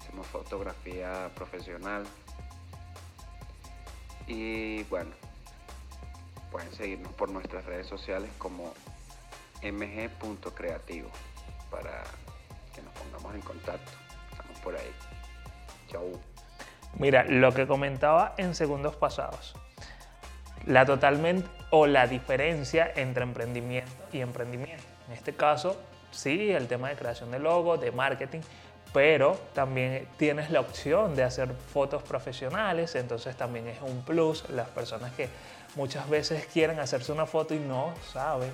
hacemos 0.00 0.26
fotografía 0.26 1.30
profesional. 1.34 2.04
Y 4.26 4.82
bueno, 4.84 5.10
pueden 6.50 6.72
seguirnos 6.72 7.12
por 7.12 7.30
nuestras 7.30 7.64
redes 7.64 7.86
sociales 7.86 8.30
como 8.38 8.72
mg.creativo 9.62 11.10
para 11.70 12.02
que 12.74 12.82
nos 12.82 12.92
pongamos 12.94 13.34
en 13.34 13.40
contacto. 13.42 13.92
Estamos 14.30 14.58
por 14.60 14.74
ahí. 14.76 14.92
Chau. 15.88 16.20
Mira, 16.98 17.24
lo 17.24 17.52
que 17.52 17.66
comentaba 17.66 18.34
en 18.36 18.54
segundos 18.54 18.96
pasados. 18.96 19.54
La 20.66 20.84
totalmente 20.84 21.48
o 21.70 21.86
la 21.86 22.06
diferencia 22.06 22.92
entre 22.96 23.22
emprendimiento 23.22 23.92
y 24.12 24.20
emprendimiento. 24.20 24.82
En 25.06 25.14
este 25.14 25.34
caso, 25.34 25.80
sí, 26.10 26.50
el 26.50 26.68
tema 26.68 26.88
de 26.90 26.96
creación 26.96 27.30
de 27.30 27.38
logos, 27.38 27.80
de 27.80 27.92
marketing, 27.92 28.40
pero 28.92 29.36
también 29.54 30.08
tienes 30.16 30.50
la 30.50 30.60
opción 30.60 31.14
de 31.14 31.22
hacer 31.22 31.48
fotos 31.72 32.02
profesionales, 32.02 32.94
entonces 32.94 33.36
también 33.36 33.68
es 33.68 33.80
un 33.82 34.02
plus 34.02 34.48
las 34.50 34.68
personas 34.68 35.12
que 35.12 35.28
muchas 35.76 36.08
veces 36.08 36.46
quieren 36.52 36.80
hacerse 36.80 37.12
una 37.12 37.26
foto 37.26 37.54
y 37.54 37.58
no 37.58 37.94
saben 38.12 38.50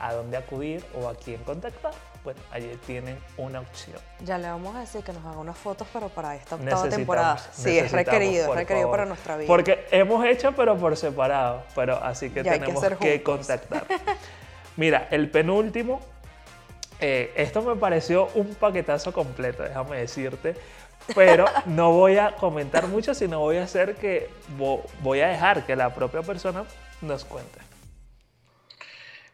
a 0.00 0.12
dónde 0.14 0.36
acudir 0.36 0.84
o 0.94 1.08
a 1.08 1.14
quién 1.14 1.42
contactar. 1.42 1.92
Bueno, 2.24 2.40
allí 2.50 2.78
tienen 2.86 3.18
una 3.36 3.60
opción. 3.60 3.96
Ya 4.24 4.38
le 4.38 4.48
vamos 4.48 4.74
a 4.76 4.80
decir 4.80 5.02
que 5.02 5.12
nos 5.12 5.24
haga 5.24 5.38
unas 5.38 5.56
fotos, 5.56 5.88
pero 5.92 6.08
para 6.08 6.36
esta 6.36 6.56
octava 6.56 6.88
temporada. 6.88 7.38
Sí, 7.52 7.78
es 7.78 7.90
requerido, 7.92 8.50
es 8.50 8.54
requerido 8.54 8.90
para 8.90 9.06
nuestra 9.06 9.36
vida. 9.36 9.46
Porque 9.46 9.86
hemos 9.90 10.24
hecho, 10.24 10.52
pero 10.52 10.76
por 10.76 10.96
separado, 10.96 11.62
pero 11.74 12.02
así 12.02 12.30
que 12.30 12.42
tenemos 12.42 12.84
que 13.00 13.22
contactar. 13.22 13.84
Mira, 14.76 15.08
el 15.10 15.30
penúltimo 15.30 16.00
eh, 17.00 17.32
esto 17.36 17.62
me 17.62 17.76
pareció 17.76 18.26
un 18.34 18.54
paquetazo 18.54 19.12
completo, 19.12 19.62
déjame 19.62 19.98
decirte. 19.98 20.56
Pero 21.14 21.46
no 21.66 21.92
voy 21.92 22.18
a 22.18 22.34
comentar 22.36 22.86
mucho, 22.86 23.14
sino 23.14 23.40
voy 23.40 23.56
a 23.56 23.64
hacer 23.64 23.96
que 23.96 24.30
voy 25.00 25.20
a 25.20 25.28
dejar 25.28 25.64
que 25.64 25.76
la 25.76 25.94
propia 25.94 26.22
persona 26.22 26.64
nos 27.00 27.24
cuente. 27.24 27.60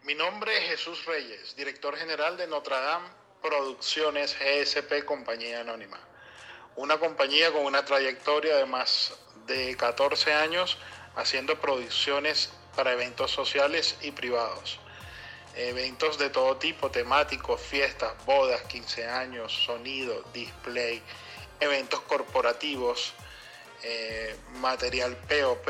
Mi 0.02 0.14
nombre 0.14 0.56
es 0.58 0.70
Jesús 0.70 1.06
Reyes, 1.06 1.56
director 1.56 1.96
general 1.96 2.36
de 2.36 2.46
Notre 2.46 2.76
Dame 2.76 3.08
Producciones 3.42 4.36
GSP 4.38 5.04
Compañía 5.04 5.60
Anónima. 5.60 5.98
Una 6.76 6.98
compañía 6.98 7.52
con 7.52 7.64
una 7.64 7.84
trayectoria 7.84 8.56
de 8.56 8.66
más 8.66 9.14
de 9.46 9.76
14 9.76 10.32
años 10.32 10.78
haciendo 11.16 11.58
producciones 11.60 12.52
para 12.76 12.92
eventos 12.92 13.30
sociales 13.30 13.96
y 14.02 14.10
privados 14.10 14.80
eventos 15.56 16.18
de 16.18 16.30
todo 16.30 16.56
tipo, 16.56 16.90
temáticos, 16.90 17.60
fiestas, 17.60 18.12
bodas, 18.24 18.62
15 18.62 19.06
años, 19.06 19.52
sonido, 19.52 20.24
display, 20.32 21.02
eventos 21.60 22.00
corporativos, 22.00 23.14
eh, 23.82 24.34
material 24.60 25.16
POP, 25.28 25.68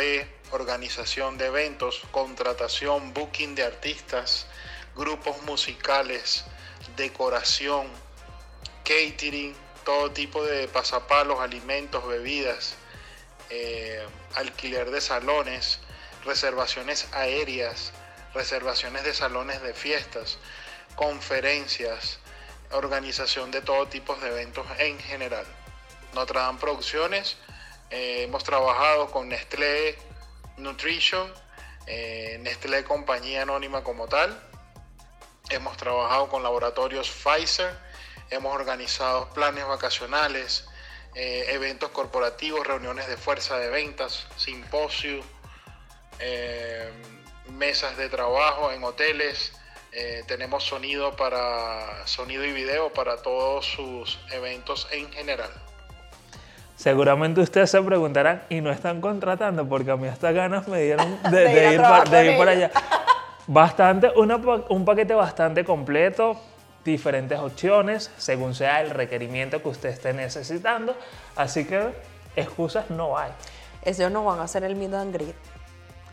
organización 0.53 1.37
de 1.37 1.47
eventos, 1.47 2.03
contratación, 2.11 3.13
booking 3.13 3.55
de 3.55 3.65
artistas, 3.65 4.47
grupos 4.95 5.43
musicales, 5.43 6.45
decoración, 6.97 7.89
catering, 8.85 9.55
todo 9.85 10.11
tipo 10.13 10.45
de 10.45 10.69
pasapalos, 10.69 11.41
alimentos, 11.41 12.07
bebidas, 12.07 12.77
eh, 13.51 14.07
alquiler 14.35 14.91
de 14.91 15.01
salones, 15.01 15.81
reservaciones 16.25 17.09
aéreas, 17.13 17.93
reservaciones 18.35 19.05
de 19.05 19.15
salones 19.15 19.63
de 19.63 19.73
fiestas, 19.75 20.39
conferencias, 20.97 22.19
organización 22.73 23.51
de 23.51 23.63
todo 23.63 23.87
tipo 23.89 24.15
de 24.17 24.29
eventos 24.29 24.67
en 24.79 24.99
general. 24.99 25.47
Notre 26.15 26.41
Dame 26.41 26.59
Producciones, 26.59 27.37
eh, 27.91 28.25
hemos 28.25 28.45
trabajado 28.45 29.11
con 29.11 29.29
Nestlé 29.29 29.97
Nutrition, 30.57 31.33
eh, 31.87 32.39
Nestlé 32.43 32.85
Compañía 32.85 33.43
Anónima 33.43 33.83
como 33.83 34.09
tal, 34.09 34.41
hemos 35.51 35.77
trabajado 35.77 36.29
con 36.29 36.43
laboratorios 36.43 37.11
Pfizer, 37.11 37.77
hemos 38.31 38.55
organizado 38.55 39.31
planes 39.31 39.67
vacacionales, 39.67 40.67
eh, 41.15 41.47
eventos 41.51 41.91
corporativos, 41.91 42.67
reuniones 42.67 43.07
de 43.07 43.17
fuerza 43.17 43.59
de 43.59 43.69
ventas, 43.69 44.27
simposios, 44.37 45.25
mesas 47.53 47.97
de 47.97 48.09
trabajo 48.09 48.73
en 48.73 48.83
hoteles, 48.85 49.53
eh, 49.93 50.25
tenemos 50.27 50.65
sonido 50.65 51.15
para 51.15 52.07
sonido 52.07 52.45
y 52.45 52.53
video 52.53 52.93
para 52.93 53.19
todos 53.19 53.65
sus 53.67 54.19
eventos 54.33 54.89
en 54.91 55.11
general. 55.13 55.51
Seguramente 56.77 57.41
ustedes 57.41 57.71
se 57.71 57.81
preguntarán 57.81 58.43
y 58.49 58.61
no 58.61 58.73
están 58.73 59.01
contratando 59.01 59.69
porque 59.69 59.93
a 59.93 59.97
mí 59.97 60.09
hasta 60.09 60.33
ganas 60.33 60.67
me 60.67 60.83
dieron 60.83 61.23
de, 61.31 61.75
ir, 61.75 62.37
por 62.37 62.49
allá. 62.49 62.73
Bastante, 63.47 64.11
un 64.17 64.85
paquete 64.85 65.15
bastante 65.15 65.65
completo, 65.65 66.41
diferentes 66.85 67.39
opciones 67.39 68.11
según 68.19 68.55
sea 68.55 68.81
el 68.83 68.91
requerimiento 68.91 69.63
que 69.63 69.69
usted 69.69 69.91
esté 69.91 70.13
necesitando. 70.13 70.97
Así 71.37 71.65
que 71.65 71.91
excusas 72.35 72.91
no 72.91 73.17
hay. 73.17 73.31
Ellos 73.85 74.11
no 74.11 74.25
van 74.25 74.41
a 74.41 74.43
hacer 74.45 74.65
el 74.65 74.75
meet 74.75 74.95
and 74.95 75.15
greet 75.15 75.54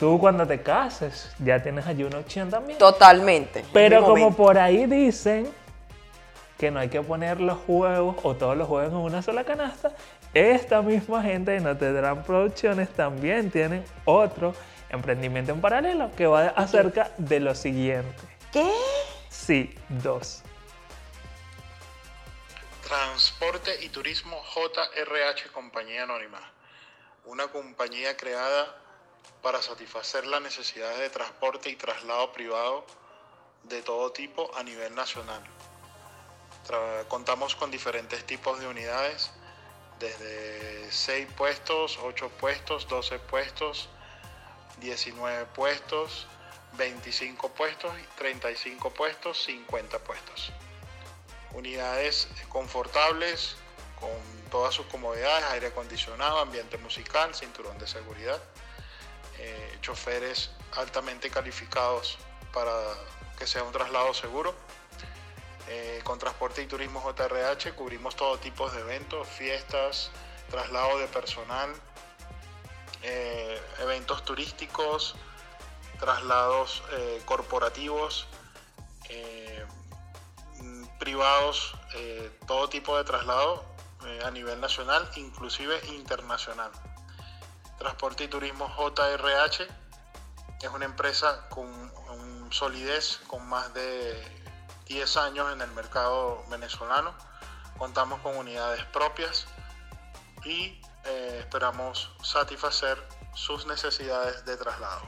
tú 0.02 0.18
cuando 0.18 0.48
te 0.48 0.64
cases 0.64 1.30
ya 1.38 1.62
tienes 1.62 1.86
allí 1.86 2.04
una 2.04 2.18
opción 2.18 2.50
también. 2.50 2.80
Totalmente. 2.80 3.64
Pero 3.72 4.04
como 4.04 4.36
por 4.36 4.58
ahí 4.58 4.88
dicen 4.88 5.54
que 6.58 6.72
no 6.72 6.80
hay 6.80 6.90
que 6.90 7.04
poner 7.04 7.40
los 7.40 7.60
juegos 7.60 8.16
o 8.24 8.36
todos 8.36 8.58
los 8.58 8.68
juegos 8.68 8.90
en 8.90 8.98
una 8.98 9.22
sola 9.22 9.44
canasta, 9.44 9.92
esta 10.34 10.82
misma 10.82 11.22
gente 11.22 11.52
de 11.52 11.60
No 11.60 11.78
Tendrán 11.78 12.24
Producciones 12.24 12.90
también 12.90 13.52
tienen 13.52 13.86
otro 14.06 14.56
emprendimiento 14.90 15.52
en 15.52 15.62
paralelo 15.62 16.10
que 16.18 16.26
va 16.26 16.48
acerca 16.48 17.12
de 17.20 17.40
lo 17.40 17.54
siguiente. 17.54 18.24
¿Qué? 18.52 18.68
Sí, 19.30 19.76
dos. 19.88 20.42
Transporte 22.88 23.84
y 23.84 23.90
Turismo 23.90 24.36
JRH 24.56 25.52
Compañía 25.54 26.04
Anónima. 26.04 26.40
Una 27.26 27.48
compañía 27.50 28.18
creada 28.18 28.81
para 29.42 29.62
satisfacer 29.62 30.26
las 30.28 30.42
necesidades 30.42 31.00
de 31.00 31.10
transporte 31.10 31.70
y 31.70 31.76
traslado 31.76 32.32
privado 32.32 32.86
de 33.64 33.82
todo 33.82 34.12
tipo 34.12 34.52
a 34.56 34.64
nivel 34.64 34.94
nacional. 34.96 35.42
contamos 37.08 37.56
con 37.56 37.72
diferentes 37.72 38.26
tipos 38.26 38.60
de 38.60 38.68
unidades, 38.68 39.32
desde 40.00 40.92
6 40.92 41.28
puestos, 41.36 42.00
8 42.02 42.30
puestos, 42.40 42.88
12 42.88 43.20
puestos, 43.20 43.90
19 44.80 45.46
puestos, 45.48 46.28
25 46.74 47.50
puestos, 47.50 47.94
35 48.18 48.90
puestos, 48.92 49.44
50 49.44 50.00
puestos. 50.00 50.52
Unidades 51.52 52.30
confortables, 52.48 53.58
con 54.00 54.10
todas 54.50 54.74
sus 54.74 54.86
comodidades, 54.88 55.46
aire 55.52 55.68
acondicionado, 55.68 56.40
ambiente 56.40 56.78
musical, 56.78 57.36
cinturón 57.36 57.78
de 57.78 57.88
seguridad 57.88 58.42
eh, 59.38 59.78
choferes 59.82 60.52
altamente 60.78 61.30
calificados 61.30 62.18
para 62.54 62.72
que 63.38 63.48
sea 63.48 63.64
un 63.64 63.72
traslado 63.72 64.14
seguro. 64.14 64.54
Eh, 65.68 66.02
con 66.04 66.20
Transporte 66.20 66.62
y 66.62 66.68
Turismo 66.68 67.02
JRH 67.02 67.74
cubrimos 67.76 68.16
todo 68.16 68.38
tipo 68.38 68.70
de 68.70 68.82
eventos, 68.82 69.28
fiestas, 69.28 70.12
traslado 70.50 71.00
de 71.00 71.08
personal, 71.08 71.74
eh, 73.04 73.62
eventos 73.80 74.26
turísticos, 74.26 75.16
traslados 76.00 76.84
corporativos, 77.26 78.28
privados, 81.00 81.76
todo 82.48 82.70
tipo 82.70 82.98
de 82.98 83.04
traslado 83.04 83.64
a 84.26 84.32
nivel 84.32 84.60
nacional, 84.60 85.08
inclusive 85.16 85.80
internacional. 85.88 86.72
Transporte 87.82 88.26
y 88.26 88.28
Turismo 88.28 88.68
JRH 88.78 89.68
es 90.62 90.70
una 90.70 90.86
empresa 90.86 91.50
con 91.50 91.92
solidez, 92.52 93.20
con 93.26 93.50
más 93.50 93.74
de 93.74 94.22
10 94.86 95.18
años 95.18 95.52
en 95.52 95.62
el 95.62 95.72
mercado 95.72 96.44
venezolano. 96.52 97.12
Contamos 97.80 98.20
con 98.20 98.38
unidades 98.38 98.84
propias 98.94 99.48
y 100.46 100.80
eh, 101.06 101.38
esperamos 101.40 102.12
satisfacer 102.22 103.00
sus 103.34 103.66
necesidades 103.66 104.46
de 104.46 104.58
traslado. 104.58 105.02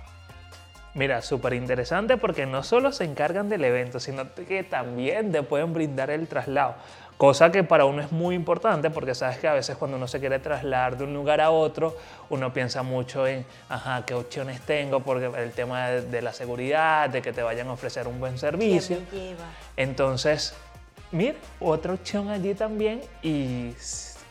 Mira, 0.96 1.22
súper 1.22 1.54
interesante 1.54 2.18
porque 2.18 2.48
no 2.48 2.64
solo 2.64 2.92
se 2.92 3.04
encargan 3.04 3.50
del 3.50 3.66
evento, 3.66 4.00
sino 4.00 4.34
que 4.34 4.64
también 4.64 5.32
te 5.32 5.44
pueden 5.44 5.74
brindar 5.74 6.10
el 6.10 6.28
traslado. 6.28 6.76
Cosa 7.18 7.52
que 7.52 7.64
para 7.64 7.86
uno 7.86 8.02
es 8.02 8.12
muy 8.12 8.36
importante 8.36 8.90
porque 8.90 9.16
sabes 9.16 9.38
que 9.38 9.48
a 9.48 9.54
veces 9.54 9.78
cuando 9.78 9.98
uno 9.98 10.08
se 10.08 10.20
quiere 10.20 10.40
trasladar 10.40 10.98
de 10.98 11.04
un 11.04 11.14
lugar 11.14 11.42
a 11.42 11.52
otro, 11.52 11.96
uno 12.30 12.52
piensa 12.52 12.84
mucho 12.84 13.28
en, 13.28 13.46
ajá, 13.70 14.04
qué 14.06 14.14
opciones 14.14 14.62
tengo, 14.62 15.00
porque 15.02 15.26
el 15.42 15.52
tema 15.52 15.90
de, 15.90 16.22
la 16.22 16.34
seguridad, 16.34 17.10
de 17.10 17.22
que 17.22 17.32
te 17.32 17.44
vayan 17.44 17.68
a 17.68 17.74
ofrecer 17.74 18.08
un 18.08 18.20
buen 18.20 18.38
servicio. 18.38 18.98
Entonces, 19.78 20.54
mira, 21.12 21.36
otra 21.60 21.94
opción 21.94 22.30
allí 22.30 22.56
también 22.56 23.02
y 23.22 23.74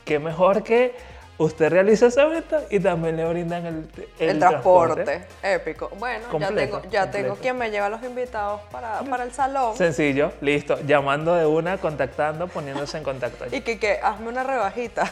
qué 0.05 0.19
mejor 0.19 0.63
que 0.63 0.95
usted 1.43 1.71
realiza 1.71 2.07
esa 2.07 2.27
venta 2.27 2.63
y 2.71 2.81
también 2.81 3.17
le 3.17 3.25
brindan 3.25 3.67
el, 3.67 3.89
el, 4.19 4.39
transporte. 4.39 5.25
Épico. 5.43 5.91
Bueno, 5.99 6.27
ya, 6.39 6.49
tengo, 6.49 6.83
ya 6.91 7.11
tengo 7.11 7.37
quien 7.37 7.57
me 7.59 7.71
lleva 7.71 7.87
a 7.87 7.91
los 7.91 8.03
invitados 8.03 8.61
para, 8.71 9.01
para, 9.01 9.25
el 9.25 9.33
salón. 9.33 9.77
Sencillo, 9.77 10.33
listo. 10.41 10.79
Llamando 10.87 11.35
de 11.35 11.47
una, 11.47 11.79
contactando, 11.79 12.49
poniéndose 12.49 12.99
en 12.99 13.05
contacto. 13.05 13.45
y 13.53 13.61
que, 13.61 13.79
que 13.79 13.99
hazme 14.03 14.29
una 14.29 14.45
rebajita. 14.45 15.11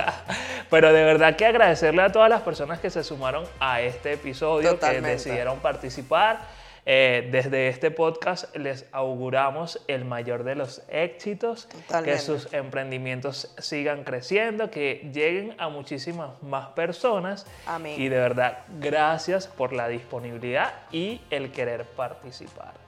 Pero 0.70 0.92
de 0.92 1.04
verdad 1.04 1.36
que 1.36 1.46
agradecerle 1.46 2.02
a 2.02 2.12
todas 2.12 2.28
las 2.28 2.42
personas 2.42 2.80
que 2.80 2.90
se 2.90 3.02
sumaron 3.02 3.44
a 3.58 3.80
este 3.80 4.12
episodio, 4.12 4.78
que 4.78 5.00
decidieron 5.00 5.58
participar 5.58 6.59
eh, 6.86 7.28
desde 7.30 7.68
este 7.68 7.90
podcast 7.90 8.54
les 8.56 8.86
auguramos 8.92 9.80
el 9.88 10.04
mayor 10.04 10.44
de 10.44 10.54
los 10.54 10.82
éxitos, 10.88 11.68
que 12.04 12.18
sus 12.18 12.52
emprendimientos 12.52 13.54
sigan 13.58 14.04
creciendo, 14.04 14.70
que 14.70 15.10
lleguen 15.12 15.54
a 15.58 15.68
muchísimas 15.68 16.42
más 16.42 16.68
personas. 16.68 17.46
Amén. 17.66 18.00
Y 18.00 18.08
de 18.08 18.16
verdad, 18.16 18.58
gracias 18.80 19.46
por 19.46 19.72
la 19.72 19.88
disponibilidad 19.88 20.72
y 20.90 21.20
el 21.30 21.52
querer 21.52 21.84
participar. 21.84 22.80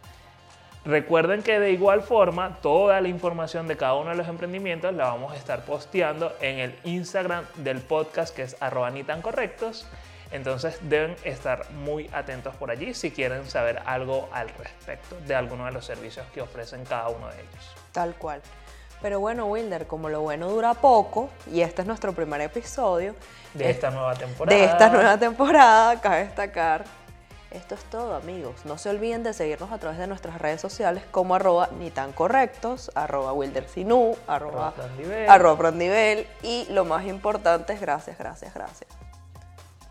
Recuerden 0.84 1.42
que 1.42 1.60
de 1.60 1.70
igual 1.70 2.02
forma 2.02 2.58
toda 2.60 3.00
la 3.00 3.06
información 3.06 3.68
de 3.68 3.76
cada 3.76 3.94
uno 3.94 4.10
de 4.10 4.16
los 4.16 4.26
emprendimientos 4.26 4.92
la 4.92 5.04
vamos 5.04 5.32
a 5.32 5.36
estar 5.36 5.64
posteando 5.64 6.32
en 6.40 6.58
el 6.58 6.74
Instagram 6.82 7.44
del 7.56 7.78
podcast 7.78 8.34
que 8.34 8.42
es 8.42 8.56
arroba 8.60 8.90
ni 8.90 9.04
tan 9.04 9.22
correctos 9.22 9.86
entonces 10.32 10.78
deben 10.82 11.16
estar 11.24 11.70
muy 11.72 12.10
atentos 12.12 12.56
por 12.56 12.70
allí 12.70 12.94
si 12.94 13.10
quieren 13.10 13.48
saber 13.48 13.82
algo 13.86 14.28
al 14.32 14.48
respecto 14.48 15.16
de 15.26 15.34
alguno 15.34 15.66
de 15.66 15.72
los 15.72 15.84
servicios 15.84 16.26
que 16.32 16.40
ofrecen 16.40 16.84
cada 16.84 17.08
uno 17.08 17.28
de 17.28 17.34
ellos. 17.34 17.74
Tal 17.92 18.14
cual. 18.14 18.40
Pero 19.02 19.18
bueno, 19.18 19.46
Wilder, 19.46 19.86
como 19.86 20.08
lo 20.08 20.20
bueno 20.20 20.48
dura 20.48 20.74
poco, 20.74 21.28
y 21.52 21.60
este 21.60 21.82
es 21.82 21.88
nuestro 21.88 22.12
primer 22.12 22.40
episodio 22.40 23.14
de 23.52 23.68
esta 23.68 23.90
nueva 23.90 24.14
temporada. 24.14 24.56
De 24.56 24.64
esta 24.64 24.88
nueva 24.88 25.18
temporada, 25.18 26.00
cabe 26.00 26.24
destacar. 26.24 26.84
Esto 27.50 27.74
es 27.74 27.82
todo, 27.84 28.14
amigos. 28.14 28.64
No 28.64 28.78
se 28.78 28.88
olviden 28.88 29.22
de 29.24 29.34
seguirnos 29.34 29.72
a 29.72 29.78
través 29.78 29.98
de 29.98 30.06
nuestras 30.06 30.40
redes 30.40 30.60
sociales 30.60 31.02
como 31.10 31.34
arroba 31.34 31.68
ni 31.78 31.90
tan 31.90 32.12
correctos, 32.12 32.90
arroba 32.94 33.34
wildersinú, 33.34 34.16
arroba, 34.26 34.72
arroba 35.28 35.72
y 36.42 36.66
lo 36.70 36.86
más 36.86 37.04
importante 37.04 37.74
es 37.74 37.80
gracias, 37.80 38.16
gracias, 38.16 38.54
gracias. 38.54 39.01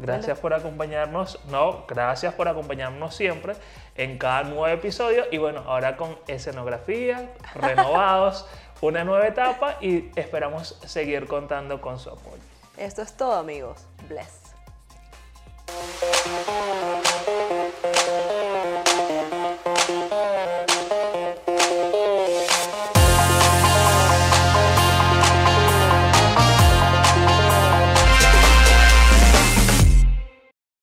Gracias 0.02 0.40
por 0.40 0.54
acompañarnos. 0.54 1.40
No, 1.50 1.86
gracias 1.88 2.34
por 2.34 2.48
acompañarnos 2.48 3.16
siempre 3.16 3.54
en 3.96 4.18
cada 4.18 4.44
nuevo 4.44 4.68
episodio. 4.68 5.26
Y 5.32 5.38
bueno, 5.38 5.64
ahora 5.68 5.96
con 5.96 6.18
escenografía, 6.28 7.32
renovados, 7.56 8.48
una 8.82 9.04
nueva 9.04 9.28
etapa 9.28 9.78
y 9.80 10.10
esperamos 10.16 10.80
seguir 10.86 11.28
contando 11.28 11.80
con 11.82 12.00
su 12.00 12.10
apoyo. 12.10 12.42
Esto 12.78 13.04
es 13.04 13.16
todo, 13.16 13.34
amigos. 13.34 13.86
Bless. 14.10 14.42